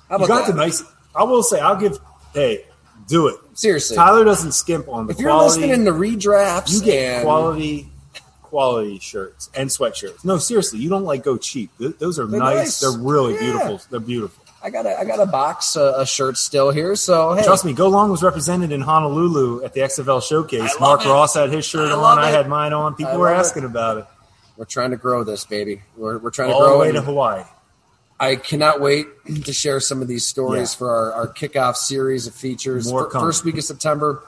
How 0.09 0.19
You 0.19 0.27
got 0.27 0.47
that? 0.47 0.53
the 0.53 0.57
nice. 0.59 0.83
I 1.15 1.25
will 1.25 1.43
say 1.43 1.61
I'll 1.61 1.77
give. 1.77 1.99
Hey, 2.35 2.65
do 3.09 3.29
it. 3.29 3.37
Seriously, 3.55 3.97
Tyler 3.97 4.25
doesn't 4.25 4.53
skimp 4.53 4.89
on 4.89 5.07
the 5.07 5.13
if 5.13 5.19
you're 5.21 5.31
quality. 5.31 5.63
listening 5.63 5.85
to 5.87 5.93
redrafts, 5.93 6.73
you 6.73 6.83
get 6.83 7.15
and, 7.17 7.25
quality 7.25 7.89
quality 8.43 8.99
shirts 9.01 9.51
and 9.55 9.69
sweatshirts. 9.69 10.25
No, 10.25 10.39
seriously, 10.39 10.79
you 10.79 10.89
don't 10.89 11.05
like 11.05 11.25
go 11.25 11.37
cheap. 11.37 11.71
Th- 11.79 11.97
Those 11.99 12.19
are 12.19 12.27
nice. 12.27 12.41
nice. 12.41 12.81
They're 12.81 12.91
really 12.99 13.35
Yeah. 13.35 13.41
beautiful. 13.41 13.81
They're 13.91 14.01
beautiful. 14.01 14.45
I 14.63 14.71
got 14.71 14.87
a 14.87 14.99
I 14.99 15.05
got 15.05 15.21
a 15.21 15.27
box 15.27 15.77
uh, 15.77 15.99
of 16.01 16.09
shirts 16.09 16.41
still 16.41 16.71
here. 16.71 16.97
So 16.97 17.35
hey, 17.35 17.45
Trust 17.45 17.65
me, 17.65 17.73
Go 17.73 17.89
Long 17.89 18.11
was 18.11 18.23
represented 18.23 18.73
in 18.73 18.81
Honolulu 18.81 19.63
at 19.65 19.75
the 19.75 19.81
XFL 19.81 20.23
showcase. 20.27 20.75
Mark 20.81 21.03
it. 21.05 21.09
Ross 21.09 21.35
had 21.35 21.51
his 21.51 21.65
shirt 21.65 21.91
I 21.91 21.95
on. 21.95 22.19
I 22.19 22.31
had 22.31 22.49
mine 22.49 22.73
on. 22.73 22.95
People 22.95 23.19
were 23.19 23.27
love 23.31 23.37
it. 23.37 23.41
asking 23.41 23.65
about 23.65 23.99
it. 23.99 24.07
we're 24.57 24.65
trying 24.65 24.91
to 24.91 24.97
grow 24.97 25.23
this 25.25 25.45
baby. 25.45 25.83
We're 25.97 26.19
we're 26.19 26.31
trying 26.31 26.49
to 26.49 26.55
All 26.55 26.63
the 26.63 26.69
grow 26.69 26.81
way 26.81 26.93
to 26.93 27.03
Hawaii. 27.03 27.45
I 28.19 28.37
cannot 28.37 28.81
wait 28.81 29.07
to 29.45 29.53
share 29.53 29.79
some 29.79 30.01
of 30.01 30.09
these 30.09 30.27
stories 30.27 30.73
Yeah. 30.73 30.79
for 30.79 30.91
our, 30.91 31.13
our 31.13 31.29
kickoff 31.29 31.77
series 31.77 32.27
of 32.27 32.35
features. 32.35 32.91
More 32.91 33.11
Fir- 33.11 33.21
First 33.21 33.45
week 33.45 33.59
of 33.59 33.65
September, 33.65 34.25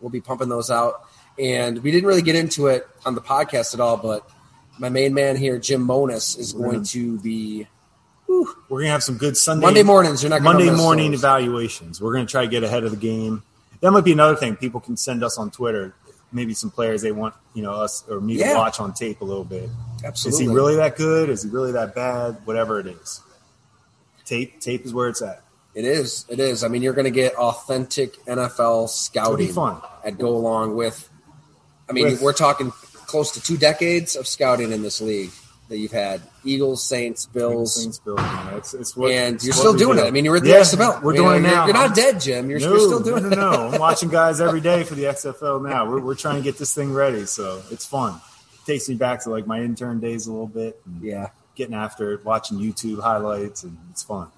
we'll 0.00 0.10
be 0.10 0.20
pumping 0.20 0.48
those 0.48 0.70
out. 0.72 1.02
And 1.38 1.82
we 1.84 1.92
didn't 1.92 2.08
really 2.08 2.22
get 2.22 2.34
into 2.34 2.66
it 2.66 2.86
on 3.04 3.14
the 3.14 3.20
podcast 3.20 3.74
at 3.74 3.80
all, 3.80 3.96
but 3.96 4.28
my 4.80 4.88
main 4.88 5.14
man 5.14 5.36
here, 5.36 5.56
Jim 5.58 5.82
Monos, 5.82 6.36
is 6.36 6.52
going 6.52 6.82
to 6.84 7.18
be 7.20 7.68
We're 8.28 8.80
gonna 8.80 8.90
have 8.90 9.02
some 9.02 9.16
good 9.18 9.36
Sunday 9.36 9.64
Monday 9.64 9.82
mornings. 9.82 10.22
You're 10.22 10.30
not 10.30 10.42
gonna 10.42 10.58
Monday 10.58 10.70
morning 10.70 11.10
those. 11.12 11.20
evaluations. 11.20 12.00
We're 12.00 12.12
going 12.12 12.26
to 12.26 12.30
try 12.30 12.42
to 12.42 12.48
get 12.50 12.64
ahead 12.64 12.84
of 12.84 12.90
the 12.90 12.96
game. 12.96 13.42
That 13.80 13.92
might 13.92 14.04
be 14.04 14.12
another 14.12 14.36
thing. 14.36 14.56
People 14.56 14.80
can 14.80 14.96
send 14.96 15.22
us 15.22 15.38
on 15.38 15.50
Twitter. 15.50 15.94
Maybe 16.32 16.54
some 16.54 16.70
players 16.70 17.02
they 17.02 17.12
want 17.12 17.34
you 17.54 17.62
know 17.62 17.72
us 17.72 18.02
or 18.08 18.20
me 18.20 18.34
Yeah. 18.34 18.52
to 18.52 18.58
watch 18.58 18.80
on 18.80 18.92
tape 18.92 19.20
a 19.20 19.24
little 19.24 19.44
bit. 19.44 19.70
Absolutely. 20.04 20.44
Is 20.44 20.50
he 20.50 20.54
really 20.54 20.76
that 20.76 20.96
good? 20.96 21.28
Is 21.30 21.44
he 21.44 21.50
really 21.50 21.72
that 21.72 21.94
bad? 21.94 22.38
Whatever 22.44 22.80
it 22.80 22.88
is, 22.88 23.20
tape 24.24 24.60
tape 24.60 24.84
is 24.84 24.92
where 24.92 25.08
it's 25.08 25.22
at. 25.22 25.42
It 25.74 25.84
is. 25.84 26.24
It 26.28 26.40
is. 26.40 26.64
I 26.64 26.68
mean, 26.68 26.82
you're 26.82 26.94
going 26.94 27.04
to 27.04 27.10
get 27.10 27.34
authentic 27.36 28.16
NFL 28.24 28.88
scouting 28.88 29.52
fun. 29.52 29.80
at 30.04 30.18
go 30.18 30.28
along 30.34 30.74
with. 30.74 31.08
I 31.88 31.92
mean, 31.92 32.06
With- 32.06 32.22
we're 32.22 32.32
talking 32.32 32.70
close 33.06 33.30
to 33.32 33.40
two 33.42 33.56
decades 33.56 34.16
of 34.16 34.26
scouting 34.26 34.72
in 34.72 34.82
this 34.82 35.00
league 35.00 35.30
that 35.68 35.78
you've 35.78 35.92
had 35.92 36.22
Eagles, 36.46 36.82
Saints, 36.82 37.26
Bills. 37.26 37.98
Built, 37.98 38.18
you 38.20 38.24
know, 38.26 38.50
it's, 38.56 38.74
it's 38.74 38.96
what, 38.96 39.10
and 39.12 39.42
you're 39.42 39.52
still 39.52 39.74
doing 39.76 39.96
do. 39.98 40.04
it. 40.04 40.06
I 40.06 40.10
mean, 40.10 40.24
you're 40.24 40.36
at 40.36 40.42
the 40.42 40.50
Yeah, 40.50 40.60
XFL. 40.60 41.02
We're 41.02 41.12
You 41.12 41.18
doing 41.22 41.42
know, 41.42 41.48
it 41.48 41.52
you're- 41.52 41.64
You're 41.66 41.74
not 41.74 41.94
dead, 41.94 42.20
Jim. 42.20 42.48
You're, 42.50 42.60
no, 42.60 42.68
you're 42.70 42.78
still 42.80 43.02
doing 43.02 43.22
no, 43.24 43.28
it. 43.32 43.36
no, 43.36 43.50
no. 43.52 43.68
I'm 43.74 43.80
watching 43.80 44.08
guys 44.08 44.40
every 44.40 44.60
day 44.60 44.84
for 44.84 44.94
the 44.94 45.04
XFL 45.04 45.66
now. 45.68 45.88
We're, 45.90 46.00
we're 46.00 46.14
trying 46.14 46.36
to 46.36 46.42
get 46.42 46.58
this 46.58 46.74
thing 46.74 46.92
ready, 46.92 47.26
so 47.26 47.62
it's 47.70 47.84
fun. 47.84 48.20
takes 48.66 48.88
me 48.88 48.94
back 48.94 49.22
to 49.24 49.30
like 49.30 49.46
my 49.46 49.60
intern 49.60 50.00
days 50.00 50.26
a 50.26 50.30
little 50.32 50.46
bit. 50.46 50.80
And 50.86 51.02
Yeah. 51.02 51.28
Getting 51.54 51.74
after 51.74 52.12
it, 52.12 52.24
watching 52.24 52.58
YouTube 52.58 53.02
highlights, 53.02 53.62
and 53.62 53.76
it's 53.90 54.02
fun. 54.02 54.28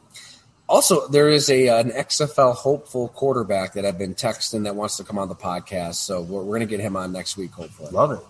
Also, 0.69 1.09
there 1.09 1.29
is 1.31 1.49
a 1.51 1.67
an 1.69 1.91
XFL 1.91 2.55
hopeful 2.55 3.09
quarterback 3.09 3.73
that 3.73 3.85
I've 3.87 3.97
been 3.99 4.15
texting 4.15 4.65
that 4.65 4.77
wants 4.77 4.99
to 4.99 5.05
come 5.05 5.19
on 5.19 5.29
the 5.29 5.35
podcast. 5.35 5.95
So 5.95 6.21
we're, 6.21 6.43
we're 6.43 6.59
going 6.59 6.61
to 6.61 6.67
get 6.67 6.79
him 6.81 6.95
on 6.97 7.11
next 7.11 7.37
week, 7.39 7.53
hopefully. 7.53 7.91
Love 7.91 8.13
it. 8.13 8.21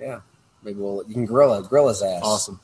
Yeah. 0.00 0.20
Maybe 0.64 0.80
we'll 0.80 1.04
you 1.06 1.14
can 1.14 1.26
grill 1.26 1.54
it, 1.54 1.68
grill 1.68 1.86
his 1.88 2.02
ass. 2.02 2.22
Awesome. 2.24 2.58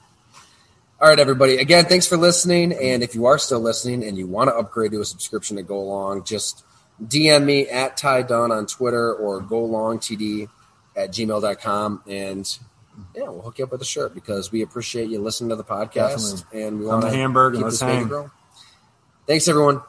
All 1.03 1.09
right, 1.09 1.19
everybody. 1.19 1.57
Again, 1.57 1.87
thanks 1.87 2.07
for 2.07 2.17
listening. 2.17 2.73
And 2.73 3.03
if 3.03 3.17
you 3.17 3.27
are 3.27 3.37
still 3.37 3.59
listening 3.59 4.05
and 4.05 4.17
you 4.17 4.29
want 4.29 4.51
to 4.51 4.55
upgrade 4.55 4.93
to 4.93 5.01
a 5.01 5.05
subscription 5.05 5.57
to 5.57 5.65
Go 5.65 5.83
Long, 5.83 6.23
just 6.23 6.65
DM 7.05 7.45
me 7.45 7.67
at 7.67 7.97
Ty 7.97 8.23
Dunne 8.23 8.53
on 8.53 8.67
Twitter 8.67 9.13
or 9.13 9.43
golongtd 9.43 10.49
at 10.95 11.11
gmail.com. 11.11 12.05
And 12.07 12.59
yeah, 13.17 13.25
we'll 13.25 13.41
hook 13.41 13.59
you 13.59 13.65
up 13.65 13.73
with 13.73 13.83
a 13.83 13.85
shirt 13.85 14.15
because 14.15 14.53
we 14.53 14.63
appreciate 14.63 15.11
you 15.11 15.19
listening 15.19 15.51
to 15.51 15.57
the 15.57 15.65
podcast 15.65 16.45
Definitely. 16.45 16.63
and 16.63 16.79
we 16.79 16.87
want 16.87 17.03
to 17.03 17.11
Hamburg 17.11 17.55
and 17.55 17.63
keep 17.63 17.65
let's 17.65 17.81
hang. 17.81 18.31
Thanks, 19.27 19.49
everyone. 19.49 19.83